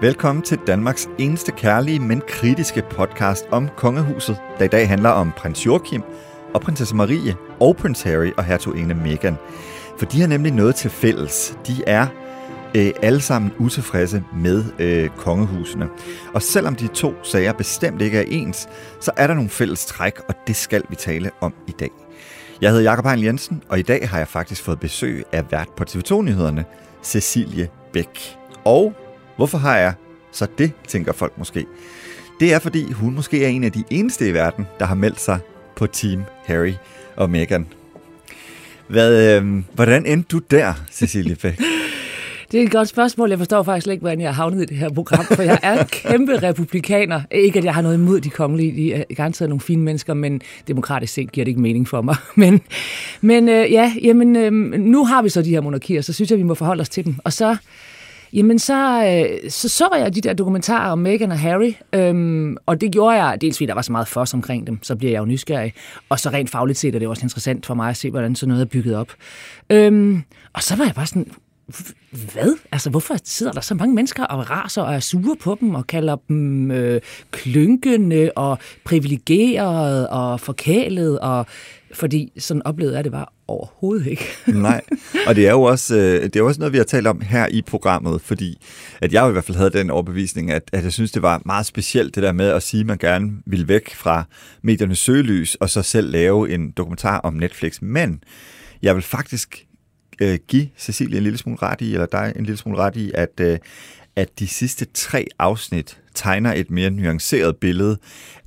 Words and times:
Velkommen 0.00 0.42
til 0.42 0.58
Danmarks 0.66 1.08
eneste 1.18 1.52
kærlige, 1.52 2.00
men 2.00 2.22
kritiske 2.28 2.82
podcast 2.90 3.44
om 3.50 3.68
kongehuset, 3.76 4.36
der 4.58 4.64
i 4.64 4.68
dag 4.68 4.88
handler 4.88 5.08
om 5.08 5.32
prins 5.36 5.66
Joachim 5.66 6.02
og 6.54 6.60
prinsesse 6.60 6.96
Marie 6.96 7.36
og 7.60 7.76
prins 7.76 8.02
Harry 8.02 8.30
og 8.36 8.44
hertuginde 8.44 8.94
Meghan. 8.94 9.36
For 9.98 10.06
de 10.06 10.20
har 10.20 10.28
nemlig 10.28 10.52
noget 10.52 10.74
til 10.74 10.90
fælles. 10.90 11.58
De 11.66 11.84
er 11.86 12.06
øh, 12.76 12.90
alle 13.02 13.20
sammen 13.20 13.52
utilfredse 13.58 14.24
med 14.36 14.64
øh, 14.78 15.08
kongehusene. 15.16 15.88
Og 16.34 16.42
selvom 16.42 16.74
de 16.74 16.86
to 16.86 17.14
sager 17.22 17.52
bestemt 17.52 18.02
ikke 18.02 18.18
er 18.18 18.24
ens, 18.28 18.68
så 19.00 19.10
er 19.16 19.26
der 19.26 19.34
nogle 19.34 19.50
fælles 19.50 19.86
træk, 19.86 20.20
og 20.28 20.34
det 20.46 20.56
skal 20.56 20.82
vi 20.88 20.96
tale 20.96 21.30
om 21.40 21.54
i 21.66 21.72
dag. 21.80 21.90
Jeg 22.60 22.70
hedder 22.70 22.84
Jakob 22.84 23.06
Heinl 23.06 23.24
Jensen, 23.24 23.62
og 23.68 23.78
i 23.78 23.82
dag 23.82 24.08
har 24.08 24.18
jeg 24.18 24.28
faktisk 24.28 24.62
fået 24.62 24.80
besøg 24.80 25.24
af 25.32 25.52
vært 25.52 25.68
på 25.76 25.84
TV2-nyhederne, 25.90 26.64
Cecilie 27.02 27.68
Bæk. 27.92 28.36
Og 28.64 28.94
hvorfor 29.40 29.58
har 29.58 29.76
jeg 29.76 29.92
så 30.32 30.46
det, 30.58 30.72
tænker 30.88 31.12
folk 31.12 31.38
måske. 31.38 31.66
Det 32.40 32.52
er, 32.52 32.58
fordi 32.58 32.92
hun 32.92 33.14
måske 33.14 33.44
er 33.44 33.48
en 33.48 33.64
af 33.64 33.72
de 33.72 33.84
eneste 33.90 34.28
i 34.28 34.34
verden, 34.34 34.66
der 34.78 34.84
har 34.86 34.94
meldt 34.94 35.20
sig 35.20 35.38
på 35.76 35.86
Team 35.86 36.22
Harry 36.44 36.72
og 37.16 37.30
Meghan. 37.30 37.66
Hvad, 38.88 39.36
øh, 39.36 39.62
hvordan 39.72 40.06
endte 40.06 40.28
du 40.28 40.38
der, 40.38 40.74
Cecilie 40.90 41.36
Bæk? 41.36 41.60
Det 42.52 42.60
er 42.60 42.64
et 42.64 42.70
godt 42.70 42.88
spørgsmål. 42.88 43.28
Jeg 43.30 43.38
forstår 43.38 43.62
faktisk 43.62 43.86
ikke, 43.86 44.00
hvordan 44.00 44.20
jeg 44.20 44.28
har 44.28 44.42
havnet 44.42 44.62
i 44.62 44.64
det 44.64 44.76
her 44.76 44.88
program, 44.88 45.24
for 45.24 45.42
jeg 45.42 45.58
er 45.62 45.84
kæmpe 45.84 46.42
republikaner. 46.42 47.22
Ikke, 47.30 47.58
at 47.58 47.64
jeg 47.64 47.74
har 47.74 47.82
noget 47.82 47.96
imod 47.96 48.20
de 48.20 48.30
kongelige. 48.30 48.76
De 48.76 48.94
er 48.94 49.04
garanteret 49.14 49.48
nogle 49.48 49.60
fine 49.60 49.82
mennesker, 49.82 50.14
men 50.14 50.40
demokratisk 50.68 51.12
set 51.12 51.32
giver 51.32 51.44
det 51.44 51.48
ikke 51.48 51.60
mening 51.60 51.88
for 51.88 52.02
mig. 52.02 52.16
Men, 52.36 52.60
men 53.20 53.48
øh, 53.48 53.72
ja, 53.72 53.92
jamen, 54.02 54.36
øh, 54.36 54.52
nu 54.80 55.04
har 55.04 55.22
vi 55.22 55.28
så 55.28 55.42
de 55.42 55.50
her 55.50 55.60
monarkier, 55.60 56.02
så 56.02 56.12
synes 56.12 56.30
jeg, 56.30 56.38
vi 56.38 56.42
må 56.42 56.54
forholde 56.54 56.80
os 56.80 56.88
til 56.88 57.04
dem. 57.04 57.14
Og 57.24 57.32
så 57.32 57.56
Jamen, 58.32 58.58
så, 58.58 59.04
øh, 59.04 59.50
så 59.50 59.68
så 59.68 59.88
jeg 59.98 60.14
de 60.14 60.20
der 60.20 60.32
dokumentarer 60.32 60.90
om 60.90 60.98
Meghan 60.98 61.30
og 61.30 61.38
Harry, 61.38 61.72
øhm, 61.92 62.56
og 62.66 62.80
det 62.80 62.92
gjorde 62.92 63.24
jeg, 63.24 63.40
dels 63.40 63.56
fordi 63.56 63.66
der 63.66 63.74
var 63.74 63.82
så 63.82 63.92
meget 63.92 64.08
fos 64.08 64.34
omkring 64.34 64.66
dem, 64.66 64.82
så 64.82 64.96
bliver 64.96 65.12
jeg 65.12 65.18
jo 65.18 65.24
nysgerrig, 65.24 65.72
og 66.08 66.20
så 66.20 66.30
rent 66.30 66.50
fagligt 66.50 66.78
set 66.78 66.94
er 66.94 66.98
det 66.98 67.08
også 67.08 67.24
interessant 67.24 67.66
for 67.66 67.74
mig 67.74 67.90
at 67.90 67.96
se, 67.96 68.10
hvordan 68.10 68.34
sådan 68.34 68.48
noget 68.48 68.62
er 68.62 68.68
bygget 68.68 68.96
op. 68.96 69.12
Øhm, 69.70 70.22
og 70.52 70.62
så 70.62 70.76
var 70.76 70.84
jeg 70.84 70.94
bare 70.94 71.06
sådan, 71.06 71.26
hvad? 72.32 72.56
Altså, 72.72 72.90
hvorfor 72.90 73.16
sidder 73.24 73.52
der 73.52 73.60
så 73.60 73.74
mange 73.74 73.94
mennesker 73.94 74.24
og 74.24 74.50
raser 74.50 74.82
og 74.82 74.94
er 74.94 75.00
sure 75.00 75.36
på 75.36 75.56
dem 75.60 75.74
og 75.74 75.86
kalder 75.86 76.16
dem 76.28 76.70
øh, 76.70 77.00
klynkende 77.30 78.30
og 78.36 78.58
privilegeret 78.84 80.08
og 80.08 80.40
forkælet? 80.40 81.18
Og, 81.18 81.46
fordi 81.94 82.32
sådan 82.38 82.62
oplevede 82.62 82.96
jeg 82.96 83.04
det 83.04 83.12
bare 83.12 83.26
overhovedet 83.48 84.06
ikke. 84.06 84.24
Nej, 84.46 84.80
og 85.26 85.36
det 85.36 85.46
er, 85.46 85.50
jo 85.50 85.62
også, 85.62 85.96
øh, 85.96 86.22
det 86.22 86.36
er 86.36 86.42
også 86.42 86.60
noget, 86.60 86.72
vi 86.72 86.78
har 86.78 86.84
talt 86.84 87.06
om 87.06 87.20
her 87.20 87.46
i 87.46 87.62
programmet, 87.62 88.20
fordi 88.20 88.66
at 89.00 89.12
jeg 89.12 89.28
i 89.28 89.32
hvert 89.32 89.44
fald 89.44 89.56
havde 89.56 89.70
den 89.70 89.90
overbevisning, 89.90 90.50
at, 90.50 90.70
at 90.72 90.84
jeg 90.84 90.92
synes, 90.92 91.12
det 91.12 91.22
var 91.22 91.42
meget 91.44 91.66
specielt 91.66 92.14
det 92.14 92.22
der 92.22 92.32
med 92.32 92.48
at 92.48 92.62
sige, 92.62 92.80
at 92.80 92.86
man 92.86 92.98
gerne 92.98 93.30
ville 93.46 93.68
væk 93.68 93.94
fra 93.94 94.24
mediernes 94.62 94.98
søgelys, 94.98 95.54
og 95.54 95.70
så 95.70 95.82
selv 95.82 96.10
lave 96.10 96.54
en 96.54 96.70
dokumentar 96.70 97.18
om 97.18 97.34
Netflix. 97.34 97.82
Men 97.82 98.22
jeg 98.82 98.94
vil 98.94 99.02
faktisk 99.02 99.66
øh, 100.20 100.38
give 100.48 100.68
Cecilie 100.78 101.16
en 101.16 101.22
lille 101.22 101.38
smule 101.38 101.58
ret 101.62 101.80
i, 101.80 101.92
eller 101.92 102.06
dig 102.06 102.32
en 102.36 102.44
lille 102.44 102.56
smule 102.56 102.78
ret 102.78 102.96
i, 102.96 103.12
at, 103.14 103.40
øh, 103.40 103.58
at 104.16 104.38
de 104.38 104.48
sidste 104.48 104.86
tre 104.94 105.26
afsnit 105.38 105.98
tegner 106.14 106.52
et 106.52 106.70
mere 106.70 106.90
nuanceret 106.90 107.56
billede 107.56 107.98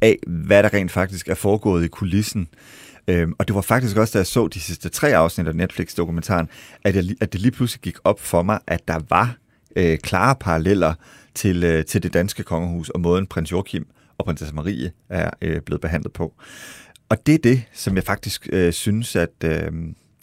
af, 0.02 0.18
hvad 0.28 0.64
der 0.64 0.74
rent 0.74 0.92
faktisk 0.92 1.28
er 1.28 1.36
foregået 1.36 1.86
i 1.86 1.88
kulissen. 1.88 2.48
Øhm, 3.08 3.34
og 3.40 3.48
det 3.48 3.56
var 3.56 3.62
faktisk 3.62 3.98
også, 3.98 4.12
da 4.14 4.18
jeg 4.18 4.28
så 4.28 4.48
de 4.48 4.60
sidste 4.60 4.90
tre 4.90 5.16
afsnit 5.16 5.48
af 5.48 5.56
Netflix-dokumentaren, 5.56 6.50
at, 6.84 6.96
jeg, 6.96 7.04
at 7.22 7.34
det 7.34 7.42
lige 7.42 7.52
pludselig 7.52 7.82
gik 7.82 7.98
op 8.04 8.20
for 8.20 8.44
mig, 8.44 8.60
at 8.68 8.88
der 8.88 9.00
var 9.10 9.38
øh, 9.76 9.98
klare 9.98 10.36
paralleller 10.40 10.94
til, 11.36 11.64
øh, 11.64 11.86
til 11.86 12.04
det 12.04 12.14
danske 12.14 12.44
kongehus 12.44 12.90
og 12.90 13.00
måden 13.00 13.28
prins 13.28 13.52
Joachim 13.52 13.88
og 14.18 14.26
prinsesse 14.26 14.56
Marie 14.56 14.92
er 15.10 15.30
øh, 15.42 15.62
blevet 15.62 15.82
behandlet 15.82 16.14
på. 16.14 16.34
Og 17.10 17.26
det 17.26 17.36
er 17.36 17.40
det, 17.44 17.64
som 17.74 17.96
jeg 17.96 18.04
faktisk 18.04 18.50
øh, 18.52 18.74
synes, 18.74 19.16
at, 19.16 19.44
øh, 19.44 19.72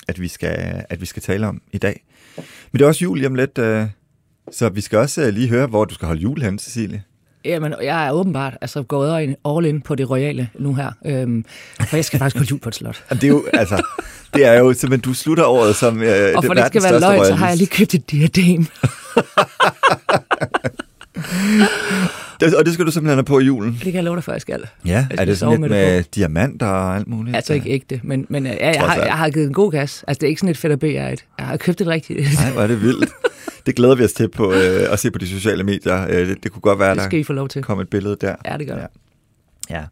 at, 0.08 0.20
vi 0.20 0.28
skal, 0.28 0.84
at 0.88 1.00
vi 1.00 1.06
skal 1.06 1.22
tale 1.22 1.47
om 1.47 1.62
i 1.72 1.78
dag. 1.78 2.04
Men 2.36 2.78
det 2.78 2.82
er 2.82 2.86
også 2.86 3.04
jul 3.04 3.18
lige 3.18 3.26
om 3.26 3.34
lidt, 3.34 3.58
øh, 3.58 3.86
så 4.52 4.68
vi 4.68 4.80
skal 4.80 4.98
også 4.98 5.22
øh, 5.22 5.28
lige 5.28 5.48
høre, 5.48 5.66
hvor 5.66 5.84
du 5.84 5.94
skal 5.94 6.06
holde 6.06 6.22
jul 6.22 6.42
hen, 6.42 6.58
Cecilie. 6.58 7.02
Jamen, 7.44 7.74
jeg 7.82 8.06
er 8.06 8.12
åbenbart 8.12 8.56
altså, 8.60 8.82
gået 8.82 9.36
all 9.44 9.66
in 9.66 9.80
på 9.80 9.94
det 9.94 10.10
royale 10.10 10.48
nu 10.58 10.74
her. 10.74 10.90
Øhm, 11.06 11.44
for 11.88 11.96
jeg 11.96 12.04
skal 12.04 12.18
faktisk 12.18 12.36
holde 12.36 12.50
jul 12.50 12.60
på 12.60 12.68
et 12.68 12.74
slot. 12.74 13.04
det 13.10 13.24
er 13.24 13.28
jo, 13.28 13.44
altså, 13.52 13.82
det 14.34 14.46
er 14.46 14.58
jo 14.58 14.72
simpelthen, 14.72 15.10
du 15.10 15.14
slutter 15.14 15.44
året 15.44 15.76
som 15.76 16.02
øh, 16.02 16.32
Og 16.36 16.44
for 16.44 16.54
det, 16.54 16.62
det 16.62 16.66
skal 16.66 16.82
være 16.82 17.00
løgn, 17.00 17.24
så 17.24 17.34
har 17.34 17.48
jeg 17.48 17.56
lige 17.56 17.68
købt 17.68 17.94
et 17.94 18.10
diadem. 18.10 18.66
Det, 22.40 22.54
og 22.54 22.66
det 22.66 22.74
skal 22.74 22.86
du 22.86 22.90
simpelthen 22.90 23.16
have 23.16 23.24
på 23.24 23.38
i 23.38 23.44
julen? 23.44 23.72
Det 23.72 23.82
kan 23.82 23.94
jeg 23.94 24.04
love 24.04 24.16
dig 24.16 24.24
for, 24.24 24.32
jeg 24.32 24.40
skal. 24.40 24.64
Ja, 24.84 25.06
er 25.10 25.24
det 25.24 25.38
sådan 25.38 25.60
lidt 25.60 25.70
med, 25.70 25.94
med 25.94 26.04
diamanter 26.14 26.66
og 26.66 26.96
alt 26.96 27.08
muligt? 27.08 27.36
Altså 27.36 27.54
ikke 27.54 27.70
ægte, 27.70 28.00
men, 28.04 28.26
men 28.28 28.46
ja, 28.46 28.72
jeg, 28.72 28.80
har, 28.80 28.96
jeg 28.96 29.12
har 29.18 29.30
givet 29.30 29.46
en 29.46 29.52
god 29.52 29.72
gas. 29.72 30.04
Altså 30.08 30.18
det 30.20 30.26
er 30.26 30.28
ikke 30.28 30.40
sådan 30.40 30.50
et 30.50 30.58
fedt 30.58 30.82
jeg 30.82 30.94
er 30.94 31.08
et. 31.08 31.24
Jeg 31.38 31.46
har 31.46 31.56
købt 31.56 31.80
et 31.80 31.86
rigtigt. 31.86 32.20
Nej, 32.34 32.52
hvor 32.52 32.62
er 32.62 32.66
det 32.66 32.82
vildt. 32.82 33.10
Det 33.66 33.74
glæder 33.74 33.94
vi 33.94 34.04
os 34.04 34.12
til 34.12 34.28
på, 34.28 34.52
øh, 34.52 34.92
at 34.92 34.98
se 34.98 35.10
på 35.10 35.18
de 35.18 35.28
sociale 35.28 35.64
medier. 35.64 36.06
Øh, 36.08 36.28
det, 36.28 36.42
det 36.42 36.52
kunne 36.52 36.62
godt 36.62 36.78
være, 36.78 36.94
det 36.94 37.02
skal 37.02 37.12
der 37.12 37.20
I 37.20 37.24
få 37.24 37.32
lov 37.32 37.48
til. 37.48 37.62
kom 37.62 37.80
et 37.80 37.88
billede 37.88 38.16
der. 38.20 38.34
Ja, 38.46 38.56
det 38.56 38.66
gør 38.66 38.76
ja. 38.76 38.86
Ja. 39.70 39.84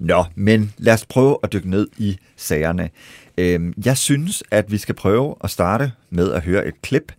Nå, 0.00 0.24
men 0.34 0.72
lad 0.78 0.94
os 0.94 1.06
prøve 1.06 1.38
at 1.42 1.52
dykke 1.52 1.70
ned 1.70 1.88
i 1.98 2.16
sagerne. 2.36 2.90
Øhm, 3.38 3.74
jeg 3.84 3.96
synes, 3.96 4.42
at 4.50 4.72
vi 4.72 4.78
skal 4.78 4.94
prøve 4.94 5.34
at 5.44 5.50
starte 5.50 5.92
med 6.10 6.32
at 6.32 6.42
høre 6.42 6.66
et 6.66 6.74
klip, 6.82 7.12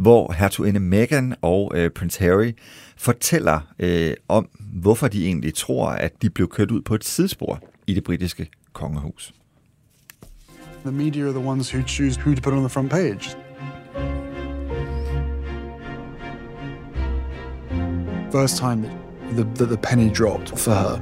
hvor 0.00 0.32
hertuginde 0.32 0.80
Meghan 0.80 1.34
og 1.42 1.72
øh, 1.74 1.90
prins 1.90 2.16
Harry 2.16 2.52
fortæller 2.96 3.60
øh, 3.78 4.14
om, 4.28 4.48
hvorfor 4.72 5.08
de 5.08 5.26
egentlig 5.26 5.54
tror, 5.54 5.88
at 5.88 6.22
de 6.22 6.30
blev 6.30 6.48
kørt 6.48 6.70
ud 6.70 6.82
på 6.82 6.94
et 6.94 7.04
sidespor 7.04 7.60
i 7.86 7.94
det 7.94 8.04
britiske 8.04 8.50
kongehus. 8.72 9.32
The 10.84 10.92
media 10.92 11.24
are 11.24 11.32
the 11.32 11.48
ones 11.48 11.74
who 11.74 11.82
choose 11.86 12.20
who 12.20 12.34
to 12.34 12.40
put 12.42 12.52
on 12.52 12.60
the 12.60 12.68
front 12.68 12.90
page. 12.90 13.36
First 18.32 18.56
time 18.56 18.82
that 19.36 19.56
the, 19.56 19.66
the 19.66 19.76
penny 19.76 20.14
dropped 20.14 20.58
for 20.58 20.72
her. 20.72 21.00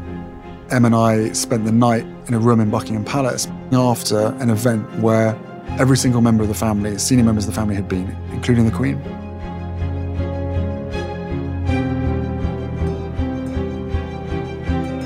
Em 0.77 0.85
and 0.85 0.95
I 0.95 1.33
spent 1.35 1.65
the 1.65 1.73
night 1.73 2.07
in 2.29 2.35
a 2.35 2.39
room 2.39 2.61
in 2.61 2.71
Buckingham 2.71 3.05
Palace 3.05 3.49
after 3.73 4.35
an 4.41 4.51
event 4.51 4.83
where 5.03 5.48
every 5.79 5.97
single 5.97 6.21
member 6.21 6.43
of 6.43 6.49
the 6.49 6.55
family, 6.55 6.99
senior 6.99 7.25
members 7.25 7.47
of 7.47 7.55
the 7.55 7.61
family, 7.61 7.75
had 7.75 7.89
been, 7.89 8.17
including 8.33 8.65
the 8.65 8.73
Queen. 8.73 9.01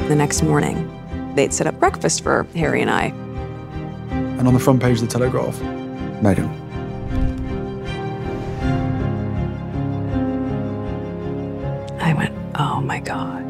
The 0.08 0.16
next 0.16 0.42
morning, 0.42 0.90
they'd 1.34 1.54
set 1.54 1.66
up 1.66 1.78
breakfast 1.78 2.22
for 2.22 2.46
Harry 2.54 2.82
and 2.82 2.90
I. 2.90 3.06
And 4.38 4.46
on 4.46 4.54
the 4.54 4.60
front 4.60 4.82
page 4.82 5.00
of 5.00 5.08
the 5.08 5.12
Telegraph, 5.12 5.58
Meghan. 6.20 6.48
I 12.00 12.12
went, 12.14 12.34
oh 12.56 12.80
my 12.80 13.00
God. 13.00 13.42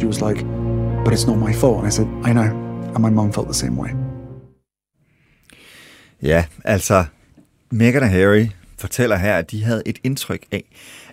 She 0.00 0.06
was 0.06 0.22
like, 0.22 0.38
but 1.04 1.12
it's 1.12 1.26
not 1.26 1.38
my 1.38 1.52
fault. 1.52 1.78
And 1.78 1.86
I 1.86 1.90
said, 1.90 2.06
I 2.24 2.32
know. 2.32 2.50
And 2.94 2.98
my 2.98 3.10
mum 3.10 3.32
felt 3.32 3.46
the 3.46 3.54
same 3.54 3.76
way. 3.80 3.90
Ja, 6.22 6.44
altså, 6.64 7.04
Meghan 7.70 8.02
og 8.02 8.10
Harry 8.10 8.46
fortæller 8.78 9.16
her, 9.16 9.36
at 9.36 9.50
de 9.50 9.64
havde 9.64 9.82
et 9.86 9.98
indtryk 10.04 10.46
af, 10.52 10.64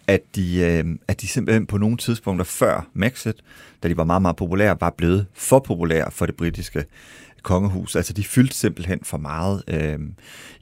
at 0.07 0.22
de, 0.36 0.60
øh, 0.60 0.86
at 1.07 1.22
de 1.22 1.28
simpelthen 1.28 1.66
på 1.66 1.78
nogle 1.78 1.98
tidspunkter 1.98 2.45
før 2.45 2.89
Brexit, 3.00 3.36
da 3.84 3.89
de 3.89 3.98
var 3.98 4.04
meget, 4.04 4.22
meget 4.22 4.36
populære, 4.36 4.78
var 4.81 4.94
blevet 4.98 5.25
for 5.34 5.60
populære 5.60 6.12
for 6.12 6.25
det 6.25 6.36
britiske 6.36 6.86
kongehus. 7.44 7.95
Altså, 7.95 8.13
de 8.13 8.24
fyldte 8.24 8.56
simpelthen 8.56 9.00
for 9.04 9.18
meget 9.18 9.63
øh, 9.68 10.00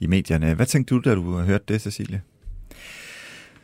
i 0.00 0.06
medierne. 0.06 0.54
Hvad 0.54 0.66
tænkte 0.66 0.94
du, 0.94 1.00
da 1.00 1.14
du 1.14 1.38
hørte 1.40 1.64
det, 1.68 1.80
Cecilie? 1.80 2.22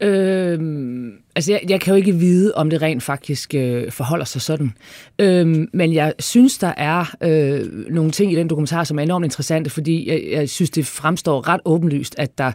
Øhm, 0.02 1.12
altså, 1.36 1.52
jeg, 1.52 1.60
jeg 1.68 1.80
kan 1.80 1.92
jo 1.92 1.96
ikke 1.96 2.14
vide, 2.14 2.54
om 2.54 2.70
det 2.70 2.82
rent 2.82 3.02
faktisk 3.02 3.54
øh, 3.54 3.92
forholder 3.92 4.24
sig 4.24 4.40
sådan. 4.40 4.72
Øhm, 5.18 5.68
men 5.72 5.94
jeg 5.94 6.14
synes, 6.18 6.58
der 6.58 6.72
er 6.76 7.14
øh, 7.22 7.90
nogle 7.90 8.10
ting 8.10 8.32
i 8.32 8.36
den 8.36 8.48
dokumentar, 8.48 8.84
som 8.84 8.98
er 8.98 9.02
enormt 9.02 9.24
interessante, 9.24 9.70
fordi 9.70 10.10
jeg, 10.10 10.22
jeg 10.30 10.48
synes, 10.48 10.70
det 10.70 10.86
fremstår 10.86 11.48
ret 11.48 11.60
åbenlyst, 11.64 12.14
at 12.18 12.38
der 12.38 12.52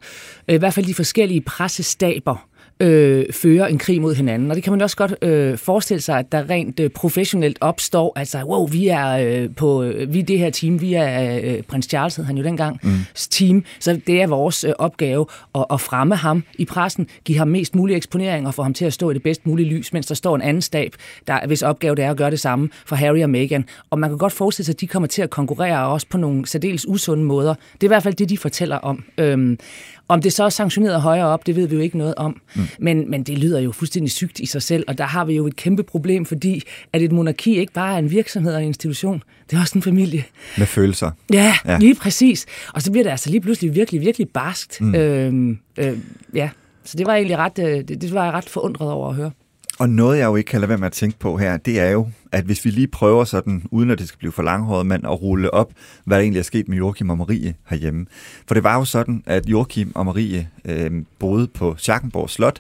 øh, 0.48 0.56
i 0.56 0.58
hvert 0.58 0.74
fald 0.74 0.86
de 0.86 0.94
forskellige 0.94 1.42
pressestaber 1.42 2.48
øh, 2.80 3.26
fører 3.32 3.68
en 3.68 3.78
krig 3.78 4.02
mod 4.02 4.16
hinanden. 4.16 4.50
Og 4.50 4.56
det 4.56 4.64
kan 4.64 4.74
man 4.74 4.82
også 4.82 4.98
godt 4.98 5.16
øh, 5.22 5.58
forestille 5.58 6.02
sig, 6.02 6.20
at 6.20 6.32
der 6.32 6.50
rent 6.50 6.80
øh, 6.80 6.90
professionelt 6.90 7.58
opstår, 7.62 8.14
altså, 8.16 8.44
wow, 8.44 8.68
vi 8.68 8.88
er 8.88 9.08
øh, 9.18 9.50
på 9.56 9.84
øh, 9.84 10.14
vi 10.14 10.20
er 10.20 10.24
det 10.24 10.40
her 10.40 10.50
team, 10.50 10.82
vi 10.82 10.94
er 10.94 11.40
øh, 11.44 11.64
prins 11.64 11.86
Charles, 11.86 12.16
hed 12.16 12.26
han 12.26 12.38
jo 12.38 12.44
dengang, 12.44 12.80
mm. 12.84 13.00
team, 13.16 13.64
så 13.80 14.00
det 14.08 14.22
er 14.22 14.28
vores 14.28 14.64
øh, 14.64 14.74
opgave 14.78 15.26
at, 15.56 15.66
at 15.72 15.82
fremme 15.82 16.16
ham 16.16 16.44
i 16.58 16.66
pressen, 16.66 17.08
give 17.26 17.38
ham 17.38 17.48
mest 17.48 17.76
mulig 17.76 17.96
eksponering 17.96 18.48
og 18.48 18.54
få 18.54 18.64
ham 18.64 18.74
til 18.74 18.86
at 18.86 18.94
stå 18.94 19.10
i 19.10 19.14
det 19.14 19.24
bedst 19.24 19.48
mulige 19.48 19.70
lys, 19.70 19.94
mens 19.94 20.06
der 20.06 20.16
står 20.16 20.36
en 20.36 20.42
anden 20.42 20.62
stab, 20.62 20.94
der, 21.28 21.48
hvis 21.48 21.62
opgave 21.62 21.96
det 21.96 22.04
er 22.04 22.12
at 22.12 22.18
gøre 22.18 22.32
det 22.32 22.40
samme 22.40 22.70
for 22.86 22.96
Harry 22.96 23.24
og 23.24 23.30
Meghan. 23.30 23.66
Og 23.90 24.00
man 24.00 24.10
kan 24.10 24.18
godt 24.18 24.34
forestille 24.34 24.66
sig, 24.66 24.74
at 24.74 24.82
de 24.82 24.88
kommer 24.88 25.08
til 25.08 25.22
at 25.22 25.30
konkurrere 25.30 25.88
også 25.88 26.08
på 26.10 26.18
nogle 26.18 26.46
særdeles 26.46 26.88
usunde 26.88 27.24
måder. 27.24 27.54
Det 27.74 27.84
er 27.84 27.88
i 27.88 27.88
hvert 27.88 28.04
fald 28.04 28.14
det, 28.14 28.30
de 28.30 28.38
fortæller 28.38 28.78
om. 28.78 29.04
Øhm, 29.18 29.58
om 30.10 30.22
det 30.22 30.34
så 30.34 30.44
er 30.44 30.50
sanktioneret 30.50 31.02
højere 31.02 31.28
op, 31.28 31.46
det 31.46 31.56
ved 31.56 31.68
vi 31.68 31.76
jo 31.76 31.82
ikke 31.82 31.98
noget 31.98 32.16
om. 32.16 32.42
Mm. 32.56 32.67
Men, 32.80 33.10
men 33.10 33.24
det 33.24 33.38
lyder 33.38 33.60
jo 33.60 33.72
fuldstændig 33.72 34.12
sygt 34.12 34.40
i 34.40 34.46
sig 34.46 34.62
selv, 34.62 34.84
og 34.88 34.98
der 34.98 35.04
har 35.04 35.26
vi 35.26 35.36
jo 35.36 35.48
et 35.48 35.56
kæmpe 35.56 35.84
problem, 35.84 36.26
fordi 36.26 36.64
at 36.94 37.02
et 37.02 37.12
monarki 37.12 37.60
ikke 37.60 37.74
bare 37.74 37.94
er 37.94 37.98
en 37.98 38.12
virksomhed 38.12 38.54
og 38.54 38.62
en 38.62 38.68
institution, 38.68 39.24
det 39.50 39.58
er 39.58 39.62
også 39.62 39.78
en 39.78 39.82
familie. 39.82 40.24
Med 40.58 40.66
følelser. 40.66 41.12
Ja, 41.34 41.56
ja. 41.66 41.78
lige 41.78 41.96
præcis. 41.96 42.46
Og 42.74 42.82
så 42.82 42.92
bliver 42.92 43.04
det 43.04 43.12
altså 43.12 43.30
lige 43.30 43.42
pludselig 43.42 43.76
virkelig, 43.76 44.02
virkelig 44.02 44.30
barskt. 44.30 44.82
Mm. 44.82 44.96
Øhm, 44.96 45.60
øh, 45.78 45.98
ja, 46.34 46.50
så 46.84 46.98
det 46.98 47.06
var 47.08 47.16
egentlig 47.16 47.38
ret, 47.38 47.60
øh, 47.60 47.88
det, 47.88 48.02
det 48.02 48.14
var 48.14 48.24
jeg 48.24 48.34
ret 48.34 48.50
forundret 48.50 48.92
over 48.92 49.10
at 49.10 49.16
høre. 49.16 49.32
Og 49.80 49.90
noget, 49.90 50.18
jeg 50.18 50.26
jo 50.26 50.36
ikke 50.36 50.48
kan 50.48 50.62
lade 50.62 50.70
være 50.70 50.78
med 50.78 50.88
at 50.88 50.94
tænke 50.94 51.20
på 51.20 51.38
her, 51.38 51.58
det 51.58 51.80
er 51.80 51.90
jo, 51.90 52.10
at 52.32 52.44
hvis 52.44 52.66
vi 52.66 52.70
lige 52.70 52.88
prøver 52.88 53.24
sådan, 53.24 53.64
uden 53.72 53.92
at 53.92 54.00
det 54.00 54.08
skal 54.08 54.18
blive 54.18 54.32
for 54.32 54.44
langhåret, 54.44 54.86
men 54.86 55.06
at 55.06 55.22
rulle 55.22 55.54
op, 55.54 55.74
hvad 56.06 56.18
der 56.18 56.22
egentlig 56.22 56.40
er 56.40 56.44
sket 56.44 56.68
med 56.68 56.78
Joachim 56.78 57.10
og 57.10 57.18
Marie 57.18 57.56
herhjemme. 57.66 58.06
For 58.48 58.54
det 58.54 58.64
var 58.64 58.76
jo 58.76 58.86
sådan, 58.86 59.24
at 59.26 59.46
Joachim 59.46 59.92
og 59.96 60.06
Marie 60.06 60.50
øh, 60.66 60.92
boede 61.20 61.48
på 61.48 61.76
Schackenborg 61.78 62.30
Slot. 62.30 62.60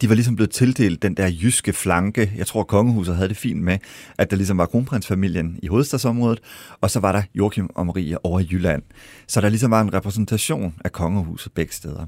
De 0.00 0.08
var 0.08 0.14
ligesom 0.14 0.36
blevet 0.36 0.50
tildelt 0.50 1.02
den 1.02 1.14
der 1.14 1.30
jyske 1.42 1.72
flanke. 1.72 2.32
Jeg 2.36 2.46
tror, 2.46 2.62
kongehuset 2.62 3.16
havde 3.16 3.28
det 3.28 3.36
fint 3.36 3.62
med, 3.62 3.78
at 4.18 4.30
der 4.30 4.36
ligesom 4.36 4.58
var 4.58 4.66
kronprinsfamilien 4.66 5.58
i 5.62 5.66
hovedstadsområdet, 5.66 6.40
og 6.80 6.90
så 6.90 7.00
var 7.00 7.12
der 7.12 7.22
Joachim 7.34 7.70
og 7.74 7.86
Marie 7.86 8.24
over 8.24 8.40
i 8.40 8.48
Jylland. 8.50 8.82
Så 9.26 9.40
der 9.40 9.48
ligesom 9.48 9.70
var 9.70 9.80
en 9.80 9.94
repræsentation 9.94 10.74
af 10.84 10.92
kongehuset 10.92 11.52
begge 11.52 11.72
steder. 11.72 12.06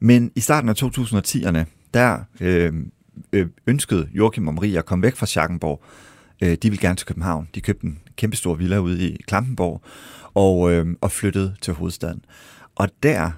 Men 0.00 0.30
i 0.34 0.40
starten 0.40 0.68
af 0.68 0.82
2010'erne, 0.82 1.64
der 1.94 2.18
øh, 2.40 2.64
øh, 2.64 2.72
Øh, 3.32 3.46
ønskede 3.66 4.08
Joachim 4.12 4.48
og 4.48 4.54
Marie 4.54 4.78
at 4.78 4.86
komme 4.86 5.02
væk 5.02 5.16
fra 5.16 5.26
Schackenborg. 5.26 5.82
Øh, 6.42 6.50
de 6.50 6.70
ville 6.70 6.78
gerne 6.78 6.96
til 6.96 7.06
København. 7.06 7.48
De 7.54 7.60
købte 7.60 7.86
en 7.86 7.98
kæmpe 8.16 8.36
stor 8.36 8.54
villa 8.54 8.78
ude 8.78 9.08
i 9.08 9.22
Klampenborg 9.26 9.82
og, 10.34 10.72
øh, 10.72 10.86
og 11.00 11.12
flyttede 11.12 11.54
til 11.60 11.74
hovedstaden. 11.74 12.24
Og 12.74 12.88
der 13.02 13.30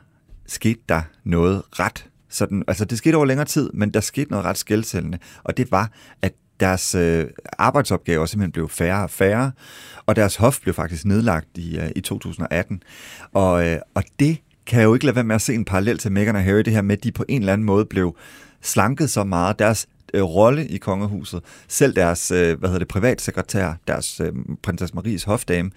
skete 0.47 0.81
der 0.89 1.03
noget 1.25 1.63
ret 1.73 2.07
sådan, 2.29 2.65
altså 2.69 2.85
det 2.85 2.99
skete 2.99 3.15
over 3.15 3.27
længere 3.27 3.47
tid, 3.47 3.71
men 3.75 3.91
der 3.91 4.01
skete 4.01 4.31
noget 4.31 4.47
ret 4.47 4.59
skældsættende, 4.59 5.19
og 5.45 5.57
det 5.57 5.71
var, 5.71 5.91
at 6.23 6.33
deres 6.61 6.95
øh, 6.95 7.27
arbejdsopgaver 7.59 8.27
simpelthen 8.27 8.53
blev 8.53 8.69
færre 8.69 9.03
og 9.03 9.11
færre, 9.11 9.53
og 10.07 10.17
deres 10.17 10.37
hof 10.37 10.61
blev 10.61 10.75
faktisk 10.75 11.05
nedlagt 11.05 11.59
i, 11.59 11.79
øh, 11.79 11.91
i 11.97 12.01
2018. 12.01 12.83
Og, 13.33 13.67
øh, 13.69 13.79
og 13.95 14.03
det 14.21 14.39
kan 14.67 14.81
jeg 14.81 14.87
jo 14.87 14.95
ikke 14.95 15.07
lade 15.07 15.17
være 15.17 15.25
med 15.25 15.35
at 15.35 15.41
se 15.41 15.55
en 15.55 15.65
parallel 15.65 15.99
til 15.99 16.13
Meghan 16.13 16.37
og 16.37 16.43
Harry, 16.43 16.59
det 16.59 16.73
her 16.73 16.83
med, 16.83 16.97
at 16.97 17.05
de 17.05 17.13
på 17.13 17.25
en 17.29 17.41
eller 17.41 17.53
anden 17.53 17.65
måde 17.65 17.85
blev 17.85 18.17
slanket 18.63 19.11
så 19.11 19.25
meget. 19.25 19.59
Deres 19.59 19.87
øh, 20.15 20.23
rolle 20.23 20.67
i 20.67 20.77
kongehuset, 20.77 21.43
selv 21.69 21.97
deres 21.97 22.31
øh, 22.31 22.59
hvad 22.59 22.69
hedder 22.69 22.79
det, 22.79 22.89
privatsekretær, 22.89 23.73
deres 23.87 24.21
øh, 24.21 24.33
prinsesse 24.63 24.95
Maries 24.95 25.25
hofdame, 25.25 25.71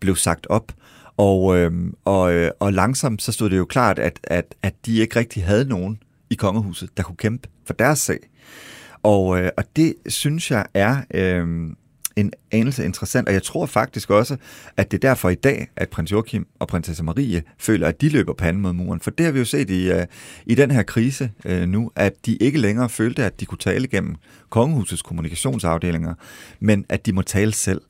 blev 0.00 0.16
sagt 0.16 0.46
op. 0.50 0.72
Og, 1.16 1.56
øh, 1.56 1.72
og, 2.04 2.32
øh, 2.32 2.50
og 2.60 2.72
langsomt 2.72 3.22
så 3.22 3.32
stod 3.32 3.50
det 3.50 3.56
jo 3.56 3.64
klart, 3.64 3.98
at, 3.98 4.20
at, 4.24 4.54
at 4.62 4.74
de 4.86 4.98
ikke 4.98 5.18
rigtig 5.18 5.44
havde 5.44 5.64
nogen 5.64 5.98
i 6.30 6.34
kongehuset, 6.34 6.90
der 6.96 7.02
kunne 7.02 7.16
kæmpe 7.16 7.48
for 7.66 7.74
deres 7.74 7.98
sag. 7.98 8.18
Og, 9.02 9.40
øh, 9.40 9.50
og 9.56 9.64
det 9.76 9.94
synes 10.06 10.50
jeg 10.50 10.66
er 10.74 10.96
øh, 11.14 11.70
en 12.16 12.32
anelse 12.52 12.84
interessant, 12.84 13.28
og 13.28 13.34
jeg 13.34 13.42
tror 13.42 13.66
faktisk 13.66 14.10
også, 14.10 14.36
at 14.76 14.90
det 14.90 15.04
er 15.04 15.08
derfor 15.08 15.28
i 15.28 15.34
dag, 15.34 15.68
at 15.76 15.88
prins 15.88 16.12
Joachim 16.12 16.46
og 16.58 16.68
prinsesse 16.68 17.04
Marie 17.04 17.42
føler, 17.58 17.88
at 17.88 18.00
de 18.00 18.08
løber 18.08 18.32
panden 18.32 18.62
mod 18.62 18.72
muren. 18.72 19.00
For 19.00 19.10
det 19.10 19.26
har 19.26 19.32
vi 19.32 19.38
jo 19.38 19.44
set 19.44 19.70
i, 19.70 19.92
uh, 19.92 20.02
i 20.46 20.54
den 20.54 20.70
her 20.70 20.82
krise 20.82 21.30
uh, 21.44 21.62
nu, 21.62 21.90
at 21.96 22.26
de 22.26 22.36
ikke 22.36 22.58
længere 22.58 22.88
følte, 22.88 23.24
at 23.24 23.40
de 23.40 23.46
kunne 23.46 23.58
tale 23.58 23.88
gennem 23.88 24.16
kongehusets 24.50 25.02
kommunikationsafdelinger, 25.02 26.14
men 26.60 26.84
at 26.88 27.06
de 27.06 27.12
må 27.12 27.22
tale 27.22 27.52
selv. 27.52 27.80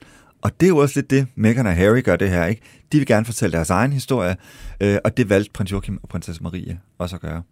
Og 0.41 0.59
det 0.59 0.65
er 0.65 0.69
jo 0.69 0.77
også 0.77 0.99
lidt 0.99 1.09
det, 1.09 1.27
Meghan 1.35 1.67
og 1.67 1.75
Harry 1.75 2.03
gør 2.03 2.15
det 2.15 2.29
her, 2.29 2.45
ikke? 2.45 2.61
De 2.91 2.97
vil 2.97 3.07
gerne 3.07 3.25
fortælle 3.25 3.53
deres 3.53 3.69
egen 3.69 3.93
historie, 3.93 4.35
uh, 4.83 4.95
og 5.03 5.17
det 5.17 5.29
valgte 5.29 5.51
prins 5.51 5.71
Joachim 5.71 5.99
og 6.03 6.09
prinsesse 6.09 6.43
Marie 6.43 6.79
også 6.97 7.15
at 7.15 7.21
gøre. 7.21 7.43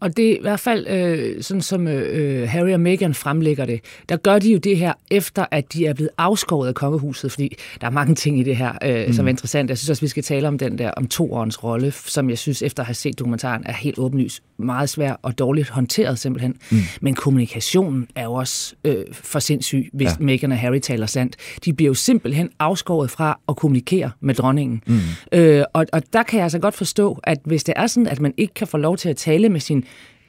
Og 0.00 0.16
det 0.16 0.32
er 0.32 0.36
i 0.36 0.40
hvert 0.40 0.60
fald, 0.60 0.86
øh, 0.88 1.42
sådan 1.42 1.60
som 1.60 1.88
øh, 1.88 2.48
Harry 2.48 2.72
og 2.72 2.80
Meghan 2.80 3.14
fremlægger 3.14 3.64
det, 3.64 3.80
der 4.08 4.16
gør 4.16 4.38
de 4.38 4.52
jo 4.52 4.58
det 4.58 4.76
her, 4.76 4.92
efter 5.10 5.44
at 5.50 5.72
de 5.72 5.86
er 5.86 5.94
blevet 5.94 6.10
afskåret 6.18 6.68
af 6.68 6.74
kongehuset, 6.74 7.32
fordi 7.32 7.56
der 7.80 7.86
er 7.86 7.90
mange 7.90 8.14
ting 8.14 8.40
i 8.40 8.42
det 8.42 8.56
her, 8.56 8.72
øh, 8.84 9.06
mm. 9.06 9.12
som 9.12 9.26
er 9.26 9.30
interessant. 9.30 9.70
Jeg 9.70 9.78
synes 9.78 9.90
også, 9.90 10.00
vi 10.00 10.08
skal 10.08 10.22
tale 10.22 10.48
om 10.48 10.58
den 10.58 10.78
der, 10.78 10.90
om 10.90 11.06
toårens 11.06 11.64
rolle, 11.64 11.90
som 11.90 12.30
jeg 12.30 12.38
synes, 12.38 12.62
efter 12.62 12.82
at 12.82 12.86
have 12.86 12.94
set 12.94 13.18
dokumentaren, 13.18 13.62
er 13.66 13.72
helt 13.72 13.98
åbenlyst 13.98 14.42
meget 14.58 14.88
svær 14.88 15.12
og 15.22 15.38
dårligt 15.38 15.68
håndteret 15.68 16.18
simpelthen. 16.18 16.56
Mm. 16.70 16.78
Men 17.00 17.14
kommunikationen 17.14 18.08
er 18.14 18.24
jo 18.24 18.32
også 18.32 18.74
øh, 18.84 19.04
for 19.12 19.38
sindssyg, 19.38 19.88
hvis 19.92 20.08
ja. 20.08 20.14
Meghan 20.20 20.52
og 20.52 20.58
Harry 20.58 20.78
taler 20.78 21.06
sandt. 21.06 21.36
De 21.64 21.72
bliver 21.72 21.90
jo 21.90 21.94
simpelthen 21.94 22.50
afskåret 22.58 23.10
fra 23.10 23.40
at 23.48 23.56
kommunikere 23.56 24.10
med 24.20 24.34
dronningen. 24.34 24.82
Mm. 24.86 24.98
Øh, 25.32 25.64
og, 25.72 25.86
og 25.92 26.02
der 26.12 26.22
kan 26.22 26.36
jeg 26.36 26.44
altså 26.44 26.58
godt 26.58 26.74
forstå, 26.74 27.20
at 27.24 27.38
hvis 27.44 27.64
det 27.64 27.74
er 27.76 27.86
sådan, 27.86 28.06
at 28.06 28.20
man 28.20 28.34
ikke 28.36 28.54
kan 28.54 28.66
få 28.66 28.76
lov 28.76 28.96
til 28.96 29.08
at 29.08 29.16
tale 29.16 29.48
med 29.48 29.60
sin 29.60 29.84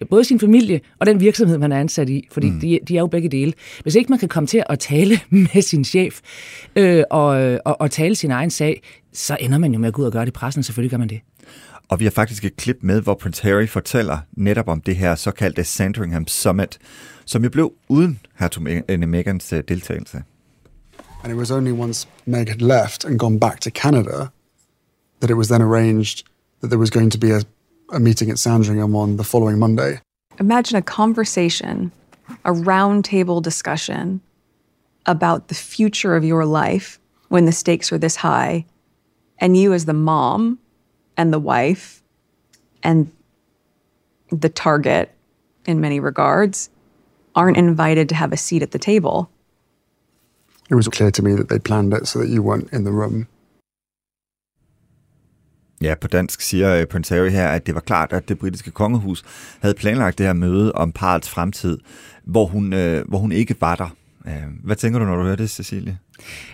både 0.09 0.23
sin 0.23 0.39
familie 0.39 0.81
og 0.99 1.05
den 1.05 1.19
virksomhed, 1.19 1.57
man 1.57 1.71
er 1.71 1.79
ansat 1.79 2.09
i, 2.09 2.27
fordi 2.31 2.49
mm. 2.49 2.59
de, 2.59 2.79
de 2.87 2.95
er 2.95 2.99
jo 2.99 3.07
begge 3.07 3.29
dele. 3.29 3.53
Hvis 3.83 3.95
ikke 3.95 4.09
man 4.09 4.19
kan 4.19 4.29
komme 4.29 4.47
til 4.47 4.63
at 4.69 4.79
tale 4.79 5.19
med 5.53 5.61
sin 5.61 5.85
chef 5.85 6.19
øh, 6.75 7.03
og, 7.11 7.27
og, 7.65 7.81
og 7.81 7.91
tale 7.91 8.15
sin 8.15 8.31
egen 8.31 8.49
sag, 8.49 8.81
så 9.13 9.37
ender 9.39 9.57
man 9.57 9.73
jo 9.73 9.79
med 9.79 9.87
at 9.87 9.93
gå 9.93 10.01
ud 10.01 10.05
og 10.07 10.11
gøre 10.11 10.21
det 10.21 10.29
i 10.29 10.31
pressen. 10.31 10.63
Selvfølgelig 10.63 10.91
gør 10.91 10.97
man 10.97 11.09
det. 11.09 11.21
Og 11.89 11.99
vi 11.99 12.03
har 12.03 12.11
faktisk 12.11 12.45
et 12.45 12.55
klip 12.55 12.77
med, 12.81 13.01
hvor 13.01 13.13
Prince 13.13 13.43
Harry 13.43 13.67
fortæller 13.67 14.17
netop 14.37 14.67
om 14.67 14.81
det 14.81 14.95
her 14.95 15.15
såkaldte 15.15 15.63
Sandringham 15.63 16.27
Summit, 16.27 16.77
som 17.25 17.43
jo 17.43 17.49
blev 17.49 17.73
uden 17.89 18.19
hertug 18.39 18.63
Megans 19.07 19.53
øh, 19.53 19.63
deltagelse. 19.67 20.23
And 21.23 21.33
it 21.33 21.39
was 21.39 21.51
only 21.51 21.71
once 21.71 22.07
Meg 22.25 22.47
had 22.49 22.61
left 22.61 23.05
and 23.05 23.19
gone 23.19 23.39
back 23.39 23.61
to 23.61 23.69
Canada 23.69 24.27
that 25.19 25.29
it 25.29 25.37
was 25.37 25.47
then 25.47 25.61
arranged 25.61 26.23
that 26.61 26.69
there 26.69 26.79
was 26.79 26.91
going 26.91 27.11
to 27.11 27.19
be 27.19 27.31
a, 27.31 27.41
a 27.91 27.99
meeting 27.99 28.29
at 28.29 28.39
Sandringham 28.39 28.95
on 28.95 29.17
the 29.17 29.23
following 29.23 29.59
Monday. 29.59 30.01
Imagine 30.39 30.77
a 30.77 30.81
conversation, 30.81 31.91
a 32.45 32.51
roundtable 32.51 33.41
discussion 33.41 34.21
about 35.05 35.47
the 35.47 35.55
future 35.55 36.15
of 36.15 36.23
your 36.23 36.45
life 36.45 36.99
when 37.29 37.45
the 37.45 37.51
stakes 37.51 37.91
are 37.91 37.97
this 37.97 38.17
high, 38.17 38.65
and 39.39 39.57
you 39.57 39.73
as 39.73 39.85
the 39.85 39.93
mom 39.93 40.59
and 41.15 41.31
the 41.31 41.39
wife 41.39 42.03
and 42.83 43.11
the 44.29 44.49
target 44.49 45.11
in 45.65 45.79
many 45.79 45.99
regards 45.99 46.69
aren't 47.35 47.57
invited 47.57 48.09
to 48.09 48.15
have 48.15 48.33
a 48.33 48.37
seat 48.37 48.61
at 48.61 48.71
the 48.71 48.79
table. 48.79 49.29
It 50.69 50.75
was 50.75 50.87
clear 50.87 51.11
to 51.11 51.21
me 51.21 51.33
that 51.35 51.49
they 51.49 51.59
planned 51.59 51.93
it 51.93 52.07
so 52.07 52.19
that 52.19 52.29
you 52.29 52.41
weren't 52.41 52.71
in 52.73 52.83
the 52.83 52.91
room. 52.91 53.27
Ja, 55.81 55.95
på 55.95 56.07
dansk 56.07 56.41
siger 56.41 56.75
øh, 56.75 56.81
uh, 56.81 56.85
Prince 56.85 57.15
Harry 57.15 57.29
her, 57.29 57.47
at 57.47 57.65
det 57.65 57.75
var 57.75 57.81
klart, 57.81 58.13
at 58.13 58.29
det 58.29 58.39
britiske 58.39 58.71
kongehus 58.71 59.23
havde 59.59 59.75
planlagt 59.75 60.17
det 60.17 60.25
her 60.25 60.33
møde 60.33 60.71
om 60.71 60.91
parets 60.91 61.29
fremtid, 61.29 61.77
hvor 62.23 62.45
hun, 62.45 62.73
øh, 62.73 63.07
hvor 63.07 63.17
hun 63.17 63.31
ikke 63.31 63.55
var 63.61 63.75
der. 63.75 63.95
Øh, 64.27 64.33
hvad 64.63 64.75
tænker 64.75 64.99
du, 64.99 65.05
når 65.05 65.15
du 65.15 65.23
hører 65.23 65.35
det, 65.35 65.49
Cecilie? 65.49 65.97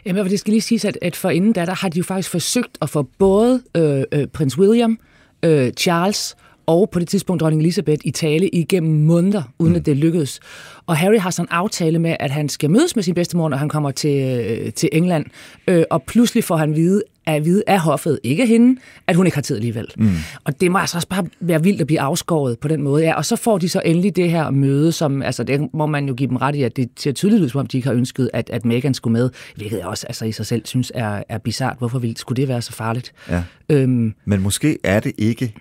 Jamen, 0.06 0.26
det 0.26 0.40
skal 0.40 0.52
lige 0.52 0.62
siges, 0.62 0.86
at, 0.86 0.98
at 1.02 1.16
for 1.16 1.30
inden 1.30 1.54
da, 1.54 1.66
der 1.66 1.74
har 1.74 1.90
de 1.90 1.98
jo 1.98 2.04
faktisk 2.04 2.30
forsøgt 2.30 2.78
at 2.82 2.90
få 2.90 3.04
både 3.20 3.64
øh, 3.78 4.04
øh, 4.12 4.28
prins 4.28 4.58
William, 4.58 5.00
øh, 5.44 5.74
Charles 5.74 6.36
og 6.66 6.90
på 6.90 7.00
det 7.00 7.08
tidspunkt 7.08 7.40
dronning 7.40 7.62
Elizabeth 7.62 8.02
i 8.06 8.12
tale 8.12 8.50
igennem 8.50 9.06
måneder, 9.06 9.44
uden 9.60 9.74
mm. 9.74 9.80
at 9.80 9.86
det 9.86 9.98
lykkedes. 9.98 10.40
Og 10.88 10.98
Harry 10.98 11.20
har 11.20 11.30
sådan 11.30 11.46
en 11.46 11.52
aftale 11.52 12.00
med, 12.00 12.16
at 12.20 12.32
han 12.32 12.50
skal 12.50 12.70
mødes 12.70 12.96
med 12.96 13.04
sin 13.04 13.16
bedstemor, 13.16 13.50
når 13.50 13.58
han 13.58 13.70
kommer 13.70 13.92
til, 13.92 14.46
øh, 14.50 14.74
til 14.74 14.90
England. 14.92 15.26
Øh, 15.68 15.84
og 15.90 16.04
pludselig 16.04 16.44
får 16.44 16.58
han 16.58 16.76
vide, 16.76 17.04
at 17.26 17.46
vide 17.46 17.64
af 17.68 17.80
hoffet, 17.80 18.20
ikke 18.24 18.46
hende, 18.46 18.80
at 19.08 19.16
hun 19.16 19.26
ikke 19.26 19.38
har 19.38 19.42
tid 19.42 19.56
alligevel. 19.56 19.88
Mm. 19.98 20.10
Og 20.44 20.62
det 20.62 20.72
må 20.72 20.78
altså 20.78 20.98
også 20.98 21.08
bare 21.08 21.26
være 21.40 21.64
vildt 21.64 21.82
at 21.82 21.88
blive 21.88 22.00
afskåret 22.00 22.60
på 22.60 22.68
den 22.68 22.82
måde. 22.82 23.04
Ja, 23.04 23.14
og 23.14 23.26
så 23.26 23.36
får 23.36 23.58
de 23.58 23.70
så 23.70 23.82
endelig 23.86 24.16
det 24.16 24.32
her 24.32 24.50
møde, 24.50 24.92
som, 24.92 25.22
altså 25.22 25.44
det 25.44 25.74
må 25.74 25.86
man 25.86 26.08
jo 26.08 26.14
give 26.14 26.30
dem 26.30 26.38
ret 26.38 26.56
i, 26.56 26.64
at 26.64 26.76
det 26.78 26.90
ser 26.98 27.12
tydeligt 27.12 27.44
ud, 27.44 27.50
som 27.50 27.60
om 27.60 27.68
de 27.68 27.78
ikke 27.78 27.88
har 27.88 27.96
ønsket, 27.96 28.30
at, 28.34 28.50
at 28.50 28.66
Meghan 28.66 28.94
skulle 28.94 29.14
med, 29.14 29.30
hvilket 29.56 29.78
jeg 29.78 29.86
også 29.86 30.08
altså, 30.08 30.26
i 30.26 30.32
sig 30.32 30.46
selv 30.46 30.62
synes 30.66 30.92
er, 30.96 31.24
er 31.30 31.38
bizart. 31.38 31.78
Hvorfor 31.78 32.00
ville, 32.00 32.18
skulle 32.18 32.42
det 32.42 32.48
være 32.48 32.62
så 32.62 32.72
farligt? 32.72 33.14
Ja. 33.30 33.44
Øhm, 33.70 34.14
Men 34.26 34.42
måske 34.42 34.78
er 34.84 35.00
det 35.00 35.12
ikke 35.18 35.54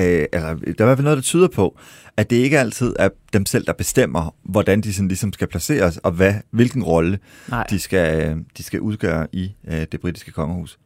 øh, 0.00 0.26
altså, 0.32 0.48
der 0.54 0.84
er 0.84 0.84
i 0.84 0.86
hvert 0.86 0.98
fald 0.98 1.04
noget, 1.04 1.16
der 1.16 1.22
tyder 1.22 1.48
på, 1.48 1.78
at 2.16 2.30
det 2.30 2.36
ikke 2.36 2.58
altid 2.58 2.96
er 2.98 3.08
dem 3.32 3.46
selv, 3.46 3.66
der 3.66 3.72
bestemmer, 3.72 4.34
hvordan 4.42 4.80
de 4.80 4.94
sådan 4.94 5.08
ligesom 5.08 5.32
skal 5.32 5.48
placeres, 5.48 5.96
og 5.96 6.12
hvad, 6.12 6.34
hvilken 6.50 6.82
rolle 6.82 7.18
de 7.70 7.78
skal, 7.78 8.38
de 8.58 8.62
skal 8.62 8.80
udgøre 8.80 9.26
i 9.32 9.54
øh, 9.68 9.86
det 9.92 10.00
britiske 10.00 10.30
kongehus. 10.30 10.78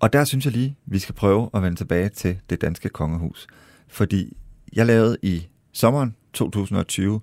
Og 0.00 0.12
der 0.12 0.24
synes 0.24 0.44
jeg 0.44 0.52
lige, 0.52 0.76
vi 0.86 0.98
skal 0.98 1.14
prøve 1.14 1.50
at 1.54 1.62
vende 1.62 1.76
tilbage 1.76 2.08
til 2.08 2.38
det 2.50 2.60
danske 2.60 2.88
kongehus. 2.88 3.46
Fordi 3.88 4.36
jeg 4.72 4.86
lavede 4.86 5.16
i 5.22 5.46
sommeren 5.72 6.14
2020 6.32 7.20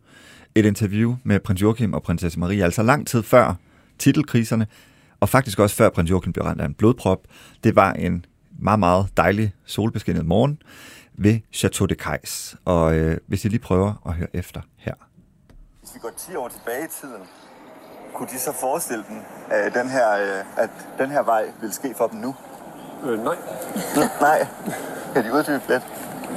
et 0.56 0.66
interview 0.66 1.16
med 1.24 1.39
prins 1.39 1.62
Joachim 1.62 1.94
og 1.94 2.04
prinsesse 2.04 2.39
Marie, 2.39 2.63
altså 2.63 2.84
lang 2.84 3.08
tid 3.08 3.24
før 3.24 3.56
titelkriserne, 4.00 4.68
og 5.20 5.30
faktisk 5.30 5.60
også 5.60 5.75
før 5.75 5.89
prins 5.89 6.10
Joachim 6.10 6.34
blev 6.34 6.46
ramt 6.46 6.62
af 6.62 6.66
en 6.66 6.74
blodprop. 6.74 7.20
Det 7.63 7.75
var 7.75 7.94
en 7.94 8.25
meget, 8.60 8.80
meget 8.80 9.08
dejlig 9.18 9.54
solbeskinnet 9.66 10.25
morgen 10.25 10.62
ved 11.20 11.40
Chateau 11.54 11.86
de 11.86 11.96
Cais. 11.96 12.56
Og 12.66 12.96
øh, 12.96 13.18
hvis 13.28 13.46
I 13.46 13.48
lige 13.48 13.60
prøver 13.60 13.94
at 14.06 14.14
høre 14.14 14.28
efter 14.34 14.62
her. 14.78 14.94
Hvis 15.80 15.96
vi 15.96 16.00
går 16.00 16.12
10 16.18 16.36
år 16.36 16.48
tilbage 16.48 16.86
i 16.86 16.88
tiden, 17.02 17.24
kunne 18.14 18.28
de 18.28 18.40
så 18.40 18.52
forestille 18.54 19.04
dem, 19.10 19.18
at 19.50 19.74
den 19.74 19.90
her, 19.90 20.12
øh, 20.12 20.64
at 20.64 20.70
den 20.98 21.10
her 21.10 21.24
vej 21.24 21.52
vil 21.62 21.74
ske 21.74 21.94
for 21.98 22.08
dem 22.08 22.20
nu? 22.20 22.36
Øh, 23.04 23.24
nej. 23.24 23.36
nej. 24.28 24.48
Kan 25.14 25.24
de 25.26 25.34
uddybe 25.34 25.64
lidt? 25.70 25.84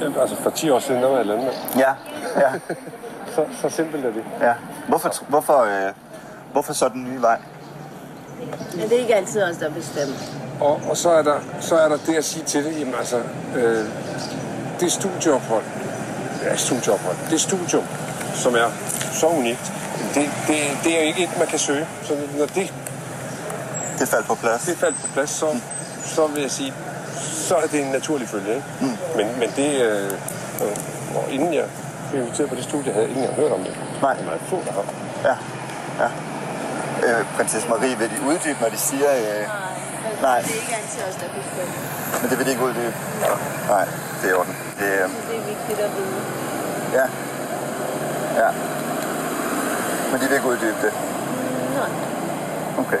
Jamen, 0.01 0.19
altså 0.19 0.35
for 0.35 0.49
10 0.49 0.69
år 0.69 0.79
siden, 0.79 1.03
der 1.03 1.09
var 1.09 1.17
jeg 1.17 1.25
landmand. 1.25 1.55
Ja, 1.77 1.93
ja. 2.35 2.59
så, 3.35 3.45
så 3.61 3.69
simpelt 3.69 4.05
er 4.05 4.13
det. 4.13 4.25
Ja. 4.41 4.53
Hvorfor, 4.87 5.29
hvorfor, 5.29 5.59
øh, 5.59 5.93
hvorfor 6.51 6.73
så 6.73 6.89
den 6.89 7.03
nye 7.03 7.21
vej? 7.21 7.41
Ja, 8.77 8.83
det 8.83 8.93
er 8.93 9.01
ikke 9.01 9.15
altid 9.15 9.43
os, 9.43 9.57
der 9.57 9.73
bestemmer. 9.73 10.15
Og, 10.61 10.81
og 10.89 10.97
så, 10.97 11.09
er 11.09 11.21
der, 11.21 11.39
så 11.59 11.75
er 11.75 11.89
der 11.89 11.97
det 11.97 12.15
at 12.15 12.25
sige 12.25 12.45
til 12.45 12.65
det, 12.65 12.79
jamen 12.79 12.93
altså, 12.93 13.17
øh, 13.55 13.85
det 14.79 14.91
studieophold, 14.91 15.63
ja, 16.43 16.55
studieophold, 16.55 17.15
det 17.29 17.41
studium, 17.41 17.83
som 18.33 18.55
er 18.55 18.71
så 19.11 19.27
unikt, 19.27 19.73
det, 20.15 20.29
det, 20.47 20.57
det 20.83 20.97
er 20.99 21.01
ikke 21.01 21.23
et, 21.23 21.37
man 21.37 21.47
kan 21.47 21.59
søge. 21.59 21.87
Så 22.03 22.13
når 22.37 22.45
det, 22.45 22.73
det 23.99 24.07
faldt 24.07 24.27
på 24.27 24.35
plads, 24.35 24.61
det 24.61 24.77
faldt 24.77 25.01
på 25.01 25.07
plads 25.13 25.29
så, 25.29 25.51
mm. 25.53 25.61
så 26.05 26.27
vil 26.27 26.41
jeg 26.41 26.51
sige, 26.51 26.73
så 27.47 27.55
er 27.55 27.67
det 27.67 27.81
en 27.81 27.87
naturlig 27.87 28.29
følge. 28.29 28.55
Ikke? 28.55 28.67
Mm. 28.81 28.97
Men, 29.15 29.27
men 29.39 29.49
det, 29.55 29.81
øh, 29.81 30.11
og 31.15 31.25
inden 31.31 31.53
jeg 31.53 31.65
blev 32.09 32.21
inviteret 32.21 32.49
på 32.49 32.55
det 32.55 32.63
studie, 32.63 32.91
havde 32.91 33.05
jeg 33.05 33.09
ikke 33.09 33.21
engang 33.21 33.41
hørt 33.41 33.51
om 33.51 33.63
det. 33.63 33.77
Nej. 34.01 34.13
Det 34.13 34.21
er 34.21 34.25
meget 34.25 34.41
få, 34.47 34.61
der 34.65 34.71
har. 34.71 34.85
Ja, 35.29 35.35
ja. 36.03 36.09
Øh, 37.07 37.25
prinsesse 37.35 37.69
Marie, 37.69 37.97
vil 37.97 38.09
de 38.09 38.27
uddybe, 38.27 38.57
når 38.61 38.69
de 38.69 38.77
siger... 38.77 39.09
Øh, 39.11 39.47
nej, 40.21 40.41
det 40.41 40.49
er 40.49 40.55
ikke 40.55 40.75
altid 40.81 41.01
os, 41.09 41.15
der 41.21 41.27
bestemmer. 41.39 41.75
Men 42.21 42.29
det 42.29 42.37
vil 42.37 42.45
de 42.45 42.51
ikke 42.51 42.63
uddybe? 42.63 42.93
Nej. 43.21 43.29
Nej, 43.67 43.85
det 44.21 44.31
er 44.31 44.35
orden. 44.35 44.55
Det, 44.79 44.85
øh... 44.85 45.09
det 45.29 45.37
er 45.39 45.45
vigtigt 45.53 45.79
at 45.79 45.91
vide. 45.97 46.21
Ja. 46.93 47.05
Ja. 48.41 48.49
Men 50.11 50.21
de 50.21 50.25
vil 50.27 50.35
ikke 50.35 50.47
uddybe 50.47 50.79
det? 50.85 50.93
Nej. 51.77 51.89
Okay. 52.85 52.97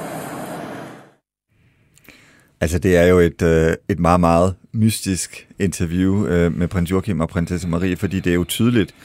Altså, 2.61 2.79
det 2.79 2.97
er 2.97 3.05
jo 3.05 3.19
et, 3.19 3.41
øh, 3.41 3.75
et 3.89 3.99
meget, 3.99 4.19
meget 4.19 4.55
mystisk 4.71 5.47
interview 5.59 6.25
øh, 6.27 6.57
med 6.57 6.67
prins 6.67 6.91
Joachim 6.91 7.19
og 7.19 7.29
prinsesse 7.29 7.67
Marie, 7.67 7.97
fordi 7.97 8.19
det 8.19 8.29
er 8.29 8.35
jo 8.35 8.43
tydeligt, 8.43 8.95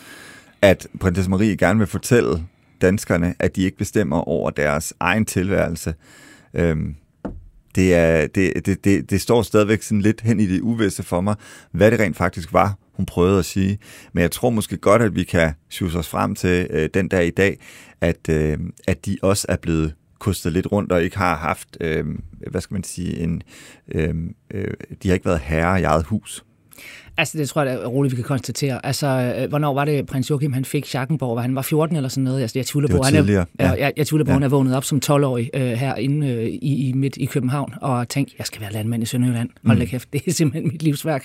at 0.62 0.86
prinsesse 1.00 1.30
Marie 1.30 1.56
gerne 1.56 1.78
vil 1.78 1.88
fortælle 1.88 2.42
danskerne, 2.80 3.34
at 3.38 3.56
de 3.56 3.62
ikke 3.62 3.76
bestemmer 3.76 4.28
over 4.28 4.50
deres 4.50 4.94
egen 5.00 5.24
tilværelse. 5.24 5.94
Øhm, 6.54 6.96
det, 7.78 7.94
er, 7.94 8.26
det, 8.26 8.66
det, 8.66 8.84
det, 8.84 9.10
det 9.10 9.20
står 9.20 9.42
stadigvæk 9.42 9.82
sådan 9.82 10.00
lidt 10.00 10.20
hen 10.20 10.40
i 10.40 10.46
det 10.46 10.60
uvisse 10.60 11.02
for 11.02 11.20
mig, 11.20 11.34
hvad 11.72 11.90
det 11.90 12.00
rent 12.00 12.16
faktisk 12.16 12.52
var, 12.52 12.78
hun 12.92 13.06
prøvede 13.06 13.38
at 13.38 13.44
sige. 13.44 13.78
Men 14.12 14.22
jeg 14.22 14.30
tror 14.30 14.50
måske 14.50 14.76
godt, 14.76 15.02
at 15.02 15.14
vi 15.14 15.24
kan 15.24 15.52
sjuse 15.70 15.98
os 15.98 16.08
frem 16.08 16.34
til 16.34 16.66
øh, 16.70 16.88
den 16.94 17.08
dag 17.08 17.26
i 17.26 17.30
dag, 17.30 17.58
at, 18.00 18.28
øh, 18.30 18.58
at 18.86 19.06
de 19.06 19.18
også 19.22 19.46
er 19.48 19.56
blevet 19.56 19.94
kostet 20.18 20.52
lidt 20.52 20.72
rundt 20.72 20.92
og 20.92 21.02
ikke 21.02 21.18
har 21.18 21.36
haft, 21.36 21.76
øh, 21.80 22.04
hvad 22.50 22.60
skal 22.60 22.74
man 22.74 22.84
sige, 22.84 23.18
en, 23.18 23.42
øh, 23.94 24.14
øh, 24.50 24.74
de 25.02 25.08
har 25.08 25.14
ikke 25.14 25.26
været 25.26 25.40
herre 25.40 25.80
i 25.80 25.84
eget 25.84 26.04
hus. 26.04 26.44
Altså, 27.18 27.38
det 27.38 27.48
tror 27.48 27.62
jeg, 27.62 27.74
det 27.74 27.82
er 27.82 27.86
roligt, 27.86 28.12
vi 28.12 28.16
kan 28.16 28.24
konstatere. 28.24 28.86
Altså, 28.86 29.06
øh, 29.06 29.48
hvornår 29.48 29.74
var 29.74 29.84
det, 29.84 30.06
prins 30.06 30.30
Joachim, 30.30 30.52
han 30.52 30.64
fik 30.64 30.86
Schackenborg? 30.86 31.36
Var 31.36 31.42
han 31.42 31.54
var 31.54 31.62
14 31.62 31.96
eller 31.96 32.08
sådan 32.08 32.24
noget? 32.24 32.42
Altså, 32.42 32.58
jeg 32.58 32.66
tvivler 32.66 32.88
på, 32.88 33.02
han 33.02 33.14
er, 33.14 33.44
ja. 33.58 33.70
jeg, 33.70 33.92
jeg 33.96 34.06
tvivler 34.06 34.24
på, 34.24 34.30
ja. 34.30 34.32
han 34.32 34.42
er 34.42 34.48
vågnet 34.48 34.76
op 34.76 34.84
som 34.84 35.00
12-årig 35.04 35.50
øh, 35.54 35.62
herinde 35.62 36.28
øh, 36.28 36.44
i, 36.46 36.88
i, 36.88 36.92
midt 36.92 37.16
i 37.16 37.24
København 37.24 37.74
og 37.80 38.08
tænkt, 38.08 38.34
jeg 38.38 38.46
skal 38.46 38.60
være 38.60 38.72
landmand 38.72 39.02
i 39.02 39.06
Sønderjylland. 39.06 39.50
Hold 39.66 39.78
mm. 39.78 39.86
kæft, 39.86 40.08
det 40.12 40.22
er 40.26 40.32
simpelthen 40.32 40.72
mit 40.72 40.82
livsværk, 40.82 41.24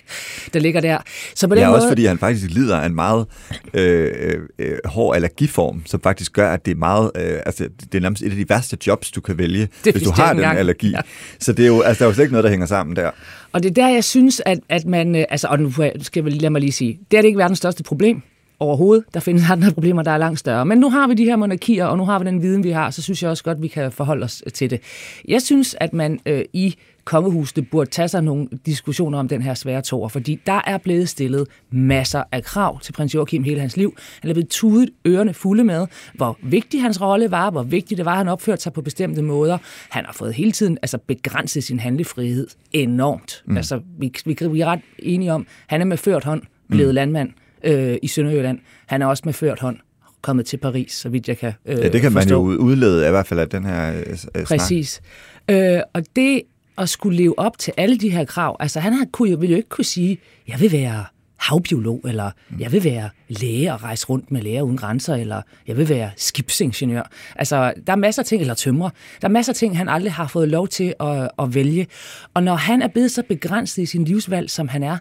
der 0.54 0.60
ligger 0.60 0.82
der. 0.82 0.98
Så 1.36 1.48
på 1.48 1.56
den 1.56 1.62
ja, 1.62 1.68
måde... 1.68 1.78
også 1.78 1.88
fordi 1.88 2.06
han 2.06 2.18
faktisk 2.18 2.52
lider 2.52 2.78
af 2.78 2.86
en 2.86 2.96
meget 2.96 3.26
øh, 3.74 4.38
øh, 4.60 4.78
hård 4.86 5.16
allergiform, 5.16 5.82
som 5.86 6.02
faktisk 6.02 6.34
gør, 6.34 6.54
at 6.54 6.66
det 6.66 6.72
er 6.72 6.76
meget, 6.76 7.12
øh, 7.16 7.40
altså, 7.46 7.70
det 7.80 7.96
er 7.96 8.02
nærmest 8.02 8.24
et 8.24 8.30
af 8.30 8.38
de 8.38 8.46
værste 8.50 8.78
jobs, 8.88 9.12
du 9.12 9.22
kan 9.22 9.38
vælge, 9.38 9.68
det 9.84 9.94
hvis 9.94 10.04
du 10.04 10.12
har 10.12 10.34
den 10.34 10.42
gang. 10.42 10.58
allergi. 10.58 10.90
Ja. 10.90 11.02
Så 11.40 11.54
det 11.54 11.64
er 11.64 11.68
jo, 11.68 11.82
altså, 11.82 12.00
der 12.00 12.06
er 12.06 12.10
jo 12.10 12.14
slet 12.14 12.24
ikke 12.24 12.34
noget, 12.34 12.44
der 12.44 12.50
hænger 12.50 12.66
sammen 12.66 12.96
der. 12.96 13.12
Og 13.54 13.64
det 13.64 13.70
er 13.70 13.74
der, 13.74 13.90
jeg 13.90 14.04
synes, 14.04 14.42
at, 14.46 14.60
at 14.70 14.86
man... 14.86 15.16
Øh, 15.16 15.26
altså, 15.30 15.48
og 15.48 15.60
nu 15.60 15.70
skal 16.02 16.24
jeg 16.24 16.42
lad 16.42 16.50
mig 16.50 16.62
lige 16.62 16.72
sige, 16.72 17.00
det 17.12 17.18
er 17.18 17.22
det 17.22 17.28
ikke 17.28 17.40
verdens 17.40 17.58
største 17.58 17.84
problem 17.84 18.22
overhovedet. 18.60 19.06
Der 19.14 19.20
findes 19.20 19.50
andre 19.50 19.72
problemer, 19.72 20.02
der 20.04 20.12
er 20.12 20.18
langt 20.18 20.40
større. 20.40 20.66
Men 20.66 20.78
nu 20.78 20.90
har 20.90 21.08
vi 21.08 21.14
de 21.14 21.26
her 21.26 21.36
monarkier, 21.36 21.86
og 21.86 21.98
nu 21.98 22.06
har 22.06 22.20
vi 22.20 22.26
den 22.26 22.42
viden, 22.42 22.64
vi 22.64 22.70
har, 22.70 22.90
så 22.90 23.02
synes 23.02 23.24
jeg 23.24 23.32
også 23.32 23.44
godt, 23.44 23.62
vi 23.62 23.68
kan 23.68 23.92
forholde 23.92 24.24
os 24.24 24.44
til 24.54 24.70
det. 24.70 24.82
Jeg 25.28 25.42
synes, 25.42 25.76
at 25.80 25.94
man 25.94 26.20
øh, 26.26 26.46
i 26.54 26.76
kongehusene 27.06 27.66
burde 27.66 27.90
tage 27.90 28.08
sig 28.08 28.24
nogle 28.24 28.48
diskussioner 28.66 29.20
om 29.20 29.28
den 29.28 29.42
her 29.42 29.54
svære 29.54 29.82
tår, 29.82 30.08
fordi 30.08 30.40
der 30.46 30.62
er 30.68 30.78
blevet 30.78 31.10
stillet 31.10 31.48
masser 31.72 32.24
af 32.32 32.44
krav 32.44 32.80
til 32.80 32.92
prins 32.92 33.16
Joachim 33.16 33.44
hele 33.44 33.60
hans 33.60 33.78
liv. 33.78 33.96
Han 34.22 34.30
er 34.30 34.34
blevet 34.34 34.50
tudet 34.50 34.90
ørerne 35.08 35.34
fulde 35.34 35.64
med, 35.64 35.88
hvor 36.14 36.38
vigtig 36.44 36.82
hans 36.82 37.02
rolle 37.02 37.32
var, 37.32 37.52
hvor 37.52 37.64
vigtigt 37.64 37.98
det 37.98 38.06
var, 38.06 38.12
at 38.12 38.18
han 38.18 38.28
opførte 38.28 38.62
sig 38.62 38.74
på 38.74 38.82
bestemte 38.82 39.22
måder. 39.22 39.58
Han 39.90 40.06
har 40.06 40.14
fået 40.14 40.34
hele 40.34 40.52
tiden 40.52 40.78
altså, 40.82 40.98
begrænset 40.98 41.64
sin 41.64 41.80
handlefrihed 41.80 42.48
enormt. 42.72 43.44
Mm. 43.46 43.58
Altså, 43.58 43.82
vi, 44.00 44.14
vi, 44.26 44.38
vi 44.52 44.62
er 44.62 44.66
ret 44.66 44.82
enige 45.00 45.34
om, 45.34 45.48
han 45.68 45.82
er 45.82 45.86
med 45.86 45.98
ført 45.98 46.24
hånd 46.24 46.42
blevet 46.70 46.92
mm. 46.92 46.96
landmand 46.96 47.30
øh, 47.64 47.98
i 48.02 48.08
Sønderjylland. 48.08 48.60
Han 48.86 49.02
er 49.02 49.06
også 49.06 49.24
med 49.26 49.34
ført 49.34 49.60
hånd 49.60 49.78
kommet 50.22 50.46
til 50.46 50.58
Paris, 50.58 50.92
så 50.92 51.10
vidt 51.10 51.28
jeg 51.28 51.38
kan 51.38 51.54
øh, 51.66 51.78
Ja, 51.78 51.90
det 51.90 52.02
kan 52.02 52.12
forstå. 52.12 52.44
man 52.44 52.56
jo 52.56 52.64
udlede 52.64 53.08
i 53.08 53.12
hvert 53.12 53.28
fald 53.28 53.40
af 53.40 53.50
den 53.50 53.66
her 53.66 54.04
øh, 54.08 54.18
snak. 54.18 54.46
Præcis. 54.46 55.02
Øh, 55.50 55.80
og 55.94 56.04
det 56.16 56.42
at 56.78 56.90
skulle 56.90 57.18
leve 57.18 57.40
op 57.40 57.58
til 57.58 57.74
alle 57.78 57.98
de 57.98 58.10
her 58.10 58.26
krav, 58.26 58.58
altså 58.60 58.80
han 58.80 58.94
har, 58.94 59.06
kunne 59.12 59.32
jo, 59.32 59.38
ville 59.38 59.52
jo 59.52 59.58
ikke 59.58 59.70
kunne 59.70 59.86
sige, 59.86 60.18
jeg 60.48 60.60
vil 60.60 60.72
være 60.72 61.06
havbiolog, 61.38 62.02
eller 62.06 62.32
jeg 62.60 62.72
vil 62.72 62.84
være 62.84 63.10
læge 63.30 63.74
og 63.74 63.84
rejse 63.84 64.06
rundt 64.06 64.32
med 64.32 64.42
læger 64.42 64.62
uden 64.62 64.78
grænser, 64.78 65.16
eller 65.16 65.42
jeg 65.68 65.78
vil 65.78 65.90
være 65.90 66.12
skibsingeniør. 66.18 67.12
Altså, 67.36 67.74
der 67.88 67.94
er 67.94 67.98
masser 67.98 68.22
af 68.22 68.26
ting, 68.26 68.42
eller 68.42 68.54
tømrer. 68.54 68.90
Der 69.22 69.28
er 69.28 69.32
masser 69.32 69.52
af 69.52 69.56
ting, 69.56 69.78
han 69.78 69.90
aldrig 69.90 70.14
har 70.14 70.28
fået 70.28 70.50
lov 70.50 70.68
til 70.68 70.94
at, 71.00 71.30
at 71.40 71.56
vælge. 71.56 71.88
Og 72.34 72.44
når 72.44 72.56
han 72.56 72.82
er 72.82 72.88
blevet 72.88 73.12
så 73.12 73.24
begrænset 73.30 73.82
i 73.82 73.86
sin 73.86 74.06
livsvalg, 74.06 74.50
som 74.50 74.68
han 74.68 74.84
er, 74.84 74.98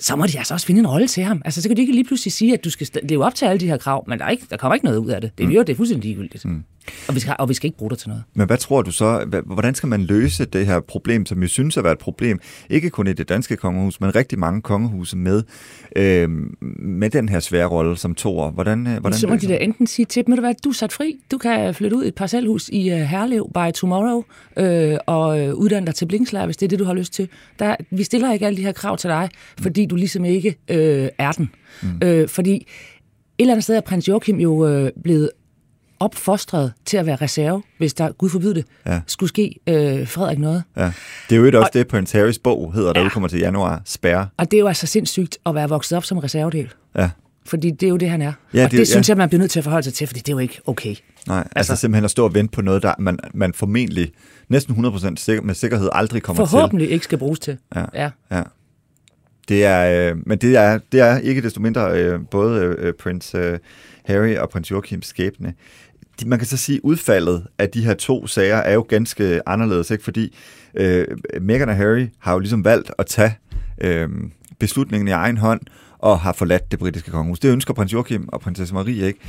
så 0.00 0.16
må 0.16 0.26
de 0.26 0.38
altså 0.38 0.54
også 0.54 0.66
finde 0.66 0.80
en 0.80 0.86
rolle 0.86 1.08
til 1.08 1.22
ham. 1.22 1.42
Altså, 1.44 1.62
så 1.62 1.68
kan 1.68 1.76
de 1.76 1.80
ikke 1.80 1.92
lige 1.94 2.04
pludselig 2.04 2.32
sige, 2.32 2.54
at 2.54 2.64
du 2.64 2.70
skal 2.70 2.88
leve 3.02 3.24
op 3.24 3.34
til 3.34 3.44
alle 3.44 3.60
de 3.60 3.66
her 3.66 3.76
krav, 3.76 4.04
men 4.08 4.18
der, 4.18 4.24
er 4.24 4.30
ikke, 4.30 4.46
der 4.50 4.56
kommer 4.56 4.74
ikke 4.74 4.84
noget 4.84 4.98
ud 4.98 5.10
af 5.10 5.20
det. 5.20 5.38
Det 5.38 5.44
er, 5.44 5.48
mm. 5.48 5.54
jo, 5.54 5.60
det 5.60 5.68
er 5.68 5.76
fuldstændig 5.76 6.08
ligegyldigt. 6.08 6.44
Mm. 6.44 6.64
Og, 7.08 7.14
vi 7.14 7.20
skal, 7.20 7.36
og 7.38 7.48
vi 7.48 7.54
skal 7.54 7.66
ikke 7.66 7.78
bruge 7.78 7.90
det 7.90 7.98
til 7.98 8.08
noget. 8.08 8.24
Men 8.34 8.46
hvad 8.46 8.56
tror 8.56 8.82
du 8.82 8.90
så, 8.90 9.40
hvordan 9.46 9.74
skal 9.74 9.88
man 9.88 10.00
løse 10.00 10.44
det 10.44 10.66
her 10.66 10.80
problem, 10.80 11.26
som 11.26 11.40
vi 11.40 11.48
synes 11.48 11.76
at 11.76 11.84
være 11.84 11.92
et 11.92 11.98
problem, 11.98 12.40
ikke 12.70 12.90
kun 12.90 13.06
i 13.06 13.12
det 13.12 13.28
danske 13.28 13.56
kongehus, 13.56 14.00
men 14.00 14.14
rigtig 14.14 14.38
mange 14.38 14.62
kongehuse 14.62 15.16
med, 15.16 15.42
øh, 15.96 16.28
med 16.78 17.10
den 17.10 17.28
her 17.28 17.40
svære 17.40 17.66
rolle 17.66 17.96
som 17.96 18.14
toer? 18.14 18.50
Hvordan, 18.50 18.86
øh, 18.86 19.00
hvordan 19.00 19.18
så 19.18 19.26
må 19.26 19.36
de 19.36 19.48
da 19.48 19.58
enten 19.60 19.86
sige 19.86 20.06
til 20.06 20.26
dem, 20.26 20.44
at 20.44 20.64
du 20.64 20.68
er 20.68 20.74
sat 20.74 20.92
fri, 20.92 21.16
du 21.30 21.38
kan 21.38 21.74
flytte 21.74 21.96
ud 21.96 22.04
i 22.04 22.08
et 22.08 22.14
parcelhus 22.14 22.68
i 22.68 22.92
uh, 22.92 22.98
Herlev 22.98 23.50
by 23.54 23.72
tomorrow, 23.74 24.24
øh, 24.56 24.98
og 25.06 25.40
øh, 25.40 25.54
uddanne 25.54 25.86
dig 25.86 25.94
til 25.94 26.06
blinkslærer, 26.06 26.46
hvis 26.46 26.56
det 26.56 26.66
er 26.66 26.68
det, 26.68 26.78
du 26.78 26.84
har 26.84 26.94
lyst 26.94 27.12
til. 27.12 27.28
Der, 27.58 27.76
vi 27.90 28.02
stiller 28.02 28.32
ikke 28.32 28.46
alle 28.46 28.56
de 28.56 28.62
her 28.62 28.72
krav 28.72 28.96
til 28.96 29.10
dig, 29.10 29.28
fordi 29.60 29.86
du 29.86 29.96
ligesom 29.96 30.24
ikke 30.24 30.56
øh, 30.70 31.08
er 31.18 31.32
den. 31.32 31.50
Mm. 31.82 31.88
Øh, 32.02 32.28
fordi 32.28 32.54
et 32.54 32.64
eller 33.38 33.54
andet 33.54 33.64
sted 33.64 33.76
er 33.76 33.80
prins 33.80 34.08
Joachim 34.08 34.40
jo 34.40 34.68
øh, 34.68 34.90
blevet 35.02 35.30
opfostret 36.00 36.72
til 36.84 36.96
at 36.96 37.06
være 37.06 37.16
reserve, 37.16 37.62
hvis 37.78 37.94
der, 37.94 38.12
gud 38.12 38.28
forbyde 38.28 38.54
det, 38.54 38.64
ja. 38.86 39.00
skulle 39.06 39.28
ske 39.28 39.54
øh, 39.66 40.08
Frederik 40.08 40.38
noget. 40.38 40.62
Ja. 40.76 40.92
Det 41.30 41.36
er 41.36 41.40
jo 41.40 41.46
også 41.46 41.58
og, 41.58 41.70
det, 41.74 41.88
Prince 41.88 42.18
Harrys 42.18 42.38
bog 42.38 42.72
hedder, 42.74 42.92
der 42.92 43.00
ja. 43.00 43.06
udkommer 43.06 43.28
til 43.28 43.38
januar, 43.38 43.82
Spærre. 43.84 44.28
Og 44.36 44.50
det 44.50 44.56
er 44.56 44.60
jo 44.60 44.68
altså 44.68 44.86
sindssygt 44.86 45.38
at 45.46 45.54
være 45.54 45.68
vokset 45.68 45.96
op 45.96 46.04
som 46.04 46.18
reservedel. 46.18 46.68
Ja. 46.96 47.10
Fordi 47.46 47.70
det 47.70 47.86
er 47.86 47.90
jo 47.90 47.96
det, 47.96 48.10
han 48.10 48.22
er. 48.22 48.32
Ja, 48.54 48.64
og 48.64 48.70
det, 48.70 48.78
det 48.78 48.88
synes 48.88 49.08
ja. 49.08 49.12
jeg, 49.12 49.18
man 49.18 49.28
bliver 49.28 49.40
nødt 49.40 49.50
til 49.50 49.60
at 49.60 49.64
forholde 49.64 49.84
sig 49.84 49.94
til, 49.94 50.06
fordi 50.06 50.20
det 50.20 50.28
er 50.28 50.32
jo 50.32 50.38
ikke 50.38 50.60
okay. 50.66 50.94
Nej, 51.26 51.38
altså, 51.38 51.52
altså 51.56 51.76
simpelthen 51.76 52.04
at 52.04 52.10
stå 52.10 52.24
og 52.24 52.34
vente 52.34 52.52
på 52.52 52.62
noget, 52.62 52.82
der 52.82 52.94
man, 52.98 53.18
man 53.34 53.54
formentlig 53.54 54.12
næsten 54.48 54.86
100% 54.86 55.16
sikker, 55.16 55.42
med 55.42 55.54
sikkerhed 55.54 55.88
aldrig 55.92 56.22
kommer 56.22 56.46
Forhåbentlig 56.46 56.50
til. 56.50 56.60
Forhåbentlig 56.60 56.90
ikke 56.90 57.04
skal 57.04 57.18
bruges 57.18 57.38
til. 57.38 57.58
Ja, 57.74 57.84
ja. 57.94 58.10
ja. 58.30 58.42
Det 59.48 59.64
er, 59.64 60.10
øh, 60.10 60.16
men 60.26 60.38
det 60.38 60.56
er, 60.56 60.78
det 60.92 61.00
er 61.00 61.18
ikke 61.18 61.42
desto 61.42 61.60
mindre 61.60 62.00
øh, 62.00 62.20
både 62.30 62.76
øh, 62.78 62.94
prins 62.94 63.34
øh, 63.34 63.58
Harry 64.04 64.36
og 64.36 64.50
prins 64.50 64.70
Joachims 64.70 65.06
skæbne 65.06 65.54
man 66.26 66.38
kan 66.38 66.48
så 66.48 66.56
sige, 66.56 66.76
at 66.76 66.80
udfaldet 66.82 67.46
af 67.58 67.68
de 67.68 67.84
her 67.84 67.94
to 67.94 68.26
sager 68.26 68.56
er 68.56 68.74
jo 68.74 68.86
ganske 68.88 69.48
anderledes, 69.48 69.90
ikke? 69.90 70.04
fordi 70.04 70.36
øh, 70.74 71.06
Meghan 71.40 71.68
og 71.68 71.76
Harry 71.76 72.06
har 72.18 72.32
jo 72.32 72.38
ligesom 72.38 72.64
valgt 72.64 72.92
at 72.98 73.06
tage 73.06 73.34
øh, 73.80 74.08
beslutningen 74.58 75.08
i 75.08 75.10
egen 75.10 75.36
hånd 75.36 75.60
og 75.98 76.20
har 76.20 76.32
forladt 76.32 76.70
det 76.70 76.78
britiske 76.78 77.10
kongehus. 77.10 77.38
Det 77.38 77.52
ønsker 77.52 77.74
prins 77.74 77.92
Joachim 77.92 78.28
og 78.28 78.40
prinsesse 78.40 78.74
Marie 78.74 79.06
ikke. 79.06 79.20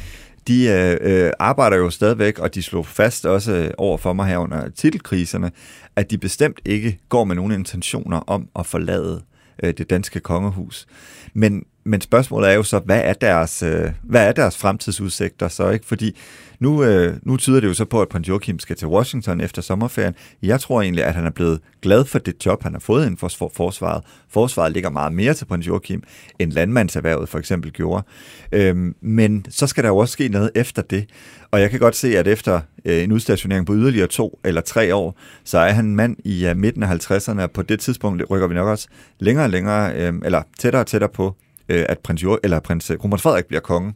De 0.47 0.67
øh, 0.67 0.97
øh, 1.01 1.31
arbejder 1.39 1.77
jo 1.77 1.89
stadigvæk, 1.89 2.39
og 2.39 2.55
de 2.55 2.63
slog 2.63 2.85
fast 2.85 3.25
også 3.25 3.71
over 3.77 3.97
for 3.97 4.13
mig 4.13 4.27
her 4.27 4.37
under 4.37 4.69
titelkriserne, 4.69 5.51
at 5.95 6.11
de 6.11 6.17
bestemt 6.17 6.59
ikke 6.65 6.99
går 7.09 7.23
med 7.23 7.35
nogen 7.35 7.51
intentioner 7.51 8.17
om 8.17 8.47
at 8.55 8.65
forlade 8.65 9.21
øh, 9.63 9.73
det 9.77 9.89
danske 9.89 10.19
kongehus. 10.19 10.87
Men 11.33 11.63
men 11.83 12.01
spørgsmålet 12.01 12.49
er 12.49 12.53
jo 12.53 12.63
så, 12.63 12.79
hvad 12.79 13.01
er 13.03 13.13
deres, 13.13 13.63
øh, 13.63 13.91
hvad 14.03 14.27
er 14.27 14.31
deres 14.31 14.57
fremtidsudsigter 14.57 15.47
så? 15.47 15.69
ikke? 15.69 15.85
Fordi 15.85 16.17
nu, 16.59 16.83
øh, 16.83 17.15
nu 17.23 17.37
tyder 17.37 17.59
det 17.59 17.67
jo 17.67 17.73
så 17.73 17.85
på, 17.85 18.01
at 18.01 18.09
prins 18.09 18.27
Joachim 18.27 18.59
skal 18.59 18.75
til 18.75 18.87
Washington 18.87 19.41
efter 19.41 19.61
sommerferien. 19.61 20.13
Jeg 20.41 20.59
tror 20.59 20.81
egentlig, 20.81 21.03
at 21.03 21.13
han 21.13 21.25
er 21.25 21.29
blevet 21.29 21.59
glad 21.81 22.05
for 22.05 22.19
det 22.19 22.45
job, 22.45 22.63
han 22.63 22.73
har 22.73 22.79
fået 22.79 23.05
inden 23.05 23.17
for 23.17 23.49
forsvaret. 23.53 24.03
Forsvaret 24.29 24.73
ligger 24.73 24.89
meget 24.89 25.13
mere 25.13 25.33
til 25.33 25.45
prins 25.45 25.67
Joachim, 25.67 26.03
end 26.39 26.51
landmandserhvervet 26.51 27.29
for 27.29 27.39
eksempel 27.39 27.71
gjorde. 27.71 28.03
Øhm, 28.51 28.95
men 29.01 29.45
så 29.49 29.67
skal 29.67 29.83
der 29.83 29.89
jo 29.89 29.97
også 29.97 30.11
ske 30.11 30.27
noget 30.27 30.51
efter 30.55 30.81
det. 30.81 31.05
Og 31.51 31.61
jeg 31.61 31.69
kan 31.69 31.79
godt 31.79 31.95
se, 31.95 32.17
at 32.17 32.27
efter 32.27 32.61
øh, 32.85 33.03
en 33.03 33.11
udstationering 33.11 33.65
på 33.65 33.73
yderligere 33.73 34.07
to 34.07 34.39
eller 34.43 34.61
tre 34.61 34.95
år, 34.95 35.17
så 35.43 35.57
er 35.57 35.71
han 35.71 35.95
mand 35.95 36.17
i 36.25 36.49
uh, 36.49 36.57
midten 36.57 36.83
af 36.83 37.11
50'erne, 37.11 37.41
og 37.41 37.51
på 37.51 37.61
det 37.61 37.79
tidspunkt 37.79 38.23
rykker 38.29 38.47
vi 38.47 38.53
nok 38.53 38.67
også 38.67 38.87
længere 39.19 39.45
og 39.45 39.49
længere, 39.49 39.95
øh, 39.95 40.13
eller 40.25 40.41
tættere 40.59 40.81
og 40.81 40.87
tættere 40.87 41.09
på, 41.09 41.35
øh, 41.71 41.85
at 41.89 41.99
prins, 41.99 42.23
jo, 42.23 42.39
eller 42.43 42.59
prins 42.59 42.89
øh, 42.89 42.97
Kronprins 42.97 43.21
Frederik 43.21 43.45
bliver 43.45 43.61
konge. 43.61 43.93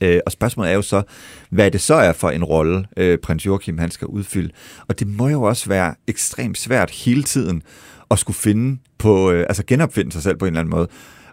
Øh, 0.00 0.20
og 0.26 0.32
spørgsmålet 0.32 0.70
er 0.70 0.74
jo 0.74 0.82
så, 0.82 1.02
hvad 1.50 1.70
det 1.70 1.80
så 1.80 1.94
er 1.94 2.12
for 2.12 2.30
en 2.30 2.44
rolle, 2.44 2.86
øh, 2.96 3.18
prins 3.18 3.46
Joachim 3.46 3.78
han 3.78 3.90
skal 3.90 4.06
udfylde. 4.06 4.50
Og 4.88 4.98
det 4.98 5.06
må 5.06 5.28
jo 5.28 5.42
også 5.42 5.68
være 5.68 5.94
ekstremt 6.06 6.58
svært 6.58 6.90
hele 6.90 7.22
tiden 7.22 7.62
at 8.10 8.18
skulle 8.18 8.36
finde 8.36 8.78
på, 8.98 9.30
øh, 9.30 9.46
altså 9.48 9.62
genopfinde 9.66 10.12
sig 10.12 10.22
selv 10.22 10.36
på 10.36 10.44
en 10.44 10.48
eller 10.48 10.60
anden 10.60 10.76
måde 10.76 10.88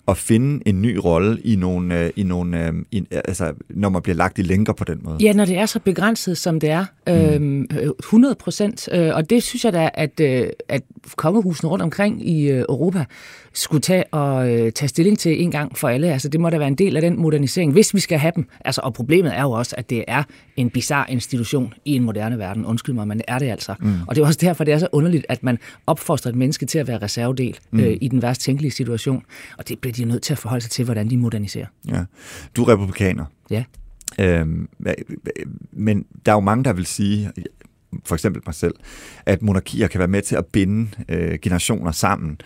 at 0.08 0.18
finde 0.18 0.68
en 0.68 0.82
ny 0.82 0.96
rolle 0.96 1.42
i 1.42 1.56
nogle, 1.56 2.00
øh, 2.00 2.12
i 2.16 2.24
nogle 2.24 2.68
øh, 2.68 2.74
i, 2.92 3.04
altså, 3.12 3.54
når 3.70 3.90
man 3.90 4.02
bliver 4.02 4.16
lagt 4.16 4.40
i 4.40 4.42
lænker 4.42 4.74
på 4.74 4.84
den 4.84 5.00
måde. 5.04 5.18
Ja, 5.22 5.34
når 5.34 5.46
det 5.46 5.58
er 5.58 5.66
så 5.66 5.80
begrænset, 5.80 6.38
som 6.38 6.60
det 6.60 6.70
er. 6.70 6.86
Mm. 7.40 7.62
Øh, 7.62 7.90
100 8.00 8.36
procent. 8.36 8.90
Øh, 8.92 9.16
og 9.16 9.30
det 9.30 9.44
synes 9.44 9.66
jeg 9.66 9.74
da, 9.74 9.90
at, 9.94 10.20
øh, 10.20 10.48
at 10.68 10.82
kongehusene 11.16 11.70
rundt 11.70 11.84
omkring 11.84 12.30
i 12.30 12.50
øh, 12.50 12.60
Europa 12.70 13.06
skulle 13.54 13.82
tage 13.82 14.04
og 14.12 14.50
øh, 14.50 14.72
tage 14.72 14.90
stilling 14.90 15.20
til 15.20 15.44
en 15.44 15.52
gang 15.52 15.78
for 15.78 15.88
alle. 15.88 16.12
Altså, 16.14 16.30
det 16.30 16.40
må 16.40 16.50
da 16.50 16.58
være 16.58 16.68
en 16.68 16.76
del 16.76 16.96
af 16.96 17.02
den 17.02 17.22
modernisering, 17.22 17.72
hvis 17.72 17.94
vi 17.94 18.00
skal 18.00 18.20
have 18.20 18.32
dem. 18.36 18.48
Altså, 18.66 18.82
og 18.84 18.94
problemet 18.94 19.38
er 19.38 19.42
jo 19.42 19.52
også, 19.52 19.76
at 19.78 19.90
det 19.90 20.04
er 20.08 20.24
en 20.58 20.70
bizarre 20.70 21.06
institution 21.12 21.74
i 21.86 21.96
en 21.96 22.04
moderne 22.04 22.38
verden. 22.40 22.66
Undskyld 22.66 22.96
mig, 22.96 23.08
men 23.08 23.18
det 23.18 23.26
er 23.28 23.40
det 23.40 23.50
altså. 23.50 23.76
Mm. 23.80 23.94
Og 24.08 24.16
det 24.16 24.22
er 24.22 24.26
også 24.26 24.40
derfor, 24.42 24.64
det 24.64 24.74
er 24.74 24.78
så 24.78 24.88
underligt, 24.92 25.26
at 25.30 25.44
man 25.44 25.58
opfostrer 25.88 26.32
et 26.32 26.38
menneske 26.38 26.66
til 26.66 26.80
at 26.80 26.88
være 26.88 26.98
reservedel 26.98 27.58
mm. 27.72 27.80
øh, 27.80 27.98
i 28.02 28.08
den 28.08 28.22
værst 28.22 28.42
tænkelige 28.42 28.72
situation. 28.72 29.24
Og 29.58 29.70
det 29.70 29.80
de 29.94 30.06
nødt 30.06 30.24
til 30.24 30.34
at 30.34 30.38
forholde 30.38 30.62
sig 30.62 30.72
til, 30.72 30.86
hvordan 30.86 31.10
de 31.10 31.18
moderniserer. 31.18 31.68
Ja. 31.88 32.04
Du 32.56 32.64
er 32.64 32.74
republikaner. 32.74 33.26
Ja. 33.50 33.64
Øhm, 34.20 34.70
men 35.72 36.06
der 36.26 36.32
er 36.32 36.36
jo 36.36 36.40
mange, 36.40 36.64
der 36.64 36.74
vil 36.74 36.86
sige, 36.86 37.32
for 38.06 38.16
eksempel 38.16 38.42
mig 38.46 38.56
selv, 38.56 38.76
at 39.26 39.42
monarkier 39.42 39.88
kan 39.88 40.00
være 40.00 40.08
med 40.08 40.22
til 40.22 40.36
at 40.36 40.46
binde 40.46 40.90
øh, 41.10 41.40
generationer 41.42 41.92
sammen. 41.92 42.38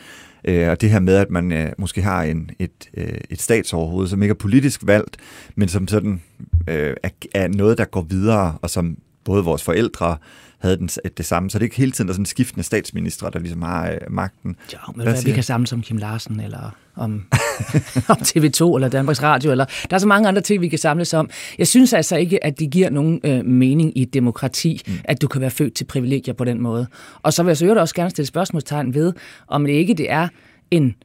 Øh, 0.45 0.69
og 0.69 0.81
det 0.81 0.89
her 0.89 0.99
med, 0.99 1.15
at 1.15 1.29
man 1.29 1.51
øh, 1.51 1.71
måske 1.77 2.01
har 2.01 2.23
en, 2.23 2.49
et, 2.59 2.89
øh, 2.93 3.17
et 3.29 3.41
statsoverhoved, 3.41 4.07
som 4.07 4.21
ikke 4.21 4.31
er 4.31 4.35
politisk 4.35 4.81
valgt, 4.87 5.17
men 5.55 5.67
som 5.67 5.87
sådan 5.87 6.21
øh, 6.67 6.95
er, 7.03 7.09
er 7.33 7.47
noget, 7.47 7.77
der 7.77 7.85
går 7.85 8.01
videre, 8.01 8.57
og 8.61 8.69
som 8.69 8.97
både 9.23 9.43
vores 9.43 9.63
forældre 9.63 10.17
havde 10.57 10.77
den, 10.77 10.87
det 11.17 11.25
samme. 11.25 11.49
Så 11.49 11.59
det 11.59 11.63
er 11.63 11.65
ikke 11.65 11.75
hele 11.75 11.91
tiden 11.91 12.07
der 12.07 12.11
er 12.11 12.15
sådan 12.15 12.25
skiftende 12.25 12.63
statsministre, 12.63 13.29
der 13.33 13.39
ligesom 13.39 13.61
har 13.61 13.89
øh, 13.89 13.97
magten. 14.09 14.55
Jo, 14.73 14.77
men 14.87 15.03
hvad, 15.03 15.13
hvad 15.13 15.23
vi 15.23 15.31
kan 15.31 15.43
samles 15.43 15.73
om 15.73 15.81
Kim 15.81 15.97
Larsen, 15.97 16.39
eller 16.39 16.75
om, 16.95 17.23
om 18.09 18.17
TV2, 18.17 18.75
eller 18.75 18.89
Danmarks 18.91 19.23
Radio, 19.23 19.51
eller 19.51 19.65
der 19.89 19.95
er 19.95 19.99
så 19.99 20.07
mange 20.07 20.27
andre 20.27 20.41
ting, 20.41 20.61
vi 20.61 20.67
kan 20.67 20.79
samles 20.79 21.13
om. 21.13 21.29
Jeg 21.57 21.67
synes 21.67 21.93
altså 21.93 22.15
ikke, 22.15 22.45
at 22.45 22.59
det 22.59 22.71
giver 22.71 22.89
nogen 22.89 23.19
øh, 23.23 23.45
mening 23.45 23.97
i 23.97 24.01
et 24.01 24.13
demokrati, 24.13 24.81
mm. 24.87 24.93
at 25.03 25.21
du 25.21 25.27
kan 25.27 25.41
være 25.41 25.51
født 25.51 25.73
til 25.73 25.85
privilegier 25.85 26.33
på 26.33 26.43
den 26.43 26.61
måde. 26.61 26.87
Og 27.21 27.33
så 27.33 27.43
vil 27.43 27.49
jeg 27.49 27.57
så 27.57 27.75
også 27.79 27.95
gerne 27.95 28.09
stille 28.09 28.27
spørgsmålstegn 28.27 28.93
ved, 28.93 29.13
om 29.47 29.65
det 29.65 29.73
ikke 29.73 29.93
det 29.93 30.11
er 30.11 30.27
en 30.71 30.95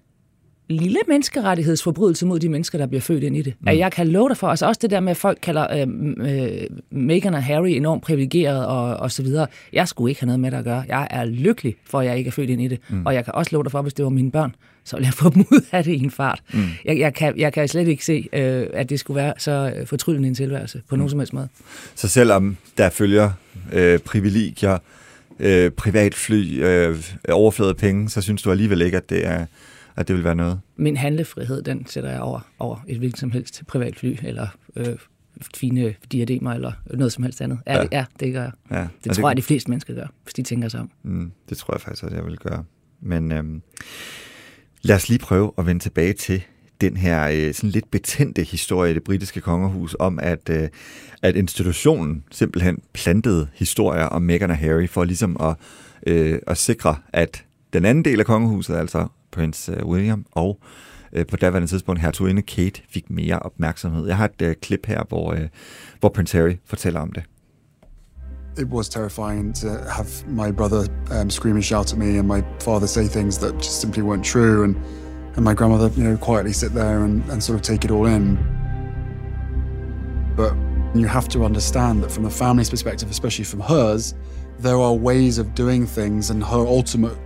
lille 0.72 0.98
menneskerettighedsforbrydelse 1.08 2.26
mod 2.26 2.40
de 2.40 2.48
mennesker, 2.48 2.78
der 2.78 2.86
bliver 2.86 3.00
født 3.00 3.22
ind 3.22 3.36
i 3.36 3.42
det. 3.42 3.54
Mm. 3.60 3.68
At 3.68 3.78
jeg 3.78 3.92
kan 3.92 4.08
love 4.08 4.28
dig 4.28 4.36
for, 4.36 4.48
altså 4.48 4.66
også 4.66 4.78
det 4.82 4.90
der 4.90 5.00
med, 5.00 5.10
at 5.10 5.16
folk 5.16 5.38
kalder 5.42 5.66
øh, 5.76 5.86
øh, 6.34 6.66
Meghan 6.90 7.34
og 7.34 7.42
Harry 7.42 7.68
enormt 7.68 8.02
privilegeret 8.02 8.66
og, 8.66 8.96
og 8.96 9.10
så 9.10 9.22
videre. 9.22 9.46
Jeg 9.72 9.88
skulle 9.88 10.10
ikke 10.10 10.20
have 10.20 10.26
noget 10.26 10.40
med 10.40 10.50
det 10.50 10.56
at 10.56 10.64
gøre. 10.64 10.84
Jeg 10.88 11.08
er 11.10 11.24
lykkelig 11.24 11.76
for, 11.84 12.00
at 12.00 12.06
jeg 12.06 12.18
ikke 12.18 12.28
er 12.28 12.32
født 12.32 12.50
ind 12.50 12.62
i 12.62 12.68
det. 12.68 12.78
Mm. 12.88 13.06
Og 13.06 13.14
jeg 13.14 13.24
kan 13.24 13.34
også 13.34 13.48
love 13.52 13.64
dig 13.64 13.72
for, 13.72 13.82
hvis 13.82 13.94
det 13.94 14.04
var 14.04 14.10
mine 14.10 14.30
børn, 14.30 14.54
så 14.84 14.96
ville 14.96 15.06
jeg 15.06 15.14
få 15.14 15.30
dem 15.30 15.40
ud 15.52 15.64
af 15.72 15.84
det 15.84 15.92
i 15.92 16.04
en 16.04 16.10
fart. 16.10 16.42
Mm. 16.52 16.60
Jeg, 16.84 16.98
jeg, 16.98 17.14
kan, 17.14 17.38
jeg 17.38 17.52
kan 17.52 17.68
slet 17.68 17.88
ikke 17.88 18.04
se, 18.04 18.28
øh, 18.32 18.66
at 18.72 18.90
det 18.90 19.00
skulle 19.00 19.16
være 19.16 19.34
så 19.38 19.72
øh, 19.76 19.86
fortryllende 19.86 20.28
en 20.28 20.34
tilværelse 20.34 20.82
på 20.88 20.94
mm. 20.94 20.98
nogen 20.98 21.10
som 21.10 21.18
helst 21.18 21.32
måde. 21.32 21.48
Så 21.94 22.08
selvom 22.08 22.56
der 22.78 22.90
følger 22.90 23.30
øh, 23.72 23.98
privilegier, 23.98 24.78
øh, 25.40 25.70
privatfly, 25.70 26.64
øh, 26.64 26.96
overflade 27.28 27.74
penge, 27.74 28.08
så 28.10 28.20
synes 28.20 28.42
du 28.42 28.50
alligevel 28.50 28.82
ikke, 28.82 28.96
at 28.96 29.10
det 29.10 29.26
er 29.26 29.46
at 29.96 30.08
det 30.08 30.16
vil 30.16 30.24
være 30.24 30.34
noget? 30.34 30.60
Min 30.76 30.96
handlefrihed, 30.96 31.62
den 31.62 31.86
sætter 31.86 32.10
jeg 32.10 32.20
over, 32.20 32.40
over 32.58 32.84
et 32.88 32.98
hvilket 32.98 33.20
som 33.20 33.30
helst 33.30 33.62
privatfly, 33.66 34.16
eller 34.22 34.46
øh, 34.76 34.96
fine 35.54 35.94
diademer, 36.12 36.52
eller 36.52 36.72
noget 36.94 37.12
som 37.12 37.24
helst 37.24 37.40
andet. 37.40 37.58
Ja, 37.66 37.76
ja. 37.76 37.82
Det, 37.82 37.92
ja 37.92 38.04
det 38.20 38.32
gør 38.32 38.42
jeg. 38.42 38.52
Ja. 38.70 38.86
Det 39.04 39.12
tror 39.12 39.22
det... 39.22 39.28
jeg, 39.28 39.36
de 39.36 39.42
fleste 39.42 39.70
mennesker 39.70 39.94
gør, 39.94 40.06
hvis 40.22 40.34
de 40.34 40.42
tænker 40.42 40.68
sig 40.68 40.80
om. 40.80 40.90
Mm, 41.02 41.32
det 41.48 41.58
tror 41.58 41.74
jeg 41.74 41.80
faktisk 41.80 42.04
også, 42.04 42.16
jeg 42.16 42.24
vil 42.24 42.38
gøre. 42.38 42.64
Men 43.00 43.32
øhm, 43.32 43.62
lad 44.82 44.96
os 44.96 45.08
lige 45.08 45.18
prøve 45.18 45.52
at 45.58 45.66
vende 45.66 45.82
tilbage 45.82 46.12
til 46.12 46.42
den 46.80 46.96
her 46.96 47.28
øh, 47.28 47.54
sådan 47.54 47.70
lidt 47.70 47.90
betændte 47.90 48.42
historie 48.42 48.90
i 48.90 48.94
det 48.94 49.04
britiske 49.04 49.40
kongehus 49.40 49.96
om, 49.98 50.18
at, 50.22 50.48
øh, 50.50 50.68
at 51.22 51.36
institutionen 51.36 52.24
simpelthen 52.30 52.82
plantede 52.92 53.48
historier 53.54 54.04
om 54.04 54.22
Meghan 54.22 54.50
og 54.50 54.56
Harry 54.56 54.88
for 54.88 55.04
ligesom 55.04 55.36
at, 55.40 55.56
øh, 56.06 56.38
at 56.46 56.58
sikre, 56.58 56.96
at 57.12 57.44
den 57.72 57.84
anden 57.84 58.04
del 58.04 58.20
af 58.20 58.26
kongehuset, 58.26 58.74
altså 58.74 59.08
prins 59.32 59.68
øh, 59.68 59.86
William 59.86 60.26
og 60.32 60.58
øh, 61.12 61.26
på 61.26 61.36
daværende 61.36 61.68
tidspunkt 61.68 62.00
hertuginde 62.00 62.42
Kate 62.42 62.82
fik 62.88 63.10
mere 63.10 63.38
opmærksomhed. 63.38 64.06
Jeg 64.06 64.16
har 64.16 64.24
et 64.24 64.46
uh, 64.46 64.52
klip 64.62 64.86
her, 64.86 65.02
hvor, 65.08 65.32
uh, 65.32 65.38
hvor 66.00 66.08
prins 66.08 66.32
Harry 66.32 66.56
fortæller 66.64 67.00
om 67.00 67.12
det. 67.12 67.22
It 68.58 68.66
was 68.66 68.88
terrifying 68.88 69.54
to 69.56 69.68
have 69.68 70.08
my 70.26 70.52
brother 70.56 70.86
um, 71.20 71.30
scream 71.30 71.56
and 71.56 71.62
shout 71.62 71.92
at 71.92 71.98
me, 71.98 72.18
and 72.18 72.28
my 72.28 72.42
father 72.60 72.86
say 72.86 73.04
things 73.04 73.38
that 73.38 73.54
just 73.54 73.80
simply 73.80 74.02
weren't 74.02 74.24
true, 74.24 74.64
and 74.64 74.76
and 75.36 75.44
my 75.44 75.54
grandmother, 75.54 75.90
you 75.96 76.04
know, 76.04 76.16
quietly 76.16 76.52
sit 76.52 76.74
there 76.74 77.04
and, 77.04 77.28
and 77.30 77.42
sort 77.42 77.56
of 77.56 77.62
take 77.62 77.84
it 77.84 77.90
all 77.90 78.06
in. 78.06 78.38
But 80.36 80.52
you 80.94 81.06
have 81.06 81.28
to 81.28 81.44
understand 81.44 82.02
that 82.02 82.10
from 82.10 82.24
the 82.24 82.30
family's 82.30 82.68
perspective, 82.68 83.10
especially 83.10 83.44
from 83.44 83.60
hers, 83.60 84.14
there 84.58 84.78
are 84.78 84.92
ways 84.94 85.38
of 85.38 85.54
doing 85.54 85.86
things, 85.86 86.30
and 86.30 86.44
her 86.44 86.66
ultimate 86.66 87.16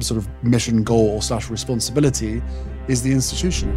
sort 0.00 0.18
of 0.18 0.28
mission, 0.42 0.82
goal, 0.82 1.20
slash 1.20 1.50
responsibility 1.50 2.42
is 2.88 3.02
the 3.02 3.12
institution. 3.12 3.70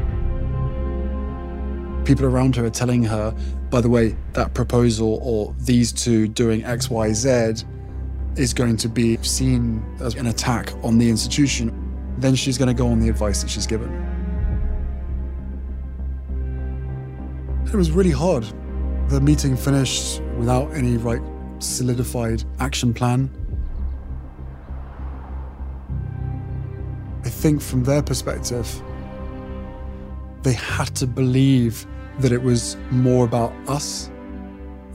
People 2.06 2.26
around 2.26 2.56
her 2.56 2.66
are 2.66 2.70
telling 2.70 3.04
her, 3.04 3.36
by 3.70 3.82
the 3.82 3.90
way, 3.90 4.16
that 4.34 4.54
proposal 4.54 5.20
or 5.24 5.56
these 5.60 5.92
two 5.92 6.28
doing 6.28 6.64
X, 6.64 6.90
Y, 6.90 7.14
Z 7.14 7.66
is 8.36 8.54
going 8.54 8.78
to 8.78 8.90
be 8.90 9.18
seen 9.18 9.84
as 10.00 10.16
an 10.16 10.28
attack 10.28 10.72
on 10.84 10.98
the 10.98 11.10
institution. 11.10 11.72
Then 12.18 12.36
she's 12.36 12.58
going 12.58 12.68
to 12.68 12.74
go 12.74 12.88
on 12.88 13.00
the 13.00 13.10
advice 13.10 13.42
that 13.42 13.50
she's 13.50 13.66
given. 13.66 13.90
It 17.66 17.76
was 17.76 17.92
really 17.92 18.12
hard. 18.12 18.46
The 19.10 19.20
meeting 19.20 19.58
finished 19.58 20.22
without 20.38 20.72
any 20.74 20.98
right 20.98 21.22
solidified 21.60 22.44
action 22.60 22.94
plan. 22.94 23.30
Think 27.46 27.62
from 27.62 27.84
their 27.84 28.02
perspective, 28.02 28.68
they 30.42 30.54
had 30.54 30.90
to 30.96 31.06
believe 31.06 31.86
that 32.22 32.32
it 32.32 32.42
was 32.42 32.76
more 32.90 33.24
about 33.24 33.54
us 33.68 34.10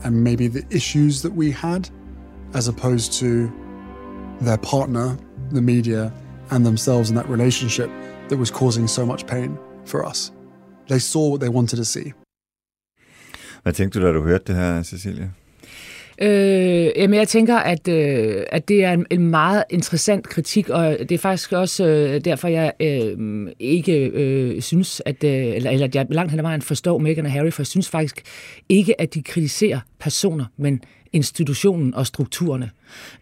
and 0.03 0.21
maybe 0.21 0.49
the 0.49 0.65
issues 0.69 1.21
that 1.21 1.33
we 1.33 1.49
had, 1.51 1.89
as 2.53 2.67
opposed 2.67 3.13
to 3.21 3.49
their 4.41 4.57
partner, 4.57 5.17
the 5.51 5.61
media, 5.61 6.11
and 6.49 6.65
themselves 6.65 7.09
in 7.09 7.15
that 7.15 7.29
relationship 7.29 7.89
that 8.27 8.37
was 8.37 8.51
causing 8.51 8.85
so 8.87 9.05
much 9.05 9.25
pain 9.27 9.57
for 9.85 10.05
us. 10.05 10.31
They 10.87 10.99
saw 10.99 11.29
what 11.31 11.39
they 11.39 11.49
wanted 11.49 11.77
to 11.77 11.85
see. 11.85 12.13
Hvad 13.63 13.73
tænkte 13.73 13.99
du, 13.99 14.05
da 14.05 14.11
du 14.13 14.23
hørte 14.23 14.43
det 14.47 14.55
her, 14.55 14.83
Cecilia? 14.83 15.29
Øh, 16.21 16.91
jamen, 16.95 17.19
jeg 17.19 17.27
tænker, 17.27 17.57
at, 17.57 17.87
øh, 17.87 18.43
at 18.49 18.67
det 18.67 18.83
er 18.83 18.91
en, 18.91 19.05
en 19.09 19.27
meget 19.27 19.63
interessant 19.69 20.29
kritik, 20.29 20.69
og 20.69 20.97
det 20.99 21.11
er 21.11 21.17
faktisk 21.17 21.51
også 21.51 21.85
øh, 21.85 22.25
derfor, 22.25 22.47
jeg 22.47 22.73
øh, 22.79 23.47
ikke 23.59 24.05
øh, 24.07 24.61
synes, 24.61 25.01
at, 25.05 25.23
øh, 25.23 25.31
eller, 25.31 25.71
eller 25.71 25.87
at 25.87 25.95
jeg 25.95 26.05
langt 26.09 26.31
hen 26.31 26.39
ad 26.39 26.43
vejen 26.43 26.61
forstår 26.61 26.97
Meghan 26.97 27.25
og 27.25 27.31
Harry, 27.31 27.51
for 27.51 27.61
jeg 27.61 27.67
synes 27.67 27.89
faktisk 27.89 28.21
ikke, 28.69 29.01
at 29.01 29.13
de 29.13 29.23
kritiserer 29.23 29.79
personer, 29.99 30.45
men 30.57 30.81
institutionen 31.13 31.95
og 31.95 32.07
strukturerne. 32.07 32.69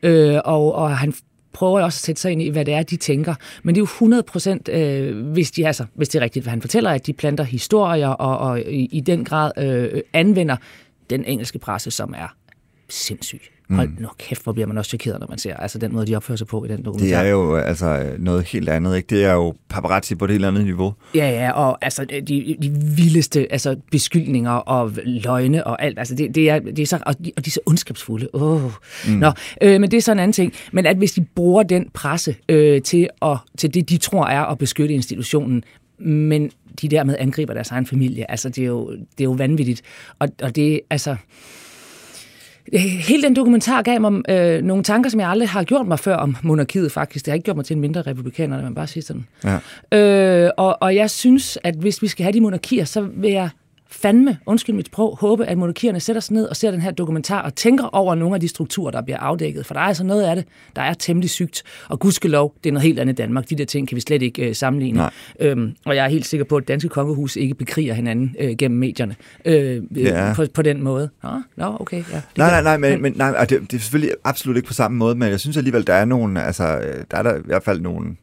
Øh, 0.03 0.39
og, 0.45 0.75
og 0.75 0.97
han 0.97 1.13
prøver 1.53 1.81
også 1.81 1.97
at 1.97 2.05
sætte 2.05 2.21
sig 2.21 2.31
ind 2.31 2.41
i, 2.41 2.49
hvad 2.49 2.65
det 2.65 2.73
er, 2.73 2.83
de 2.83 2.97
tænker. 2.97 3.35
Men 3.63 3.75
det 3.75 3.79
er 3.79 3.81
jo 3.81 3.85
100 3.85 4.23
procent, 4.23 4.69
øh, 4.69 5.31
hvis, 5.31 5.51
de, 5.51 5.67
altså, 5.67 5.85
hvis 5.93 6.09
det 6.09 6.19
er 6.19 6.23
rigtigt, 6.23 6.45
hvad 6.45 6.51
han 6.51 6.61
fortæller, 6.61 6.91
at 6.91 7.07
de 7.07 7.13
planter 7.13 7.43
historier 7.43 8.07
og, 8.07 8.37
og 8.37 8.61
i, 8.61 8.85
i 8.91 8.99
den 8.99 9.25
grad 9.25 9.51
øh, 9.57 10.01
anvender 10.13 10.55
den 11.09 11.25
engelske 11.25 11.59
presse, 11.59 11.91
som 11.91 12.13
er 12.17 12.35
sindssyg. 12.89 13.41
Hold 13.69 13.89
nu 13.99 14.07
kæft, 14.19 14.43
hvor 14.43 14.53
bliver 14.53 14.67
man 14.67 14.77
også 14.77 14.89
chokeret, 14.89 15.19
når 15.19 15.27
man 15.29 15.37
ser 15.37 15.55
altså 15.55 15.77
den 15.77 15.93
måde, 15.93 16.07
de 16.07 16.15
opfører 16.15 16.35
sig 16.35 16.47
på 16.47 16.65
i 16.65 16.67
den 16.67 16.77
Det 16.77 16.85
dokumentar. 16.85 17.17
er 17.21 17.29
jo 17.29 17.55
altså 17.55 18.09
noget 18.19 18.43
helt 18.43 18.69
andet, 18.69 18.97
ikke? 18.97 19.07
Det 19.15 19.25
er 19.25 19.33
jo 19.33 19.55
paparazzi 19.69 20.15
på 20.15 20.25
et 20.25 20.31
helt 20.31 20.45
andet 20.45 20.63
niveau. 20.65 20.93
Ja, 21.15 21.29
ja, 21.29 21.51
og 21.51 21.85
altså 21.85 22.05
de, 22.27 22.55
de 22.61 22.71
vildeste 22.95 23.51
altså, 23.51 23.75
beskyldninger 23.91 24.51
og 24.51 24.91
løgne 25.05 25.67
og 25.67 25.83
alt. 25.83 25.99
Altså, 25.99 26.15
det, 26.15 26.35
det, 26.35 26.49
er, 26.49 26.59
det 26.59 26.79
er 26.79 26.85
så, 26.85 26.99
og, 27.05 27.25
de, 27.25 27.31
og 27.37 27.45
de 27.45 27.49
er 27.49 27.51
så 27.51 27.59
ondskabsfulde. 27.65 28.27
Oh. 28.33 28.61
Mm. 29.07 29.13
Nå, 29.13 29.31
øh, 29.61 29.81
men 29.81 29.91
det 29.91 29.97
er 29.97 30.01
så 30.01 30.11
en 30.11 30.19
anden 30.19 30.33
ting. 30.33 30.53
Men 30.71 30.85
at 30.85 30.97
hvis 30.97 31.11
de 31.11 31.25
bruger 31.35 31.63
den 31.63 31.89
presse 31.93 32.35
øh, 32.49 32.81
til, 32.81 33.09
at, 33.21 33.37
til 33.57 33.73
det, 33.73 33.89
de 33.89 33.97
tror 33.97 34.25
er 34.25 34.41
at 34.41 34.57
beskytte 34.57 34.93
institutionen, 34.93 35.63
men 35.99 36.51
de 36.81 36.87
dermed 36.87 37.15
angriber 37.19 37.53
deres 37.53 37.71
egen 37.71 37.85
familie, 37.85 38.31
altså 38.31 38.49
det 38.49 38.61
er 38.61 38.67
jo, 38.67 38.91
det 38.91 39.19
er 39.19 39.23
jo 39.23 39.31
vanvittigt. 39.31 39.81
Og, 40.19 40.27
og 40.43 40.55
det 40.55 40.81
altså... 40.89 41.15
Hele 42.77 43.23
den 43.23 43.35
dokumentar 43.35 43.81
gav 43.81 44.01
mig 44.01 44.21
øh, 44.29 44.61
nogle 44.61 44.83
tanker, 44.83 45.09
som 45.09 45.19
jeg 45.19 45.29
aldrig 45.29 45.49
har 45.49 45.63
gjort 45.63 45.87
mig 45.87 45.99
før 45.99 46.15
om 46.15 46.35
monarkiet 46.43 46.91
faktisk. 46.91 47.25
Det 47.25 47.31
har 47.31 47.35
ikke 47.35 47.45
gjort 47.45 47.55
mig 47.55 47.65
til 47.65 47.73
en 47.73 47.81
mindre 47.81 48.01
republikaner, 48.01 48.55
når 48.55 48.63
man 48.63 48.75
bare 48.75 48.87
siger 48.87 49.03
sådan. 49.03 49.27
Ja. 49.91 49.97
Øh, 50.45 50.51
og, 50.57 50.77
og 50.81 50.95
jeg 50.95 51.09
synes, 51.09 51.57
at 51.63 51.75
hvis 51.75 52.01
vi 52.01 52.07
skal 52.07 52.23
have 52.23 52.33
de 52.33 52.41
monarkier, 52.41 52.85
så 52.85 53.01
vil 53.01 53.31
jeg 53.31 53.49
fandme, 53.91 54.37
undskyld 54.45 54.75
mit 54.75 54.85
sprog, 54.85 55.17
håbe, 55.19 55.45
at 55.45 55.57
monarkierne 55.57 55.99
sætter 55.99 56.19
sig 56.19 56.33
ned 56.33 56.45
og 56.45 56.55
ser 56.55 56.71
den 56.71 56.81
her 56.81 56.91
dokumentar 56.91 57.41
og 57.41 57.55
tænker 57.55 57.85
over 57.95 58.15
nogle 58.15 58.35
af 58.35 58.41
de 58.41 58.47
strukturer, 58.47 58.91
der 58.91 59.01
bliver 59.01 59.17
afdækket. 59.17 59.65
For 59.65 59.73
der 59.73 59.81
er 59.81 59.85
altså 59.85 60.03
noget 60.03 60.23
af 60.23 60.35
det, 60.35 60.45
der 60.75 60.81
er 60.81 60.93
temmelig 60.93 61.29
sygt. 61.29 61.63
Og 61.87 61.99
gudskelov, 61.99 62.53
det 62.63 62.69
er 62.69 62.73
noget 62.73 62.83
helt 62.83 62.99
andet 62.99 63.17
Danmark. 63.17 63.49
De 63.49 63.55
der 63.55 63.65
ting 63.65 63.87
kan 63.87 63.95
vi 63.95 64.01
slet 64.01 64.21
ikke 64.21 64.49
øh, 64.49 64.55
sammenligne. 64.55 64.97
Nej. 64.97 65.11
Øhm, 65.39 65.75
og 65.85 65.95
jeg 65.95 66.05
er 66.05 66.09
helt 66.09 66.25
sikker 66.25 66.43
på, 66.43 66.57
at 66.57 66.67
danske 66.67 66.89
kongehus 66.89 67.35
ikke 67.35 67.55
bekriger 67.55 67.93
hinanden 67.93 68.35
øh, 68.39 68.55
gennem 68.57 68.79
medierne 68.79 69.15
øh, 69.45 69.81
Ja. 69.95 70.27
ja. 70.27 70.33
på, 70.33 70.45
på 70.53 70.61
den 70.61 70.83
måde. 70.83 71.09
Nå, 71.23 71.29
nå 71.55 71.77
okay. 71.79 72.03
Ja, 72.11 72.15
det 72.15 72.23
Nej, 72.37 72.49
nej, 72.49 72.61
nej, 72.61 72.77
men, 72.77 73.01
men 73.01 73.13
nej, 73.15 73.45
det, 73.45 73.61
det 73.61 73.73
er 73.73 73.79
selvfølgelig 73.79 74.15
absolut 74.23 74.57
ikke 74.57 74.67
på 74.67 74.73
samme 74.73 74.97
måde, 74.97 75.15
men 75.15 75.29
jeg 75.29 75.39
synes 75.39 75.57
alligevel, 75.57 75.87
der 75.87 75.93
er 75.93 76.05
nogle, 76.05 76.43
altså, 76.43 76.63
øh, 76.77 77.03
der 77.11 77.17
er 77.17 77.23
der 77.23 77.35
i 77.35 77.41
hvert 77.45 77.63
fald 77.63 77.81
nogle, 77.81 78.15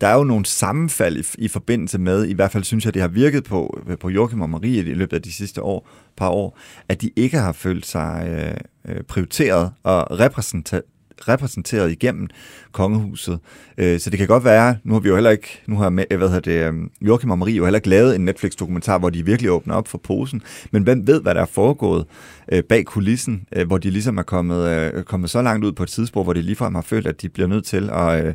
der 0.00 0.06
er 0.06 0.14
jo 0.14 0.24
nogle 0.24 0.46
sammenfald 0.46 1.16
i, 1.16 1.44
i 1.44 1.48
forbindelse 1.48 1.98
med, 1.98 2.24
i 2.26 2.32
hvert 2.32 2.52
fald 2.52 2.64
synes 2.64 2.84
jeg, 2.84 2.94
det 2.94 3.02
har 3.02 3.08
virket 3.08 3.44
på, 3.44 3.80
på 4.00 4.08
Joachim 4.08 4.40
og 4.40 4.50
Marie 4.50 4.78
i 4.78 4.94
løbet 4.94 5.16
af 5.16 5.22
de 5.22 5.32
sidste 5.32 5.62
år, 5.62 5.88
par 6.16 6.28
år, 6.28 6.58
at 6.88 7.02
de 7.02 7.10
ikke 7.16 7.38
har 7.38 7.52
følt 7.52 7.86
sig 7.86 8.26
øh, 8.28 8.94
øh 8.94 9.02
prioriteret 9.02 9.72
og 9.82 10.20
repræsenteret 10.20 10.82
repræsenteret 11.28 11.90
igennem 11.90 12.28
kongehuset. 12.72 13.38
Øh, 13.78 14.00
Så 14.00 14.10
det 14.10 14.18
kan 14.18 14.28
godt 14.28 14.44
være, 14.44 14.76
nu 14.84 14.92
har 14.92 15.00
vi 15.00 15.08
jo 15.08 15.14
heller 15.14 15.30
ikke, 15.30 15.60
nu 15.66 15.76
har 15.76 15.90
med- 15.90 16.04
hvad 16.16 16.28
hedder 16.28 16.40
det, 16.40 16.66
øhm, 16.66 16.90
Joachim 17.00 17.30
og 17.30 17.38
Marie 17.38 17.56
jo 17.56 17.64
heller 17.64 17.78
ikke 17.78 17.88
lavet 17.88 18.14
en 18.16 18.24
Netflix-dokumentar, 18.24 18.98
hvor 18.98 19.10
de 19.10 19.24
virkelig 19.24 19.50
åbner 19.50 19.74
op 19.74 19.88
for 19.88 19.98
posen, 20.04 20.42
men 20.70 20.82
hvem 20.82 21.06
ved, 21.06 21.22
hvad 21.22 21.34
der 21.34 21.40
er 21.40 21.46
foregået 21.46 22.04
øh, 22.52 22.62
bag 22.62 22.84
kulissen, 22.84 23.42
øh, 23.56 23.66
hvor 23.66 23.78
de 23.78 23.90
ligesom 23.90 24.18
er 24.18 24.22
kommet, 24.22 24.68
øh, 24.68 25.02
kommet 25.02 25.30
så 25.30 25.42
langt 25.42 25.64
ud 25.64 25.72
på 25.72 25.82
et 25.82 25.88
tidspunkt, 25.88 26.26
hvor 26.26 26.32
de 26.32 26.42
ligefrem 26.42 26.74
har 26.74 26.82
følt, 26.82 27.06
at 27.06 27.22
de 27.22 27.28
bliver 27.28 27.46
nødt 27.48 27.64
til 27.64 27.90
at, 27.92 28.24
øh, 28.26 28.34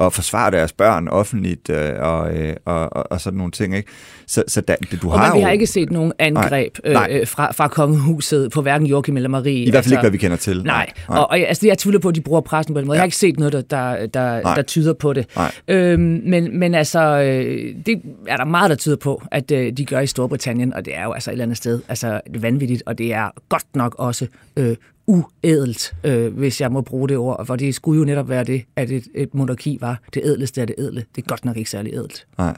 at 0.00 0.12
forsvare 0.12 0.50
deres 0.50 0.72
børn 0.72 1.08
offentligt 1.08 1.70
øh, 1.70 1.92
og, 1.98 2.34
øh, 2.36 2.56
og, 2.64 2.92
og, 2.96 3.12
og 3.12 3.20
sådan 3.20 3.36
nogle 3.36 3.52
ting. 3.52 3.76
Ikke? 3.76 3.88
Så, 4.26 4.44
så 4.48 4.60
da, 4.60 4.76
du 5.02 5.10
Og 5.10 5.18
har 5.20 5.26
man, 5.26 5.34
vi 5.36 5.40
jo, 5.40 5.44
har 5.44 5.52
ikke 5.52 5.66
set 5.66 5.90
nogen 5.90 6.12
angreb 6.18 6.76
Nej, 6.84 6.92
nej. 6.92 7.08
øh, 7.10 7.20
øh, 7.20 7.26
fra, 7.26 7.52
fra 7.52 7.68
kongehuset 7.68 8.50
på 8.52 8.62
hverken 8.62 8.86
Joachim 8.86 9.16
eller 9.16 9.28
Marie. 9.28 9.64
i 9.64 9.70
hvert 9.70 9.84
fald 9.84 9.92
ikke, 9.92 10.00
hvad 10.00 10.10
vi 10.10 10.18
kender 10.18 10.36
til. 10.36 10.62
Nej, 10.64 10.90
og, 11.08 11.18
og 11.30 11.38
altså, 11.38 11.66
jeg 11.66 11.78
tvivler 11.78 12.00
på, 12.00 12.08
at 12.08 12.14
de 12.14 12.20
bruger 12.24 12.40
pressen 12.40 12.74
på 12.74 12.80
den 12.80 12.86
måde. 12.86 12.96
Ja. 12.96 12.98
Jeg 12.98 13.02
har 13.02 13.06
ikke 13.06 13.16
set 13.16 13.38
noget, 13.38 13.52
der, 13.52 13.60
der, 13.60 14.06
der, 14.06 14.42
Nej. 14.42 14.54
der 14.54 14.62
tyder 14.62 14.92
på 14.92 15.12
det. 15.12 15.26
Nej. 15.36 15.52
Øhm, 15.68 16.20
men, 16.24 16.58
men 16.58 16.74
altså, 16.74 17.00
øh, 17.00 17.74
det 17.86 18.02
er 18.26 18.36
der 18.36 18.44
meget, 18.44 18.70
der 18.70 18.76
tyder 18.76 18.96
på, 18.96 19.22
at 19.30 19.50
øh, 19.50 19.72
de 19.72 19.84
gør 19.84 20.00
i 20.00 20.06
Storbritannien, 20.06 20.74
og 20.74 20.84
det 20.84 20.96
er 20.96 21.04
jo 21.04 21.12
altså 21.12 21.30
et 21.30 21.32
eller 21.32 21.44
andet 21.44 21.56
sted 21.56 21.80
altså, 21.88 22.20
vanvittigt, 22.40 22.82
og 22.86 22.98
det 22.98 23.12
er 23.12 23.30
godt 23.48 23.66
nok 23.74 23.94
også 23.98 24.26
øh, 24.56 24.76
uædelt, 25.06 25.94
øh, 26.04 26.36
hvis 26.36 26.60
jeg 26.60 26.72
må 26.72 26.80
bruge 26.80 27.08
det 27.08 27.16
ord, 27.16 27.46
for 27.46 27.56
det 27.56 27.74
skulle 27.74 27.98
jo 27.98 28.04
netop 28.04 28.28
være 28.28 28.44
det, 28.44 28.64
at 28.76 28.90
et, 28.90 29.04
et 29.14 29.34
monarki 29.34 29.78
var 29.80 30.00
det 30.14 30.22
ædleste 30.24 30.60
af 30.60 30.66
det 30.66 30.76
ædle. 30.78 31.04
Det 31.16 31.22
er 31.22 31.26
godt 31.28 31.44
nok 31.44 31.56
ikke 31.56 31.70
særlig 31.70 31.94
ædelt. 31.94 32.26
Nej. 32.38 32.56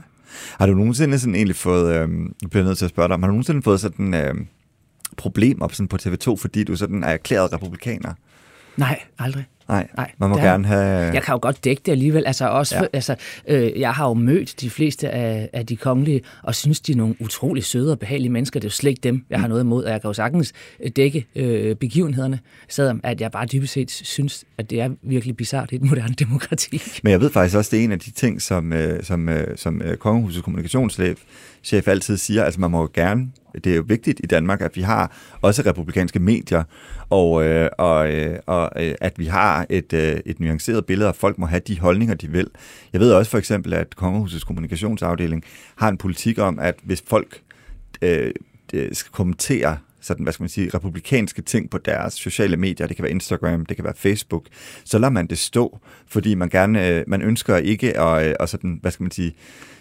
Har 0.58 0.66
du 0.66 0.74
nogensinde 0.74 1.18
sådan 1.18 1.34
egentlig 1.34 1.56
fået, 1.56 1.94
øh, 1.94 2.08
bliver 2.50 2.64
nødt 2.64 2.78
til 2.78 2.84
at 2.84 2.90
spørge 2.90 3.08
dig, 3.08 3.16
har 3.16 3.20
du 3.20 3.26
nogensinde 3.26 3.62
fået 3.62 3.80
sådan 3.80 4.14
øh, 4.14 4.34
problem 5.16 5.62
op 5.62 5.74
sådan 5.74 5.88
på 5.88 5.96
TV2, 6.02 6.36
fordi 6.36 6.64
du 6.64 6.76
sådan 6.76 7.04
er 7.04 7.08
erklæret 7.08 7.52
republikaner? 7.52 8.14
Nej, 8.76 9.00
aldrig. 9.18 9.44
Nej, 9.68 9.88
Nej, 9.96 10.10
man 10.18 10.28
må 10.30 10.34
det 10.36 10.42
har- 10.42 10.50
gerne 10.50 10.66
have... 10.66 10.84
Jeg 11.12 11.22
kan 11.22 11.32
jo 11.32 11.38
godt 11.42 11.64
dække 11.64 11.82
det 11.86 11.92
alligevel. 11.92 12.26
Altså 12.26 12.48
også, 12.48 12.76
Ja. 12.76 12.82
altså, 12.92 13.14
øh, 13.48 13.80
jeg 13.80 13.92
har 13.92 14.08
jo 14.08 14.14
mødt 14.14 14.60
de 14.60 14.70
fleste 14.70 15.10
af, 15.10 15.50
af 15.52 15.66
de 15.66 15.76
kongelige, 15.76 16.20
og 16.42 16.54
synes, 16.54 16.80
de 16.80 16.92
er 16.92 16.96
nogle 16.96 17.14
utrolig 17.20 17.64
søde 17.64 17.92
og 17.92 17.98
behagelige 17.98 18.30
mennesker. 18.32 18.60
Det 18.60 18.64
er 18.64 18.68
jo 18.68 18.72
slet 18.72 18.90
ikke 18.90 19.00
dem, 19.00 19.24
jeg 19.30 19.40
har 19.40 19.48
noget 19.48 19.62
imod, 19.62 19.84
og 19.84 19.90
jeg 19.90 20.00
kan 20.00 20.08
jo 20.08 20.12
sagtens 20.12 20.52
øh, 20.84 20.90
dække 20.96 21.26
øh, 21.36 21.76
begivenhederne, 21.76 22.38
selvom 22.68 23.00
at 23.04 23.20
jeg 23.20 23.30
bare 23.30 23.46
dybest 23.46 23.72
set 23.72 23.90
synes, 23.90 24.44
at 24.58 24.70
det 24.70 24.80
er 24.80 24.90
virkelig 25.02 25.36
bizart 25.36 25.72
i 25.72 25.74
et 25.74 25.82
moderne 25.82 26.14
demokrati. 26.24 26.82
Men 27.02 27.10
jeg 27.10 27.20
ved 27.20 27.30
faktisk 27.30 27.56
også, 27.56 27.70
det 27.70 27.80
er 27.80 27.84
en 27.84 27.92
af 27.92 28.00
de 28.00 28.10
ting, 28.10 28.42
som, 28.42 28.72
øh, 28.72 29.02
som, 29.04 29.28
øh, 29.28 29.56
som 29.56 29.82
øh, 29.82 29.96
Kongehusets 29.96 30.44
kommunikationschef 30.44 31.18
chef 31.64 31.88
altid 31.88 32.16
siger, 32.16 32.44
altså 32.44 32.60
man 32.60 32.70
må 32.70 32.80
jo 32.80 32.88
gerne, 32.94 33.28
det 33.64 33.72
er 33.72 33.76
jo 33.76 33.84
vigtigt 33.86 34.20
i 34.24 34.26
Danmark, 34.26 34.60
at 34.60 34.76
vi 34.76 34.80
har 34.80 35.12
også 35.40 35.62
republikanske 35.66 36.18
medier, 36.18 36.64
og, 37.10 37.44
øh, 37.44 37.70
og, 37.78 38.12
øh, 38.12 38.38
og 38.46 38.70
øh, 38.76 38.94
at 39.00 39.18
vi 39.18 39.26
har 39.26 39.66
et, 39.70 39.92
øh, 39.92 40.20
et 40.26 40.40
nuanceret 40.40 40.86
billede, 40.86 41.08
og 41.08 41.16
folk 41.16 41.38
må 41.38 41.46
have 41.46 41.60
de 41.60 41.80
holdninger, 41.80 42.14
de 42.14 42.30
vil. 42.30 42.48
Jeg 42.92 43.00
ved 43.00 43.12
også 43.12 43.30
for 43.30 43.38
eksempel, 43.38 43.74
at 43.74 43.96
Kongehusets 43.96 44.44
kommunikationsafdeling 44.44 45.44
har 45.76 45.88
en 45.88 45.98
politik 45.98 46.38
om, 46.38 46.58
at 46.58 46.74
hvis 46.82 47.02
folk 47.06 47.40
øh, 48.02 48.32
øh 48.72 48.88
skal 48.92 49.12
kommentere 49.12 49.78
sådan, 50.00 50.22
hvad 50.22 50.32
skal 50.32 50.42
man 50.42 50.48
sige, 50.48 50.70
republikanske 50.74 51.42
ting 51.42 51.70
på 51.70 51.78
deres 51.78 52.14
sociale 52.14 52.56
medier, 52.56 52.86
det 52.86 52.96
kan 52.96 53.02
være 53.02 53.12
Instagram, 53.12 53.66
det 53.66 53.76
kan 53.76 53.84
være 53.84 53.94
Facebook, 53.96 54.44
så 54.84 54.98
lader 54.98 55.10
man 55.10 55.26
det 55.26 55.38
stå, 55.38 55.78
fordi 56.08 56.34
man 56.34 56.48
gerne, 56.48 56.88
øh, 56.88 57.04
man 57.06 57.22
ønsker 57.22 57.56
ikke 57.56 58.00
at, 58.00 58.26
øh, 58.26 58.34
at 58.40 58.48
sådan, 58.48 58.78
hvad 58.82 58.90
skal 58.90 59.04
man 59.04 59.10
sige, 59.10 59.28
øh, 59.28 59.75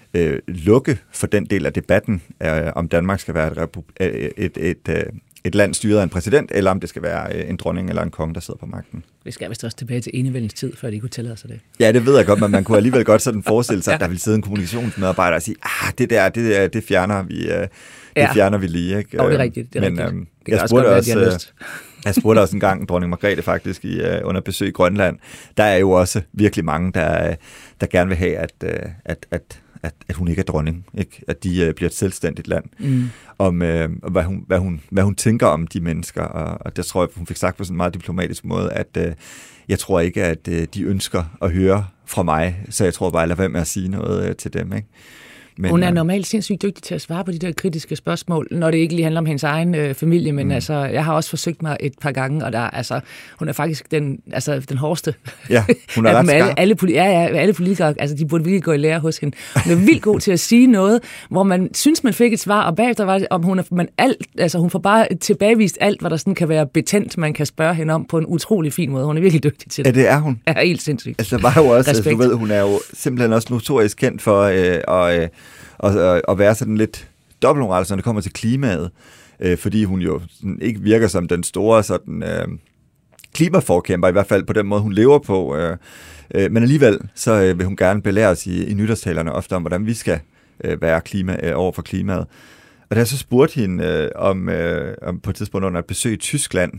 lukke 0.48 0.98
for 1.12 1.28
den 1.28 1.46
del 1.46 1.66
af 1.66 1.74
debatten, 1.74 2.22
øh, 2.44 2.50
om 2.76 2.88
Danmark 2.88 3.20
skal 3.20 3.34
være 3.34 3.52
et, 3.64 3.70
øh, 4.02 4.08
et, 4.14 4.32
et, 4.38 4.58
et, 4.58 4.78
øh, 4.90 5.04
et 5.44 5.56
land 5.56 5.74
styret 5.74 6.00
af 6.00 6.04
en 6.04 6.10
præsident, 6.10 6.52
eller 6.56 6.72
om 6.72 6.80
det 6.80 6.90
skal 6.90 7.02
være 7.02 7.36
øh, 7.36 7.50
en 7.50 7.56
dronning 7.58 7.90
eller 7.90 8.02
en 8.02 8.12
konge, 8.12 8.34
der 8.34 8.40
sidder 8.40 8.58
på 8.58 8.66
magten. 8.66 9.04
Vi 9.26 9.32
skal 9.32 9.50
vist 9.50 9.64
også 9.64 9.78
tilbage 9.78 10.02
til 10.02 10.12
enevældens 10.16 10.54
tid, 10.54 10.76
før 10.76 10.90
de 10.90 11.00
kunne 11.00 11.10
tillade 11.10 11.38
sig 11.38 11.50
det. 11.50 11.60
Ja, 11.80 11.92
det 11.92 12.06
ved 12.06 12.18
jeg 12.18 12.26
godt, 12.26 12.40
men 12.40 12.52
man 12.52 12.64
kunne 12.64 12.78
alligevel 12.78 13.06
godt 13.06 13.22
sådan 13.22 13.44
forestille 13.44 13.84
sig, 13.84 13.94
at 13.94 14.00
der 14.00 14.08
ville 14.08 14.20
sidde 14.22 14.36
en 14.36 14.42
kommunikationsmedarbejder 14.42 15.36
og 15.36 15.42
sige, 15.42 15.56
ah, 15.64 15.94
det 15.98 16.10
der, 16.10 16.30
det, 16.30 16.52
der, 16.56 16.68
det 16.68 16.84
fjerner 16.84 17.24
vi, 17.24 17.48
øh, 17.52 17.60
det 17.60 17.70
Ja. 18.16 18.34
fjerner 18.34 18.58
vi 18.58 18.68
lige. 18.68 18.98
Ikke? 18.98 19.18
Jo, 19.18 19.28
det 19.30 19.34
er 19.36 19.40
rigtigt. 19.40 19.74
Det 19.74 19.84
er 19.84 19.90
men, 19.90 20.00
rigtigt. 20.00 20.14
øhm, 20.16 20.28
Det 20.46 20.52
jeg 20.52 20.62
også 20.62 20.68
spurgte 20.72 20.88
godt 20.88 20.98
også, 20.98 21.14
har 21.14 21.20
øh, 21.20 21.34
lyst. 21.34 21.54
jeg 22.06 22.16
spurgte 22.16 22.40
også 22.40 22.56
en 22.56 22.60
gang 22.60 22.90
dronning 22.90 23.10
Margrethe 23.10 23.42
faktisk 23.42 23.86
i, 23.86 24.02
øh, 24.02 24.22
under 24.24 24.42
besøg 24.42 24.68
i 24.68 24.72
Grønland. 24.72 25.18
Der 25.58 25.64
er 25.64 25.78
jo 25.78 25.92
også 25.92 26.22
virkelig 26.34 26.66
mange, 26.66 26.92
der, 26.94 27.30
øh, 27.30 27.36
der 27.82 27.88
gerne 27.88 28.08
vil 28.08 28.18
have, 28.18 28.36
at, 28.36 28.54
øh, 28.64 28.80
at, 29.06 29.26
at, 29.32 29.60
at, 29.86 29.94
at 30.08 30.16
hun 30.16 30.28
ikke 30.28 30.40
er 30.40 30.44
dronning. 30.44 30.86
Ikke? 30.98 31.22
At 31.28 31.44
de 31.44 31.62
øh, 31.62 31.74
bliver 31.74 31.90
et 31.90 31.96
selvstændigt 31.96 32.48
land. 32.48 32.66
Mm. 32.80 33.04
Om 33.38 33.62
øh, 33.62 33.90
hvad, 34.12 34.24
hun, 34.24 34.44
hvad, 34.48 34.60
hun, 34.60 34.82
hvad 34.90 35.04
hun 35.04 35.16
tænker 35.16 35.48
om 35.48 35.68
de 35.68 35.82
mennesker. 35.82 36.22
Og, 36.22 36.58
og 36.66 36.78
det 36.78 36.86
tror 36.86 37.02
jeg, 37.02 37.10
hun 37.16 37.28
fik 37.28 37.38
sagt 37.38 37.58
på 37.58 37.64
sådan 37.64 37.74
en 37.74 37.78
meget 37.78 37.94
diplomatisk 37.94 38.46
måde, 38.46 38.72
at 38.72 38.98
øh, 38.98 39.14
jeg 39.68 39.80
tror 39.80 40.00
ikke, 40.00 40.24
at 40.24 40.48
øh, 40.48 40.68
de 40.74 40.84
ønsker 40.84 41.24
at 41.42 41.52
høre 41.52 41.86
fra 42.06 42.24
mig. 42.24 42.66
Så 42.70 42.84
jeg 42.84 42.94
tror 42.94 43.10
bare, 43.10 43.24
at 43.24 43.30
lade 43.30 43.40
være 43.40 43.50
med 43.50 43.62
at 43.62 43.68
sige 43.68 43.88
noget 43.88 44.30
øh, 44.30 44.36
til 44.36 44.54
dem. 44.54 44.74
Ikke? 44.74 44.88
Men, 45.58 45.72
Hun 45.72 45.84
er 45.84 45.88
øh, 45.90 45.94
normalt 45.96 46.28
sindssygt 46.28 46.62
dygtig 46.62 46.84
til 46.84 46.96
at 46.96 47.02
svare 47.02 47.24
på 47.26 47.32
de 47.32 47.40
der 47.40 47.52
kritiske 47.52 47.96
spørgsmål, 47.96 48.48
når 48.52 48.72
det 48.72 48.78
ikke 48.78 48.96
lige 48.96 49.04
handler 49.04 49.22
om 49.22 49.26
hendes 49.26 49.44
egen 49.44 49.76
øh, 49.76 49.94
familie, 49.94 50.32
men 50.32 50.46
mm. 50.48 50.52
altså, 50.52 50.74
jeg 50.74 51.06
har 51.06 51.14
også 51.14 51.30
forsøgt 51.30 51.62
mig 51.62 51.78
et 51.80 51.94
par 52.02 52.12
gange, 52.12 52.46
og 52.46 52.54
der, 52.54 52.60
altså, 52.60 53.00
hun 53.40 53.48
er 53.50 53.54
faktisk 53.54 53.92
den, 53.92 54.20
altså, 54.32 54.60
den 54.70 54.78
hårdeste 54.78 55.14
Ja, 55.50 55.66
hun 55.96 56.06
er 56.06 56.14
ret 56.20 56.30
alle, 56.30 56.60
alle, 56.60 56.76
poli- 56.84 56.92
ja, 56.94 57.06
ja, 57.06 57.28
alle 57.38 57.54
politikere, 57.54 57.94
altså 58.00 58.16
de 58.16 58.26
burde 58.26 58.44
virkelig 58.44 58.64
gå 58.64 58.72
i 58.72 58.78
lære 58.78 59.00
hos 59.00 59.18
hende. 59.18 59.38
Hun 59.64 59.72
er 59.74 59.86
vildt 59.86 60.02
god 60.02 60.20
til 60.20 60.32
at 60.32 60.40
sige 60.40 60.68
noget, 60.68 61.00
hvor 61.30 61.44
man 61.44 61.74
synes, 61.74 62.04
man 62.04 62.14
fik 62.14 62.34
et 62.34 62.40
svar, 62.40 62.64
og 62.64 62.76
bagefter 62.76 63.06
var 63.06 63.18
det, 63.18 63.28
om 63.30 63.44
hun 63.44 63.60
er, 63.60 63.64
man 63.72 63.88
alt, 63.98 64.18
altså 64.38 64.60
hun 64.60 64.70
får 64.70 64.80
bare 64.80 65.08
tilbagevist 65.22 65.78
alt, 65.82 66.00
hvad 66.02 66.10
der 66.10 66.18
sådan 66.18 66.36
kan 66.36 66.50
være 66.50 66.68
betændt, 66.68 67.18
man 67.18 67.34
kan 67.34 67.46
spørge 67.46 67.74
hende 67.76 67.94
om 67.94 68.06
på 68.06 68.18
en 68.18 68.26
utrolig 68.26 68.74
fin 68.74 68.92
måde. 68.92 69.06
Hun 69.06 69.18
er 69.18 69.22
virkelig 69.22 69.44
dygtig 69.44 69.72
til 69.72 69.82
Ja, 69.86 69.90
det. 69.90 69.96
det 69.96 70.08
er 70.10 70.18
hun. 70.20 70.40
Ja, 70.48 70.66
helt 70.66 70.82
sindssygt. 70.82 71.20
Altså, 71.20 71.38
var 71.38 71.54
jo 71.58 71.68
også, 71.68 71.90
altså, 71.90 72.10
du 72.10 72.18
ved, 72.18 72.34
hun 72.34 72.52
er 72.52 72.62
jo 72.62 72.80
simpelthen 72.94 73.34
også 73.34 73.48
notorisk 73.52 73.98
kendt 73.98 74.22
for 74.22 74.42
øh, 74.42 75.08
at, 75.08 75.22
øh, 75.22 75.28
at, 75.84 75.98
at, 75.98 76.22
at 76.28 76.38
være 76.38 76.56
sådan 76.56 76.78
lidt 76.78 77.08
dobbeltmoral, 77.42 77.86
når 77.90 77.96
det 77.96 78.06
kommer 78.06 78.22
til 78.22 78.34
klimaet. 78.34 78.92
Øh, 79.40 79.58
fordi 79.58 79.84
hun 79.84 80.02
jo 80.02 80.22
sådan, 80.30 80.60
ikke 80.62 80.82
virker 80.82 81.08
som 81.08 81.28
den 81.28 81.44
store 81.44 81.84
sådan, 81.84 82.24
øh, 82.24 82.48
klimaforkæmper, 83.34 84.08
i 84.08 84.12
hvert 84.12 84.28
fald 84.28 84.44
på 84.44 84.54
den 84.54 84.68
måde, 84.68 84.82
hun 84.82 84.94
lever 84.94 85.20
på. 85.20 85.56
Øh, 85.56 85.78
øh, 86.36 86.52
men 86.52 86.64
alligevel, 86.64 87.00
så 87.16 87.32
øh, 87.32 87.58
vil 87.58 87.66
hun 87.66 87.76
gerne 87.76 88.02
belære 88.02 88.30
os 88.30 88.48
i, 88.48 88.66
i 88.66 88.74
nytårstalerne 88.74 89.32
ofte 89.32 89.56
om, 89.56 89.62
hvordan 89.62 89.86
vi 89.86 89.94
skal 89.94 90.20
øh, 90.64 90.82
være 90.82 91.02
klima, 91.02 91.38
øh, 91.44 91.52
over 91.56 91.72
for 91.72 91.82
klimaet. 91.82 92.28
Og 92.90 92.96
da 92.96 92.98
jeg 93.00 93.08
så 93.08 93.18
spurgte 93.18 93.56
hende 93.56 93.84
øh, 93.84 94.10
om, 94.16 94.50
øh, 94.50 94.96
om 95.02 95.20
på 95.20 95.30
et 95.30 95.36
tidspunkt 95.36 95.66
under 95.66 95.80
et 95.80 95.86
besøg 95.86 96.14
i 96.14 96.18
Tyskland, 96.18 96.72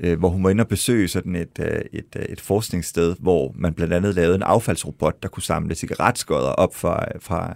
øh, 0.00 0.18
hvor 0.18 0.28
hun 0.28 0.44
var 0.44 0.50
inde 0.50 0.62
og 0.62 0.68
besøge 0.68 1.08
sådan 1.08 1.36
et, 1.36 1.58
øh, 1.60 1.80
et, 1.92 2.16
øh, 2.16 2.24
et 2.28 2.40
forskningssted, 2.40 3.16
hvor 3.18 3.54
man 3.56 3.74
blandt 3.74 3.94
andet 3.94 4.14
lavede 4.14 4.34
en 4.34 4.42
affaldsrobot, 4.42 5.22
der 5.22 5.28
kunne 5.28 5.42
samle 5.42 5.74
cigaretskodder 5.74 6.48
op 6.48 6.74
fra, 6.74 7.04
fra, 7.20 7.54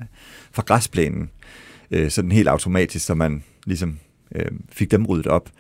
fra 0.53 0.63
græsplænen, 0.63 1.31
øh, 1.91 2.11
sådan 2.11 2.33
helt 2.33 2.49
automatisk, 2.49 3.07
så 3.07 3.15
man 3.15 3.43
ligesom 3.67 3.99
øh, 4.35 4.51
fik 4.71 4.91
dem 4.91 5.07
ryddet 5.07 5.27
op. 5.27 5.51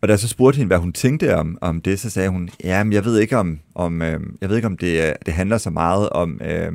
Og 0.00 0.08
da 0.08 0.12
jeg 0.12 0.18
så 0.18 0.28
spurgte 0.28 0.56
hende, 0.56 0.66
hvad 0.66 0.78
hun 0.78 0.92
tænkte 0.92 1.36
om, 1.36 1.58
om 1.60 1.80
det, 1.80 2.00
så 2.00 2.10
sagde 2.10 2.28
hun, 2.28 2.48
ja, 2.64 2.84
jeg 2.90 3.04
ved 3.04 3.18
ikke 3.18 3.38
om, 3.38 3.58
om, 3.74 4.02
øh, 4.02 4.20
jeg 4.40 4.48
ved 4.48 4.56
ikke, 4.56 4.66
om 4.66 4.76
det, 4.76 5.08
øh, 5.08 5.14
det 5.26 5.34
handler 5.34 5.58
så 5.58 5.70
meget 5.70 6.08
om, 6.08 6.40
øh, 6.44 6.72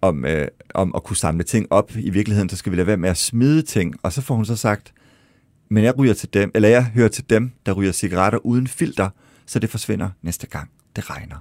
om, 0.00 0.24
øh, 0.24 0.48
om 0.74 0.92
at 0.94 1.04
kunne 1.04 1.16
samle 1.16 1.44
ting 1.44 1.66
op. 1.70 1.92
I 1.96 2.10
virkeligheden, 2.10 2.48
så 2.48 2.56
skal 2.56 2.72
vi 2.72 2.76
lade 2.76 2.86
være 2.86 2.96
med 2.96 3.10
at 3.10 3.16
smide 3.16 3.62
ting. 3.62 3.94
Og 4.02 4.12
så 4.12 4.22
får 4.22 4.34
hun 4.34 4.44
så 4.44 4.56
sagt, 4.56 4.92
men 5.68 5.84
jeg 5.84 5.98
ryger 5.98 6.14
til 6.14 6.34
dem, 6.34 6.50
eller 6.54 6.68
jeg 6.68 6.84
hører 6.84 7.08
til 7.08 7.30
dem, 7.30 7.52
der 7.66 7.72
ryger 7.72 7.92
cigaretter 7.92 8.38
uden 8.38 8.66
filter, 8.66 9.10
så 9.46 9.58
det 9.58 9.70
forsvinder 9.70 10.10
næste 10.22 10.46
gang, 10.46 10.70
det 10.96 11.10
regner. 11.10 11.36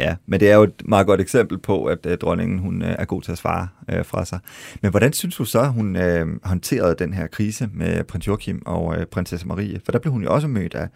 Ja, 0.00 0.16
men 0.26 0.40
det 0.40 0.50
er 0.50 0.56
jo 0.56 0.62
et 0.62 0.82
meget 0.84 1.06
godt 1.06 1.20
eksempel 1.20 1.58
på, 1.58 1.84
at 1.84 2.06
øh, 2.06 2.18
dronningen 2.18 2.58
hun 2.58 2.82
øh, 2.82 2.94
er 2.98 3.04
god 3.04 3.22
til 3.22 3.32
at 3.32 3.38
svare 3.38 3.68
øh, 3.90 4.04
fra 4.04 4.24
sig. 4.24 4.38
Men 4.82 4.90
hvordan 4.90 5.12
synes 5.12 5.36
du 5.36 5.44
så, 5.44 5.64
hun 5.64 5.96
øh, 5.96 6.26
håndterede 6.44 6.94
den 6.98 7.14
her 7.14 7.26
krise 7.26 7.68
med 7.74 8.04
prins 8.04 8.26
Joachim 8.26 8.62
og 8.66 8.96
øh, 8.96 9.06
prinsesse 9.06 9.46
Marie? 9.46 9.80
For 9.84 9.92
der 9.92 9.98
blev 9.98 10.12
hun 10.12 10.22
jo 10.22 10.34
også 10.34 10.48
mødt 10.48 10.74
af 10.74 10.88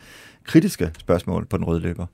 kritiske 0.44 0.90
spørgsmål 0.98 1.46
på 1.46 1.56
den 1.56 1.64
røde 1.64 1.80
løber. 1.80 2.06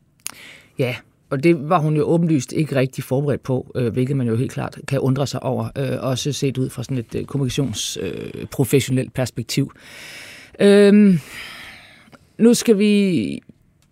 Ja, 0.79 0.97
og 1.31 1.45
det 1.45 1.69
var 1.69 1.79
hun 1.79 1.97
jo 1.97 2.03
åbenlyst 2.03 2.53
ikke 2.53 2.77
rigtig 2.77 3.05
forberedt 3.05 3.43
på, 3.43 3.73
øh, 3.75 3.93
hvilket 3.93 4.17
man 4.17 4.27
jo 4.27 4.37
helt 4.37 4.53
klart 4.53 4.79
kan 4.89 4.99
undre 4.99 5.27
sig 5.27 5.43
over, 5.43 5.69
øh, 5.79 5.99
også 6.01 6.33
set 6.33 6.59
ud 6.59 6.71
fra 6.71 6.83
sådan 6.83 6.99
et 6.99 7.15
øh, 7.15 7.25
kommunikationsprofessionelt 7.25 9.09
øh, 9.09 9.13
perspektiv. 9.15 9.73
Øh, 10.61 11.21
nu 12.39 12.55
skal 12.55 12.79
vi 12.79 13.43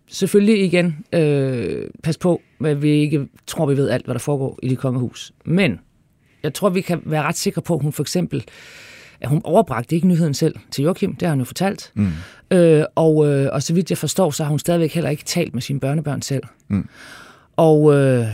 selvfølgelig 0.09 0.65
igen 0.65 1.05
øh, 1.13 1.91
passe 2.03 2.21
på, 2.21 2.43
at 2.65 2.83
vi 2.83 2.91
ikke 2.91 3.29
tror, 3.47 3.67
vi 3.67 3.77
ved 3.77 3.91
alt, 3.91 4.05
hvad 4.05 4.15
der 4.15 4.19
foregår 4.19 4.59
i 4.63 4.69
det 4.69 4.79
kongehus. 4.79 5.33
Men 5.45 5.81
jeg 6.43 6.55
tror, 6.55 6.71
vi 6.71 6.81
kan 6.81 7.03
være 7.05 7.23
ret 7.23 7.37
sikre 7.37 7.63
på, 7.63 7.75
at 7.75 7.83
hun 7.83 7.93
for 7.93 8.03
eksempel 8.03 8.45
at 9.21 9.29
hun 9.29 9.41
overbragte 9.45 9.95
ikke 9.95 10.09
nyheden 10.09 10.35
selv 10.35 10.55
til 10.71 10.85
Joachim, 10.85 11.17
det 11.17 11.29
har 11.29 11.35
hun 11.35 11.41
jo 11.41 11.45
fortalt. 11.45 11.93
Mm. 11.95 12.11
Øh, 12.51 12.85
og, 12.95 13.29
øh, 13.29 13.49
og 13.53 13.63
så 13.63 13.75
vidt 13.75 13.91
jeg 13.91 13.99
forstår, 13.99 14.31
så 14.31 14.45
har 14.45 14.51
hun 14.51 14.59
stadigvæk 14.59 14.95
heller 14.95 15.11
ikke 15.11 15.25
talt 15.25 15.55
med 15.55 15.63
sine 15.63 15.81
børnebørn 15.81 16.23
selv. 16.23 16.43
Mm. 16.69 16.89
Og... 17.57 17.95
Øh, 17.95 18.27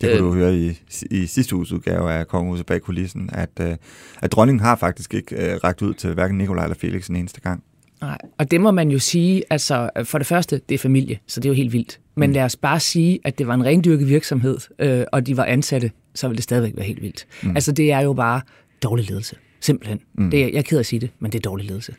det 0.00 0.10
kunne 0.10 0.12
øh, 0.12 0.18
du 0.18 0.34
høre 0.34 0.56
i, 0.56 0.80
i 1.10 1.26
sidste 1.26 1.56
uges 1.56 1.72
udgave 1.72 2.12
af 2.12 2.28
Kongehuset 2.28 2.66
bag 2.66 2.80
kulissen, 2.80 3.30
at, 3.32 3.50
øh, 3.60 3.76
at 4.22 4.32
dronningen 4.32 4.60
har 4.60 4.76
faktisk 4.76 5.14
ikke 5.14 5.36
øh, 5.36 5.56
rækket 5.64 5.82
ud 5.82 5.94
til 5.94 6.14
hverken 6.14 6.38
Nikolaj 6.38 6.64
eller 6.64 6.76
Felix 6.76 7.06
en 7.06 7.16
eneste 7.16 7.40
gang. 7.40 7.64
Nej, 8.00 8.18
og 8.38 8.50
det 8.50 8.60
må 8.60 8.70
man 8.70 8.90
jo 8.90 8.98
sige, 8.98 9.42
altså 9.50 9.90
for 10.04 10.18
det 10.18 10.26
første, 10.26 10.60
det 10.68 10.74
er 10.74 10.78
familie, 10.78 11.18
så 11.26 11.40
det 11.40 11.48
er 11.48 11.50
jo 11.50 11.54
helt 11.54 11.72
vildt. 11.72 12.00
Men 12.14 12.30
mm. 12.30 12.34
lad 12.34 12.42
os 12.42 12.56
bare 12.56 12.80
sige, 12.80 13.18
at 13.24 13.38
det 13.38 13.46
var 13.46 13.54
en 13.54 13.64
rendyrket 13.64 14.08
virksomhed, 14.08 14.58
øh, 14.78 15.04
og 15.12 15.26
de 15.26 15.36
var 15.36 15.44
ansatte, 15.44 15.90
så 16.14 16.28
vil 16.28 16.36
det 16.36 16.44
stadigvæk 16.44 16.72
være 16.76 16.86
helt 16.86 17.02
vildt. 17.02 17.26
Mm. 17.42 17.56
Altså 17.56 17.72
det 17.72 17.92
er 17.92 18.00
jo 18.00 18.12
bare 18.12 18.40
dårlig 18.82 19.08
ledelse. 19.08 19.36
Simpelthen. 19.60 20.00
Mm. 20.14 20.30
Det, 20.30 20.40
jeg 20.40 20.54
er 20.54 20.62
ked 20.62 20.78
af 20.78 20.80
at 20.80 20.86
sige 20.86 21.00
det, 21.00 21.10
men 21.18 21.32
det 21.32 21.38
er 21.38 21.42
dårlig 21.42 21.66
ledelse. 21.66 21.94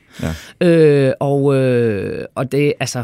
Ja. 0.61 0.67
Øh, 0.67 1.13
og, 1.19 1.55
øh, 1.55 2.25
og 2.35 2.51
det, 2.51 2.73
altså... 2.79 3.03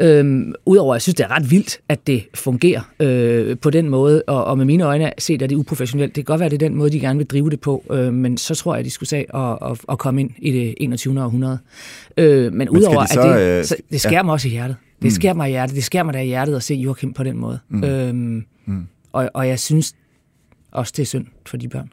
Øhm, 0.00 0.54
Udover 0.66 0.94
at 0.94 0.96
jeg 0.96 1.02
synes, 1.02 1.14
det 1.14 1.24
er 1.24 1.30
ret 1.30 1.50
vildt, 1.50 1.80
at 1.88 2.06
det 2.06 2.24
fungerer 2.34 2.80
øh, 3.00 3.58
på 3.58 3.70
den 3.70 3.88
måde, 3.88 4.22
og, 4.26 4.44
og 4.44 4.58
med 4.58 4.64
mine 4.64 4.84
øjne 4.84 5.12
set 5.18 5.42
er 5.42 5.46
det 5.46 5.56
uprofessionelt. 5.56 6.16
Det 6.16 6.26
kan 6.26 6.32
godt 6.32 6.40
være, 6.40 6.46
at 6.46 6.50
det 6.50 6.62
er 6.62 6.68
den 6.68 6.78
måde, 6.78 6.90
de 6.90 7.00
gerne 7.00 7.18
vil 7.18 7.26
drive 7.26 7.50
det 7.50 7.60
på, 7.60 7.84
øh, 7.90 8.14
men 8.14 8.38
så 8.38 8.54
tror 8.54 8.74
jeg, 8.74 8.78
at 8.78 8.84
de 8.84 8.90
skulle 8.90 9.08
sige 9.08 9.36
at, 9.36 9.58
at, 9.70 9.80
at 9.88 9.98
komme 9.98 10.20
ind 10.20 10.30
i 10.38 10.52
det 10.52 10.74
21. 10.76 11.22
århundrede. 11.22 11.58
Øh, 12.16 12.42
men, 12.42 12.58
men 12.58 12.68
udover 12.68 13.06
så, 13.06 13.20
at 13.20 13.38
det, 13.38 13.58
øh, 13.58 13.64
så, 13.64 13.76
det 13.90 14.00
skærer 14.00 14.14
ja. 14.14 14.22
mig 14.22 14.32
også 14.32 14.48
i 14.48 14.50
hjertet. 14.50 14.76
Det 15.02 15.04
mm. 15.04 15.10
skærer 15.10 15.34
mig 15.34 15.48
i 15.48 15.50
hjertet. 15.50 15.76
Det 15.76 15.84
skærer 15.84 16.04
mig 16.04 16.14
da 16.14 16.18
i 16.20 16.26
hjertet 16.26 16.56
at 16.56 16.62
se 16.62 16.74
Joachim 16.74 17.12
på 17.12 17.22
den 17.22 17.36
måde. 17.36 17.58
Mm. 17.68 17.84
Øhm, 17.84 18.44
mm. 18.66 18.86
Og, 19.12 19.30
og 19.34 19.48
jeg 19.48 19.58
synes 19.58 19.94
også, 20.72 20.92
det 20.96 21.02
er 21.02 21.06
synd 21.06 21.26
for 21.46 21.56
de 21.56 21.68
børn. 21.68 21.90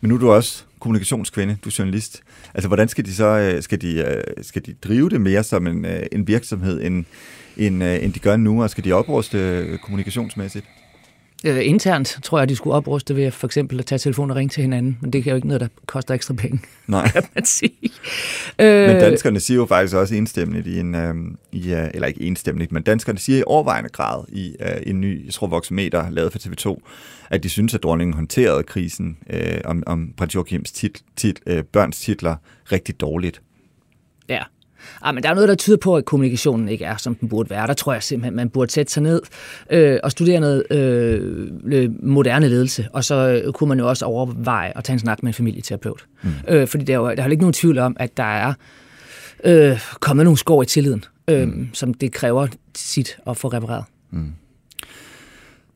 Men 0.00 0.08
nu 0.08 0.14
er 0.14 0.18
du 0.18 0.32
også 0.32 0.64
kommunikationskvinde, 0.78 1.56
du 1.64 1.68
er 1.68 1.74
journalist. 1.78 2.22
Altså, 2.54 2.68
hvordan 2.68 2.88
skal 2.88 3.04
de 3.04 3.14
så 3.14 3.26
øh, 3.26 3.62
skal 3.62 3.80
de, 3.80 3.94
øh, 3.94 4.44
skal 4.44 4.66
de 4.66 4.74
drive 4.84 5.10
det 5.10 5.20
mere 5.20 5.44
som 5.44 5.66
en, 5.66 5.84
øh, 5.84 6.06
en 6.12 6.28
virksomhed, 6.28 6.82
end, 6.82 7.04
end, 7.56 7.82
end 7.82 8.12
de 8.12 8.18
gør 8.18 8.36
nu, 8.36 8.62
og 8.62 8.70
skal 8.70 8.84
de 8.84 8.92
opruste 8.92 9.78
kommunikationsmæssigt? 9.82 10.66
Øh, 11.44 11.66
internt 11.68 12.18
tror 12.22 12.38
jeg, 12.38 12.48
de 12.48 12.56
skulle 12.56 12.76
opruste 12.76 13.16
ved 13.16 13.30
for 13.30 13.46
eksempel 13.46 13.78
at 13.78 13.86
tage 13.86 13.98
telefonen 13.98 14.30
og 14.30 14.36
ringe 14.36 14.50
til 14.50 14.62
hinanden, 14.62 14.98
men 15.00 15.12
det 15.12 15.26
er 15.26 15.30
jo 15.30 15.36
ikke 15.36 15.48
noget, 15.48 15.60
der 15.60 15.68
koster 15.86 16.14
ekstra 16.14 16.34
penge, 16.34 16.60
Nej. 16.86 17.08
kan 17.08 17.22
man 17.34 17.44
sige. 17.44 17.90
Men 18.58 19.00
danskerne 19.00 19.40
siger 19.40 19.56
jo 19.58 19.66
faktisk 19.66 19.96
også 19.96 20.14
enstemmigt 20.14 20.66
i 20.66 20.80
en, 20.80 20.94
øh, 20.94 21.14
i, 21.52 21.72
eller 21.72 22.06
ikke 22.06 22.22
enstemmigt, 22.22 22.72
men 22.72 22.82
danskerne 22.82 23.18
siger 23.18 23.38
i 23.38 23.42
overvejende 23.46 23.90
grad 23.90 24.24
i 24.28 24.56
uh, 24.60 24.90
en 24.90 25.00
ny, 25.00 25.24
jeg 25.24 25.32
tror, 25.34 25.46
voksmeter 25.46 26.10
lavet 26.10 26.32
for 26.32 26.38
TV2, 26.38 26.80
at 27.30 27.42
de 27.42 27.48
synes, 27.48 27.74
at 27.74 27.82
dronningen 27.82 28.14
håndterede 28.14 28.62
krisen 28.62 29.18
øh, 29.30 29.60
om, 29.64 29.82
om 29.86 30.12
prins 30.16 30.34
Joachims 30.34 30.72
tit, 30.72 31.02
tit, 31.16 31.40
øh, 31.46 31.64
børns 31.64 32.00
titler 32.00 32.36
rigtig 32.72 33.00
dårligt. 33.00 33.42
Ja, 34.28 34.42
Ah, 35.02 35.14
men 35.14 35.22
der 35.22 35.30
er 35.30 35.34
noget, 35.34 35.48
der 35.48 35.54
tyder 35.54 35.76
på, 35.76 35.96
at 35.96 36.04
kommunikationen 36.04 36.68
ikke 36.68 36.84
er, 36.84 36.96
som 36.96 37.14
den 37.14 37.28
burde 37.28 37.50
være. 37.50 37.66
Der 37.66 37.74
tror 37.74 37.92
jeg 37.92 38.02
simpelthen, 38.02 38.36
man 38.36 38.50
burde 38.50 38.72
sætte 38.72 38.92
sig 38.92 39.02
ned 39.02 39.22
øh, 39.70 39.98
og 40.02 40.10
studere 40.10 40.40
noget 40.40 40.72
øh, 40.72 41.90
moderne 42.02 42.48
ledelse, 42.48 42.88
og 42.92 43.04
så 43.04 43.42
øh, 43.44 43.52
kunne 43.52 43.68
man 43.68 43.78
jo 43.78 43.88
også 43.88 44.04
overveje 44.04 44.72
at 44.76 44.84
tage 44.84 44.94
en 44.94 45.00
snak 45.00 45.22
med 45.22 45.30
en 45.30 45.34
familieterapeut. 45.34 46.04
Mm. 46.22 46.30
Øh, 46.48 46.68
fordi 46.68 46.84
der 46.84 46.92
er 46.92 46.98
jo 46.98 47.04
der 47.04 47.22
er 47.22 47.24
jo 47.24 47.30
ikke 47.30 47.42
nogen 47.42 47.52
tvivl 47.52 47.78
om, 47.78 47.96
at 48.00 48.16
der 48.16 48.24
er 48.24 48.54
øh, 49.44 49.80
kommet 50.00 50.24
nogle 50.24 50.38
skår 50.38 50.62
i 50.62 50.66
tilliden, 50.66 51.04
øh, 51.28 51.48
mm. 51.48 51.68
som 51.72 51.94
det 51.94 52.12
kræver 52.12 52.46
sit 52.76 53.18
at 53.26 53.36
få 53.36 53.48
repareret. 53.48 53.84
Mm. 54.10 54.32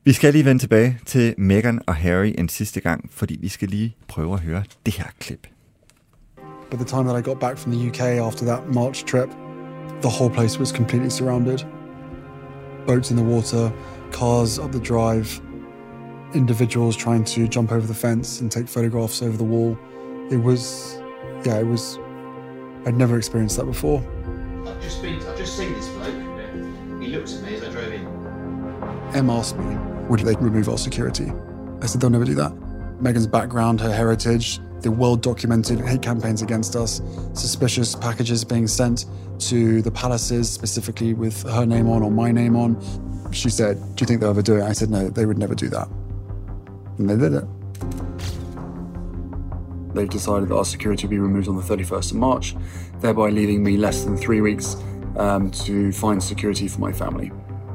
Vi 0.03 0.13
skal 0.13 0.33
lige 0.33 0.45
vende 0.45 0.61
tilbage 0.61 0.99
til 1.05 1.35
Meghan 1.37 1.81
og 1.87 1.95
Harry 1.95 2.33
en 2.37 2.49
sidste 2.49 2.79
gang, 2.79 3.09
fordi 3.13 3.37
vi 3.41 3.47
skal 3.47 3.67
lige 3.67 3.95
prøve 4.07 4.33
at 4.33 4.39
høre 4.39 4.63
det 4.85 4.93
her 4.93 5.05
klip. 5.19 5.47
By 6.69 6.77
the 6.77 6.85
time 6.85 7.07
that 7.07 7.15
I 7.15 7.21
got 7.21 7.39
back 7.39 7.57
from 7.57 7.71
the 7.71 7.89
UK 7.89 8.23
after 8.23 8.45
that 8.45 8.67
March 8.69 9.05
trip, 9.05 9.29
the 10.01 10.09
whole 10.09 10.29
place 10.29 10.59
was 10.59 10.71
completely 10.71 11.09
surrounded. 11.09 11.63
Boats 12.85 13.09
in 13.09 13.17
the 13.17 13.23
water, 13.23 13.73
cars 14.11 14.59
up 14.59 14.71
the 14.71 14.79
drive, 14.79 15.41
individuals 16.33 16.95
trying 16.95 17.23
to 17.23 17.47
jump 17.47 17.71
over 17.71 17.87
the 17.87 17.93
fence 17.93 18.39
and 18.39 18.51
take 18.51 18.67
photographs 18.67 19.23
over 19.23 19.35
the 19.35 19.43
wall. 19.43 19.77
It 20.29 20.37
was, 20.37 21.01
yeah, 21.43 21.57
it 21.59 21.65
was, 21.65 21.97
I'd 22.85 22.95
never 22.95 23.17
experienced 23.17 23.57
that 23.57 23.65
before. 23.65 23.99
I've 24.67 24.79
just 24.79 25.01
been, 25.01 25.15
I've 25.27 25.37
just 25.37 25.57
seen 25.57 25.73
this 25.73 25.87
bloke. 25.89 26.13
He 27.01 27.07
looked 27.07 27.33
at 27.33 27.41
me 27.41 27.55
as 27.55 27.63
I 27.63 27.71
drove 27.71 27.93
in. 27.93 28.05
Em 29.15 29.29
asked 29.31 29.57
me, 29.57 29.75
would 30.07 30.19
they 30.19 30.35
remove 30.35 30.69
our 30.69 30.77
security? 30.77 31.31
I 31.81 31.87
said, 31.87 31.99
they'll 31.99 32.11
never 32.11 32.25
do 32.25 32.35
that. 32.35 32.53
Meghan's 33.01 33.25
background, 33.25 33.81
her 33.81 33.91
heritage, 33.91 34.59
the 34.81 34.91
well 34.91 35.15
documented 35.15 35.79
hate 35.81 36.01
campaigns 36.01 36.41
against 36.41 36.75
us, 36.75 37.01
suspicious 37.33 37.95
packages 37.95 38.43
being 38.43 38.67
sent 38.67 39.05
to 39.39 39.81
the 39.81 39.91
palaces, 39.91 40.49
specifically 40.49 41.13
with 41.13 41.43
her 41.43 41.65
name 41.65 41.89
on 41.89 42.03
or 42.03 42.11
my 42.11 42.31
name 42.31 42.55
on. 42.55 42.79
She 43.31 43.49
said, 43.49 43.77
Do 43.95 44.03
you 44.03 44.07
think 44.07 44.21
they'll 44.21 44.31
ever 44.31 44.41
do 44.41 44.57
it? 44.57 44.63
I 44.63 44.73
said, 44.73 44.89
No, 44.89 45.09
they 45.09 45.25
would 45.25 45.37
never 45.37 45.55
do 45.55 45.69
that. 45.69 45.87
And 46.97 47.09
they 47.09 47.15
did 47.15 47.33
it. 47.33 47.45
They've 49.93 50.09
decided 50.09 50.49
that 50.49 50.55
our 50.55 50.65
security 50.65 51.07
will 51.07 51.11
be 51.11 51.19
removed 51.19 51.47
on 51.47 51.55
the 51.55 51.63
31st 51.63 52.11
of 52.11 52.17
March, 52.17 52.55
thereby 52.99 53.29
leaving 53.29 53.63
me 53.63 53.77
less 53.77 54.03
than 54.03 54.17
three 54.17 54.41
weeks 54.41 54.75
um, 55.17 55.49
to 55.51 55.91
find 55.91 56.21
security 56.21 56.67
for 56.67 56.79
my 56.79 56.91
family. 56.91 57.31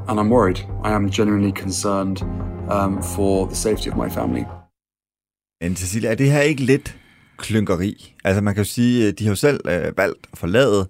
And 0.06 0.20
I'm 0.20 0.30
worried. 0.30 0.60
I 0.82 0.92
am 0.92 1.10
genuinely 1.10 1.52
concerned 1.52 2.22
um, 2.68 3.02
for 3.02 3.46
the 3.46 3.56
safety 3.56 3.90
of 3.90 3.96
my 3.96 4.08
family. 4.08 4.46
Men 5.60 5.76
Cecilia, 5.76 6.10
er 6.10 6.14
det 6.14 6.30
her 6.30 6.40
ikke 6.40 6.62
lidt 6.62 6.96
klynkeri? 7.36 8.14
Altså 8.24 8.40
man 8.40 8.54
kan 8.54 8.64
jo 8.64 8.70
sige, 8.70 9.12
de 9.12 9.24
har 9.24 9.30
jo 9.30 9.36
selv 9.36 9.60
øh, 9.64 9.96
valgt 9.96 10.26
at 10.32 10.38
forlade 10.38 10.88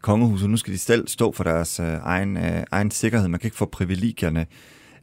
kongehuset. 0.00 0.50
Nu 0.50 0.56
skal 0.56 0.72
de 0.72 0.78
selv 0.78 1.08
stå 1.08 1.32
for 1.32 1.44
deres 1.44 1.80
øh, 1.80 1.86
egen, 1.86 2.36
øh, 2.36 2.62
egen 2.70 2.90
sikkerhed. 2.90 3.28
Man 3.28 3.40
kan 3.40 3.46
ikke 3.46 3.56
få 3.56 3.66
privilegierne 3.66 4.46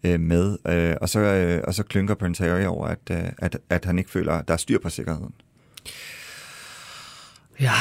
øh, 0.04 0.20
med. 0.20 0.58
Øh, 0.68 0.96
og, 1.02 1.10
så, 1.10 1.20
øh, 1.20 1.62
og 1.68 1.74
så 1.74 1.84
klynker 1.84 2.16
Prince 2.16 2.44
Harry 2.44 2.66
over, 2.66 2.88
at, 2.88 3.00
øh, 3.12 3.18
at, 3.38 3.58
at 3.70 3.86
han 3.86 3.98
ikke 3.98 4.12
føler, 4.12 4.34
at 4.34 4.48
der 4.48 4.54
er 4.54 4.58
styr 4.58 4.80
på 4.80 4.90
sikkerheden. 4.90 5.34
Ja, 7.60 7.72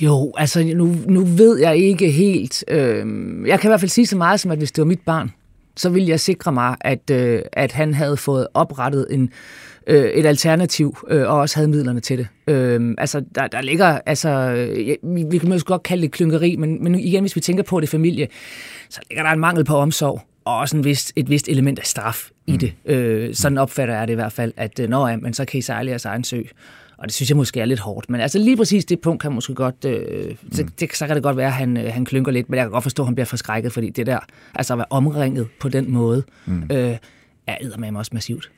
jo, 0.00 0.32
altså 0.36 0.64
nu, 0.64 0.96
nu 1.06 1.24
ved 1.24 1.58
jeg 1.58 1.76
ikke 1.76 2.10
helt. 2.10 2.64
Øh, 2.68 3.06
jeg 3.46 3.60
kan 3.60 3.68
i 3.68 3.70
hvert 3.70 3.80
fald 3.80 3.90
sige 3.90 4.06
så 4.06 4.16
meget 4.16 4.40
som, 4.40 4.50
at 4.50 4.58
hvis 4.58 4.72
det 4.72 4.82
var 4.82 4.88
mit 4.88 5.00
barn, 5.06 5.32
så 5.76 5.88
ville 5.88 6.08
jeg 6.08 6.20
sikre 6.20 6.52
mig, 6.52 6.76
at, 6.80 7.10
øh, 7.10 7.42
at 7.52 7.72
han 7.72 7.94
havde 7.94 8.16
fået 8.16 8.46
oprettet 8.54 9.06
en, 9.10 9.30
øh, 9.88 10.10
et 10.10 10.26
alternativ, 10.26 10.96
øh, 11.08 11.22
og 11.22 11.38
også 11.38 11.56
havde 11.56 11.68
midlerne 11.68 12.00
til 12.00 12.18
det. 12.18 12.28
Øh, 12.54 12.94
altså, 12.98 13.22
der, 13.34 13.46
der 13.46 13.60
ligger, 13.60 14.00
altså, 14.06 14.28
ja, 14.86 14.94
vi, 15.02 15.24
vi 15.30 15.38
kan 15.38 15.48
måske 15.48 15.66
godt 15.66 15.82
kalde 15.82 16.02
det 16.02 16.12
klynkeri, 16.12 16.56
men, 16.56 16.82
men 16.84 16.94
igen, 16.94 17.22
hvis 17.22 17.36
vi 17.36 17.40
tænker 17.40 17.62
på 17.62 17.80
det 17.80 17.88
familie, 17.88 18.28
så 18.90 19.00
ligger 19.10 19.22
der 19.24 19.30
en 19.30 19.40
mangel 19.40 19.64
på 19.64 19.76
omsorg, 19.76 20.20
og 20.44 20.56
også 20.56 20.76
en 20.76 20.84
vist, 20.84 21.12
et 21.16 21.30
vist 21.30 21.48
element 21.48 21.78
af 21.78 21.86
straf 21.86 22.30
i 22.46 22.52
mm. 22.52 22.58
det. 22.58 22.72
Øh, 22.86 23.34
sådan 23.34 23.58
opfatter 23.58 23.94
jeg 23.98 24.08
det 24.08 24.12
i 24.12 24.14
hvert 24.14 24.32
fald, 24.32 24.52
at 24.56 24.80
øh, 24.80 24.88
når 24.88 25.16
men 25.16 25.34
så 25.34 25.44
kan 25.44 25.58
I 25.58 25.62
sejle 25.62 25.90
jeres 25.90 26.04
egen 26.04 26.24
sø, 26.24 26.42
Og 26.98 27.04
det 27.06 27.14
synes 27.14 27.30
jeg 27.30 27.36
måske 27.36 27.60
er 27.60 27.64
lidt 27.64 27.80
hårdt. 27.80 28.10
Men 28.10 28.20
altså 28.20 28.38
lige 28.38 28.56
præcis 28.56 28.84
det 28.84 29.00
punkt 29.00 29.22
kan 29.22 29.32
måske 29.32 29.54
godt... 29.54 29.84
Øh, 29.84 30.34
så, 30.52 30.62
Mm. 30.62 30.68
det, 30.80 30.96
så 30.96 31.06
kan 31.06 31.16
det 31.16 31.22
godt 31.22 31.36
være, 31.36 31.46
at 31.46 31.52
han, 31.52 31.76
øh, 31.76 31.92
han 31.92 32.04
klynker 32.04 32.32
lidt. 32.32 32.48
Men 32.50 32.56
jeg 32.56 32.64
kan 32.64 32.70
godt 32.70 32.82
forstå, 32.82 33.02
at 33.02 33.06
han 33.06 33.14
bliver 33.14 33.26
forskrækket, 33.26 33.72
fordi 33.72 33.90
det 33.90 34.06
der, 34.06 34.18
altså 34.54 34.74
at 34.74 34.78
være 34.78 34.86
omringet 34.90 35.46
på 35.60 35.68
den 35.68 35.90
måde, 35.90 36.22
mm. 36.46 36.62
øh, 36.72 36.96
er 37.48 37.56
eddermame 37.60 37.98
også 37.98 38.10
massivt. 38.14 38.50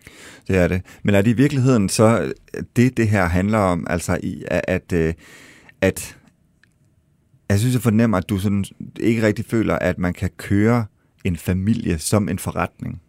Det 0.48 0.57
er 0.57 0.68
det. 0.68 0.83
Men 1.03 1.14
er 1.14 1.22
det 1.22 1.31
i 1.31 1.37
virkeligheden 1.37 1.88
så 1.88 2.33
det, 2.76 2.96
det 2.96 3.09
her 3.09 3.26
handler 3.26 3.59
om, 3.59 3.87
altså 3.90 4.18
i, 4.22 4.44
at, 4.46 4.64
at, 4.68 4.92
øh, 4.92 5.14
at 5.81 6.16
jeg 7.48 7.59
synes, 7.59 7.74
jeg 7.74 7.83
fornemmer, 7.83 8.18
at 8.18 8.29
du 8.29 8.38
sådan 8.38 8.64
ikke 9.00 9.22
rigtig 9.22 9.44
føler, 9.44 9.76
at 9.76 9.98
man 9.98 10.12
kan 10.12 10.31
køre 10.37 10.85
en 11.24 11.37
familie 11.37 11.98
som 11.98 12.29
en 12.29 12.38
forretning. 12.38 13.00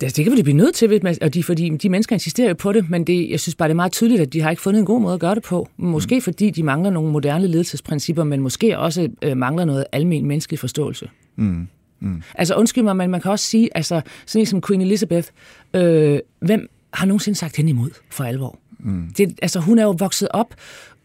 Det, 0.00 0.16
det 0.16 0.24
kan 0.24 0.36
vi 0.36 0.42
blive 0.42 0.56
nødt 0.56 0.74
til, 0.74 1.16
og 1.22 1.34
de, 1.34 1.42
fordi 1.42 1.68
de 1.68 1.88
mennesker 1.88 2.16
insisterer 2.16 2.48
jo 2.48 2.54
på 2.54 2.72
det, 2.72 2.90
men 2.90 3.04
det, 3.04 3.30
jeg 3.30 3.40
synes 3.40 3.54
bare, 3.54 3.68
det 3.68 3.72
er 3.72 3.76
meget 3.76 3.92
tydeligt, 3.92 4.22
at 4.22 4.32
de 4.32 4.40
har 4.40 4.50
ikke 4.50 4.62
fundet 4.62 4.80
en 4.80 4.86
god 4.86 5.00
måde 5.00 5.14
at 5.14 5.20
gøre 5.20 5.34
det 5.34 5.42
på. 5.42 5.68
Måske 5.76 6.14
mm. 6.14 6.20
fordi 6.20 6.50
de 6.50 6.62
mangler 6.62 6.90
nogle 6.90 7.12
moderne 7.12 7.46
ledelsesprincipper, 7.46 8.24
men 8.24 8.40
måske 8.40 8.78
også 8.78 9.08
øh, 9.22 9.36
mangler 9.36 9.64
noget 9.64 9.84
almen 9.92 10.26
menneskelig 10.26 10.58
forståelse. 10.58 11.08
Mm. 11.36 11.68
Mm. 12.04 12.22
Altså 12.34 12.54
undskyld 12.54 12.84
mig, 12.84 12.96
men 12.96 13.10
man 13.10 13.20
kan 13.20 13.30
også 13.30 13.44
sige, 13.44 13.68
altså 13.74 14.00
sådan 14.26 14.42
en 14.42 14.46
som 14.46 14.62
Queen 14.62 14.80
Elizabeth, 14.80 15.28
øh, 15.74 16.18
hvem 16.40 16.68
har 16.92 17.06
nogensinde 17.06 17.38
sagt 17.38 17.56
hende 17.56 17.70
imod 17.70 17.90
for 18.10 18.24
alvor? 18.24 18.58
Mm. 18.78 19.12
Det, 19.18 19.38
altså 19.42 19.60
hun 19.60 19.78
er 19.78 19.82
jo 19.82 19.94
vokset 19.98 20.28
op 20.30 20.54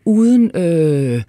uden, 0.05 0.51
øh, 0.55 1.23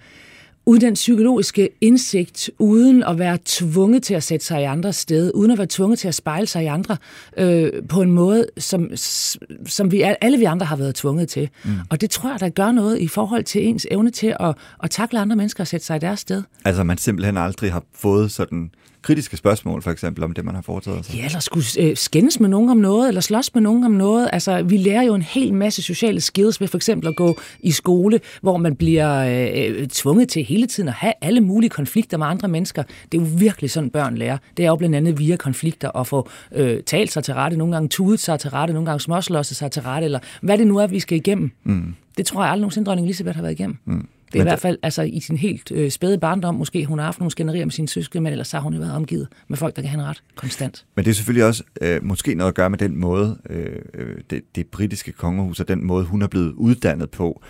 uden 0.65 0.81
den 0.81 0.93
psykologiske 0.93 1.69
indsigt, 1.81 2.49
uden 2.59 3.03
at 3.03 3.19
være 3.19 3.37
tvunget 3.45 4.03
til 4.03 4.13
at 4.13 4.23
sætte 4.23 4.45
sig 4.45 4.61
i 4.61 4.63
andres 4.63 4.95
sted, 4.95 5.31
uden 5.33 5.51
at 5.51 5.57
være 5.57 5.67
tvunget 5.69 5.99
til 5.99 6.07
at 6.07 6.15
spejle 6.15 6.47
sig 6.47 6.63
i 6.63 6.65
andre 6.65 6.97
øh, 7.37 7.71
på 7.89 8.01
en 8.01 8.11
måde, 8.11 8.45
som, 8.57 8.89
som 9.65 9.91
vi 9.91 10.01
alle 10.21 10.37
vi 10.37 10.43
andre 10.43 10.65
har 10.65 10.75
været 10.75 10.95
tvunget 10.95 11.29
til. 11.29 11.49
Mm. 11.63 11.71
Og 11.89 12.01
det 12.01 12.09
tror 12.09 12.31
jeg, 12.31 12.39
der 12.39 12.49
gør 12.49 12.71
noget 12.71 12.99
i 12.99 13.07
forhold 13.07 13.43
til 13.43 13.67
ens 13.67 13.87
evne 13.91 14.11
til 14.11 14.35
at, 14.39 14.55
at 14.83 14.89
takle 14.89 15.19
andre 15.19 15.35
mennesker 15.35 15.63
og 15.63 15.67
sætte 15.67 15.85
sig 15.85 15.95
i 15.95 15.99
deres 15.99 16.19
sted. 16.19 16.43
Altså 16.65 16.83
man 16.83 16.97
simpelthen 16.97 17.37
aldrig 17.37 17.71
har 17.71 17.83
fået 17.93 18.31
sådan 18.31 18.71
kritiske 19.01 19.37
spørgsmål, 19.37 19.81
for 19.81 19.91
eksempel, 19.91 20.23
om 20.23 20.33
det, 20.33 20.45
man 20.45 20.55
har 20.55 20.61
foretaget 20.61 21.05
sig. 21.05 21.15
Ja, 21.15 21.25
eller 21.25 21.39
skulle 21.39 21.65
øh, 21.79 21.97
skændes 21.97 22.39
med 22.39 22.49
nogen 22.49 22.69
om 22.69 22.77
noget, 22.77 23.07
eller 23.07 23.21
slås 23.21 23.53
med 23.53 23.61
nogen 23.61 23.83
om 23.83 23.91
noget. 23.91 24.29
Altså, 24.33 24.63
vi 24.63 24.77
lærer 24.77 25.03
jo 25.03 25.15
en 25.15 25.21
hel 25.21 25.53
masse 25.53 25.81
sociale 25.81 26.21
skills 26.21 26.61
ved 26.61 26.67
for 26.67 26.77
eksempel 26.77 27.07
at 27.07 27.15
gå 27.15 27.39
i 27.59 27.71
skole, 27.71 28.19
hvor 28.41 28.57
man 28.57 28.75
bliver 28.75 29.25
øh, 29.55 29.87
tvunget 29.87 30.29
til 30.29 30.43
hele 30.43 30.67
tiden 30.67 30.89
at 30.89 30.95
have 30.95 31.13
alle 31.21 31.41
mulige 31.41 31.69
konflikter 31.69 32.17
med 32.17 32.27
andre 32.27 32.47
mennesker. 32.47 32.83
Det 33.11 33.17
er 33.17 33.21
jo 33.21 33.27
virkelig 33.37 33.71
sådan, 33.71 33.89
børn 33.89 34.17
lærer. 34.17 34.37
Det 34.57 34.65
er 34.65 34.69
jo 34.69 34.75
blandt 34.75 34.95
andet 34.95 35.19
via 35.19 35.35
konflikter 35.35 35.97
at 35.97 36.07
få 36.07 36.29
øh, 36.55 36.83
talt 36.83 37.11
sig 37.11 37.23
til 37.23 37.33
rette, 37.33 37.57
nogle 37.57 37.73
gange 37.73 37.89
tudet 37.89 38.19
sig 38.19 38.39
til 38.39 38.49
rette, 38.49 38.73
nogle 38.73 38.85
gange 38.85 38.99
småslåsset 38.99 39.57
sig 39.57 39.71
til 39.71 39.81
rette, 39.81 40.05
eller 40.05 40.19
hvad 40.41 40.57
det 40.57 40.67
nu 40.67 40.77
er, 40.77 40.87
vi 40.87 40.99
skal 40.99 41.17
igennem. 41.17 41.51
Mm. 41.63 41.95
Det 42.17 42.25
tror 42.25 42.43
jeg 42.43 42.51
aldrig 42.51 42.61
nogensinde, 42.61 42.85
dronning 42.85 43.05
Elisabeth 43.05 43.35
har 43.35 43.41
været 43.41 43.53
igennem. 43.53 43.77
Mm. 43.85 44.07
Det 44.33 44.39
er 44.39 44.43
i 44.43 44.43
hvert 44.43 44.59
fald 44.59 44.77
altså, 44.83 45.01
i 45.01 45.19
sin 45.19 45.37
helt 45.37 45.71
øh, 45.71 45.91
spæde 45.91 46.17
barndom, 46.17 46.55
måske 46.55 46.85
hun 46.85 46.99
har 46.99 47.05
haft 47.05 47.19
nogle 47.19 47.31
skænderier 47.31 47.65
med 47.65 47.71
sine 47.71 47.89
søskende, 47.89 48.21
men 48.21 48.31
ellers 48.31 48.47
så 48.47 48.57
har 48.57 48.63
hun 48.63 48.73
jo 48.73 48.79
været 48.79 48.93
omgivet 48.93 49.27
med 49.47 49.57
folk, 49.57 49.75
der 49.75 49.81
kan 49.81 49.91
have 49.91 50.01
en 50.01 50.07
ret 50.07 50.23
konstant. 50.35 50.85
Men 50.95 51.05
det 51.05 51.11
er 51.11 51.15
selvfølgelig 51.15 51.45
også 51.45 51.63
øh, 51.81 52.03
måske 52.03 52.33
noget 52.33 52.47
at 52.51 52.55
gøre 52.55 52.69
med 52.69 52.77
den 52.77 52.95
måde, 52.97 53.37
øh, 53.49 53.75
øh, 53.93 54.15
det, 54.29 54.41
det 54.55 54.67
britiske 54.67 55.11
kongehus 55.11 55.59
og 55.59 55.67
den 55.67 55.85
måde, 55.85 56.05
hun 56.05 56.21
er 56.21 56.27
blevet 56.27 56.53
uddannet 56.53 57.09
på. 57.09 57.43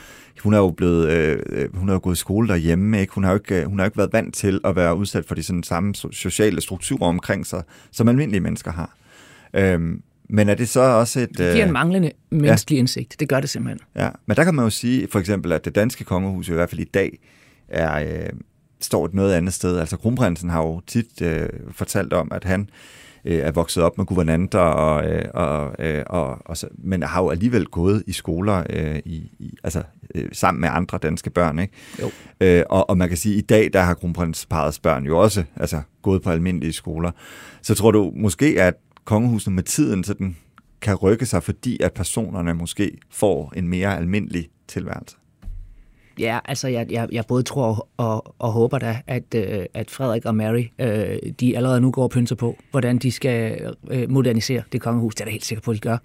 Hun 0.43 0.53
er 0.53 0.57
jo 0.57 0.71
blevet, 0.71 1.09
øh, 1.09 1.75
hun 1.75 1.87
har 1.87 1.95
jo 1.95 1.99
gået 2.03 2.15
i 2.15 2.19
skole 2.19 2.47
derhjemme, 2.47 3.01
ikke? 3.01 3.13
Hun 3.13 3.23
har 3.23 3.31
jo 3.31 3.37
ikke, 3.37 3.65
hun 3.65 3.79
har 3.79 3.85
jo 3.85 3.87
ikke 3.87 3.97
været 3.97 4.13
vant 4.13 4.35
til 4.35 4.59
at 4.63 4.75
være 4.75 4.95
udsat 4.95 5.25
for 5.25 5.35
de 5.35 5.43
sådan 5.43 5.63
samme 5.63 5.93
so- 5.97 6.11
sociale 6.11 6.61
strukturer 6.61 7.09
omkring 7.09 7.45
sig, 7.45 7.63
som 7.91 8.07
almindelige 8.07 8.41
mennesker 8.41 8.71
har. 8.71 8.97
Øhm, 9.53 10.01
men 10.31 10.49
er 10.49 10.55
det 10.55 10.69
så 10.69 10.79
også 10.81 11.19
et... 11.19 11.29
Det 11.29 11.37
giver 11.37 11.53
en 11.53 11.61
øh, 11.61 11.73
manglende 11.73 12.11
menneskelig 12.29 12.75
ja. 12.75 12.79
indsigt. 12.79 13.19
Det 13.19 13.29
gør 13.29 13.39
det 13.39 13.49
simpelthen. 13.49 13.79
Ja, 13.95 14.09
men 14.25 14.37
der 14.37 14.43
kan 14.43 14.55
man 14.55 14.65
jo 14.65 14.69
sige, 14.69 15.07
for 15.11 15.19
eksempel, 15.19 15.51
at 15.51 15.65
det 15.65 15.75
danske 15.75 16.03
kongehus 16.03 16.49
i 16.49 16.53
hvert 16.53 16.69
fald 16.69 16.81
i 16.81 16.89
dag 16.93 17.19
er, 17.67 17.99
øh, 17.99 18.29
står 18.79 19.05
et 19.05 19.13
noget 19.13 19.33
andet 19.33 19.53
sted. 19.53 19.77
Altså 19.77 19.97
kronprinsen 19.97 20.49
har 20.49 20.61
jo 20.61 20.81
tit 20.87 21.21
øh, 21.21 21.49
fortalt 21.71 22.13
om, 22.13 22.31
at 22.31 22.43
han 22.43 22.69
øh, 23.25 23.37
er 23.37 23.51
vokset 23.51 23.83
op 23.83 23.97
med 23.97 24.05
guvernanter, 24.05 24.59
og, 24.59 25.11
øh, 25.11 25.25
og, 25.33 25.75
øh, 25.79 26.03
og, 26.07 26.37
og 26.45 26.57
men 26.77 27.03
har 27.03 27.21
jo 27.21 27.29
alligevel 27.29 27.65
gået 27.65 28.03
i 28.07 28.11
skoler 28.11 28.63
øh, 28.69 28.99
i, 29.05 29.31
i, 29.39 29.57
altså, 29.63 29.83
øh, 30.15 30.29
sammen 30.31 30.61
med 30.61 30.69
andre 30.71 30.97
danske 30.97 31.29
børn. 31.29 31.59
Ikke? 31.59 31.73
Jo. 32.01 32.11
Øh, 32.41 32.63
og, 32.69 32.89
og 32.89 32.97
man 32.97 33.07
kan 33.07 33.17
sige, 33.17 33.35
at 33.35 33.43
i 33.43 33.45
dag 33.45 33.69
der 33.73 33.81
har 33.81 33.93
kronprinsparets 33.93 34.79
børn 34.79 35.05
jo 35.05 35.17
også 35.19 35.43
altså, 35.55 35.81
gået 36.01 36.21
på 36.21 36.29
almindelige 36.29 36.73
skoler. 36.73 37.11
Så 37.61 37.75
tror 37.75 37.91
du 37.91 38.11
måske, 38.15 38.61
at 38.61 38.73
kongehuset 39.03 39.53
med 39.53 39.63
tiden 39.63 40.03
sådan, 40.03 40.35
kan 40.81 40.95
rykke 40.95 41.25
sig, 41.25 41.43
fordi 41.43 41.81
at 41.83 41.93
personerne 41.93 42.53
måske 42.53 42.97
får 43.09 43.53
en 43.55 43.67
mere 43.67 43.97
almindelig 43.97 44.49
tilværelse. 44.67 45.17
Ja, 46.19 46.39
altså 46.45 46.67
jeg, 46.67 46.91
jeg, 46.91 47.07
jeg 47.11 47.25
både 47.27 47.43
tror 47.43 47.87
og, 47.97 48.35
og 48.39 48.51
håber 48.51 48.79
da, 48.79 49.01
at, 49.07 49.23
øh, 49.35 49.65
at 49.73 49.91
Frederik 49.91 50.25
og 50.25 50.35
Mary, 50.35 50.63
øh, 50.79 51.17
de 51.39 51.57
allerede 51.57 51.81
nu 51.81 51.91
går 51.91 52.03
og 52.03 52.09
pynser 52.09 52.35
på, 52.35 52.57
hvordan 52.71 52.97
de 52.97 53.11
skal 53.11 53.69
øh, 53.91 54.09
modernisere 54.09 54.63
det 54.71 54.81
kongehus. 54.81 55.15
Det 55.15 55.21
er 55.21 55.25
da 55.25 55.31
helt 55.31 55.45
sikker 55.45 55.61
på, 55.61 55.71
at 55.71 55.75
de 55.75 55.79
gør. 55.79 55.97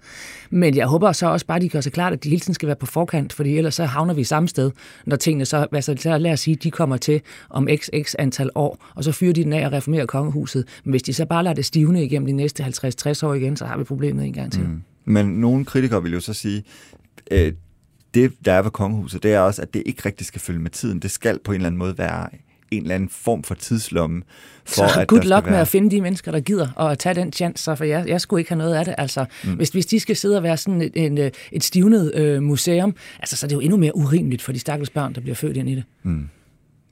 Men 0.49 0.75
jeg 0.75 0.87
håber 0.87 1.11
så 1.11 1.27
også 1.27 1.45
bare, 1.45 1.55
at 1.55 1.61
de 1.61 1.69
gør 1.69 1.81
sig 1.81 1.91
klart, 1.91 2.13
at 2.13 2.23
de 2.23 2.29
hele 2.29 2.39
tiden 2.39 2.53
skal 2.53 2.67
være 2.67 2.75
på 2.75 2.85
forkant, 2.85 3.33
fordi 3.33 3.57
ellers 3.57 3.75
så 3.75 3.85
havner 3.85 4.13
vi 4.13 4.23
samme 4.23 4.49
sted, 4.49 4.71
når 5.05 5.15
tingene 5.15 5.45
så, 5.45 5.67
altså 5.71 5.95
så 5.97 6.17
lad 6.17 6.31
os 6.31 6.39
sige, 6.39 6.55
de 6.55 6.71
kommer 6.71 6.97
til 6.97 7.21
om 7.49 7.67
x, 7.75 7.89
x 8.03 8.15
antal 8.19 8.49
år, 8.55 8.85
og 8.95 9.03
så 9.03 9.11
fyrer 9.11 9.33
de 9.33 9.43
den 9.43 9.53
af 9.53 9.65
og 9.65 9.71
reformerer 9.71 10.05
kongehuset. 10.05 10.65
Men 10.83 10.91
hvis 10.91 11.03
de 11.03 11.13
så 11.13 11.25
bare 11.25 11.43
lader 11.43 11.53
det 11.55 11.65
stivne 11.65 12.03
igennem 12.03 12.25
de 12.25 12.33
næste 12.33 12.63
50-60 12.63 13.25
år 13.25 13.33
igen, 13.33 13.57
så 13.57 13.65
har 13.65 13.77
vi 13.77 13.83
problemet 13.83 14.25
en 14.25 14.33
gang 14.33 14.51
til. 14.51 14.61
Mm. 14.61 14.81
Men 15.05 15.25
nogle 15.25 15.65
kritikere 15.65 16.03
vil 16.03 16.13
jo 16.13 16.19
så 16.19 16.33
sige, 16.33 16.63
øh, 17.31 17.53
det, 18.13 18.33
der 18.45 18.53
er 18.53 18.61
ved 18.61 18.71
kongehuset, 18.71 19.23
det 19.23 19.33
er 19.33 19.39
også, 19.39 19.61
at 19.61 19.73
det 19.73 19.83
ikke 19.85 20.01
rigtig 20.05 20.27
skal 20.27 20.41
følge 20.41 20.59
med 20.59 20.71
tiden. 20.71 20.99
Det 20.99 21.11
skal 21.11 21.39
på 21.39 21.51
en 21.51 21.55
eller 21.55 21.67
anden 21.67 21.79
måde 21.79 21.97
være 21.97 22.29
en 22.71 22.81
eller 22.81 22.95
anden 22.95 23.09
form 23.09 23.43
for 23.43 23.55
tidslomme. 23.55 24.21
For 24.65 24.87
så 24.87 24.99
at 24.99 25.07
good 25.07 25.21
luck 25.21 25.45
med 25.45 25.51
være... 25.51 25.61
at 25.61 25.67
finde 25.67 25.91
de 25.91 26.01
mennesker, 26.01 26.31
der 26.31 26.39
gider 26.39 26.67
og 26.75 26.99
tage 26.99 27.15
den 27.15 27.33
chance, 27.33 27.63
så 27.63 27.75
for 27.75 27.83
jeg, 27.83 28.07
jeg 28.07 28.21
skulle 28.21 28.41
ikke 28.41 28.51
have 28.51 28.57
noget 28.57 28.75
af 28.75 28.85
det. 28.85 28.95
Altså, 28.97 29.25
mm. 29.43 29.53
hvis, 29.53 29.69
hvis 29.69 29.85
de 29.85 29.99
skal 29.99 30.15
sidde 30.15 30.37
og 30.37 30.43
være 30.43 30.57
sådan 30.57 30.81
et, 30.81 30.91
en, 30.95 31.17
øh, 31.17 31.31
et 31.51 31.63
stivnet 31.63 32.15
øh, 32.15 32.43
museum, 32.43 32.95
altså, 33.19 33.35
så 33.35 33.45
er 33.45 33.47
det 33.47 33.55
jo 33.55 33.59
endnu 33.59 33.77
mere 33.77 33.95
urimeligt 33.95 34.41
for 34.41 34.51
de 34.51 34.59
stakkels 34.59 34.89
børn, 34.89 35.15
der 35.15 35.21
bliver 35.21 35.35
født 35.35 35.57
ind 35.57 35.69
i 35.69 35.75
det. 35.75 35.83
Mm. 36.03 36.29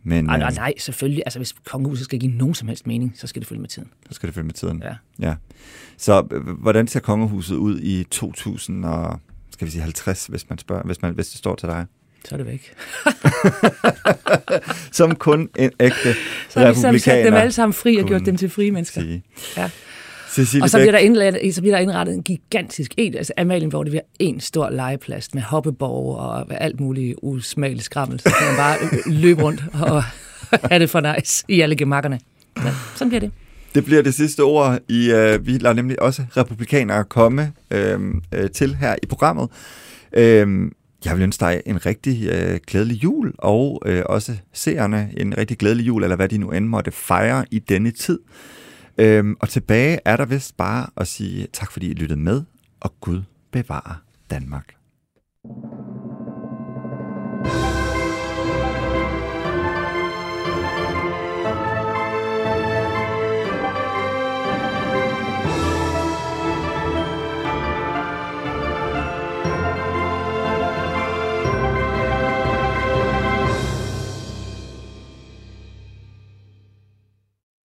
Men, 0.03 0.29
Ej, 0.29 0.35
øh, 0.35 0.39
nej, 0.39 0.51
nej, 0.51 0.73
selvfølgelig. 0.77 1.23
Altså, 1.25 1.39
hvis 1.39 1.55
kongehuset 1.65 2.05
skal 2.05 2.19
give 2.19 2.31
nogen 2.31 2.53
som 2.53 2.67
helst 2.67 2.87
mening, 2.87 3.13
så 3.15 3.27
skal 3.27 3.39
det 3.41 3.47
følge 3.47 3.61
med 3.61 3.69
tiden. 3.69 3.89
Så 4.09 4.13
skal 4.13 4.27
det 4.27 4.33
følge 4.33 4.45
med 4.45 4.53
tiden. 4.53 4.83
Ja. 4.83 4.95
ja. 5.27 5.35
Så 5.97 6.27
øh, 6.31 6.47
hvordan 6.47 6.87
ser 6.87 6.99
kongehuset 6.99 7.55
ud 7.55 7.79
i 7.79 8.03
2000 8.03 8.85
og 8.85 9.19
skal 9.55 9.65
vi 9.65 9.71
sige 9.71 9.81
50, 9.81 10.25
hvis 10.25 10.49
man 10.49 10.57
spørger, 10.57 10.83
hvis, 10.83 11.01
man, 11.01 11.13
hvis 11.13 11.27
det 11.27 11.37
står 11.37 11.55
til 11.55 11.69
dig? 11.69 11.85
Så 12.25 12.35
er 12.35 12.37
det 12.37 12.47
væk. 12.47 12.73
Som 14.97 15.15
kun 15.15 15.49
en 15.55 15.71
ægte 15.79 15.95
Så 16.49 16.59
har 16.59 16.65
vi 16.65 16.71
republikaner 16.71 16.99
sat 16.99 17.25
dem 17.25 17.33
alle 17.33 17.51
sammen 17.51 17.73
fri 17.73 17.97
og 17.97 18.07
gjort 18.07 18.25
dem 18.25 18.37
til 18.37 18.49
frie 18.49 18.71
mennesker. 18.71 19.01
sige. 19.01 19.23
Ja. 19.57 19.69
Cecilie 20.29 20.63
Og 20.63 20.69
så 20.69 20.77
bliver, 20.77 20.91
der 20.91 20.99
indrettet, 20.99 21.55
så 21.55 21.61
bliver 21.61 21.75
der 21.75 21.81
indrettet 21.81 22.15
en 22.15 22.23
gigantisk, 22.23 22.93
en, 22.97 23.15
altså 23.15 23.33
Amalienborg, 23.37 23.85
det 23.85 23.91
bliver 23.91 24.03
en 24.19 24.39
stor 24.39 24.69
legeplads 24.69 25.33
med 25.33 25.41
hoppeborg 25.41 26.17
og 26.17 26.63
alt 26.63 26.79
muligt 26.79 27.19
usmageligt 27.21 27.85
skrammel. 27.85 28.19
Så 28.19 28.33
kan 28.39 28.47
man 28.47 28.57
bare 28.57 28.77
løbe 29.05 29.43
rundt 29.43 29.63
og 29.73 30.03
have 30.71 30.79
det 30.79 30.89
for 30.89 31.15
nice 31.15 31.45
i 31.47 31.61
alle 31.61 31.75
gemakkerne. 31.75 32.19
Ja, 32.57 32.71
sådan 32.95 33.09
bliver 33.09 33.19
det. 33.19 33.31
Det 33.75 33.85
bliver 33.85 34.01
det 34.01 34.13
sidste 34.13 34.43
ord. 34.43 34.79
I, 34.89 35.11
øh, 35.11 35.47
vi 35.47 35.57
lader 35.57 35.75
nemlig 35.75 36.01
også 36.01 36.25
republikanere 36.37 37.03
komme 37.03 37.53
øh, 37.71 37.99
øh, 38.33 38.49
til 38.51 38.75
her 38.75 38.95
i 39.03 39.05
programmet. 39.05 39.49
Øh, 40.13 40.71
jeg 41.05 41.15
vil 41.15 41.23
ønske 41.23 41.45
dig 41.45 41.61
en 41.65 41.85
rigtig 41.85 42.29
øh, 42.29 42.59
glædelig 42.67 43.03
jul, 43.03 43.33
og 43.37 43.81
øh, 43.85 44.03
også 44.05 44.37
seerne 44.53 45.09
en 45.17 45.37
rigtig 45.37 45.57
glædelig 45.57 45.87
jul, 45.87 46.03
eller 46.03 46.15
hvad 46.15 46.29
de 46.29 46.37
nu 46.37 46.51
end 46.51 46.65
måtte 46.65 46.91
fejre 46.91 47.45
i 47.51 47.59
denne 47.59 47.91
tid. 47.91 48.19
Øh, 48.97 49.25
og 49.39 49.49
tilbage 49.49 49.99
er 50.05 50.17
der 50.17 50.25
vist 50.25 50.57
bare 50.57 50.87
at 50.97 51.07
sige 51.07 51.47
tak, 51.53 51.71
fordi 51.71 51.89
I 51.89 51.93
lyttede 51.93 52.19
med, 52.19 52.43
og 52.79 52.93
Gud 53.01 53.21
bevarer 53.51 54.01
Danmark. 54.29 54.75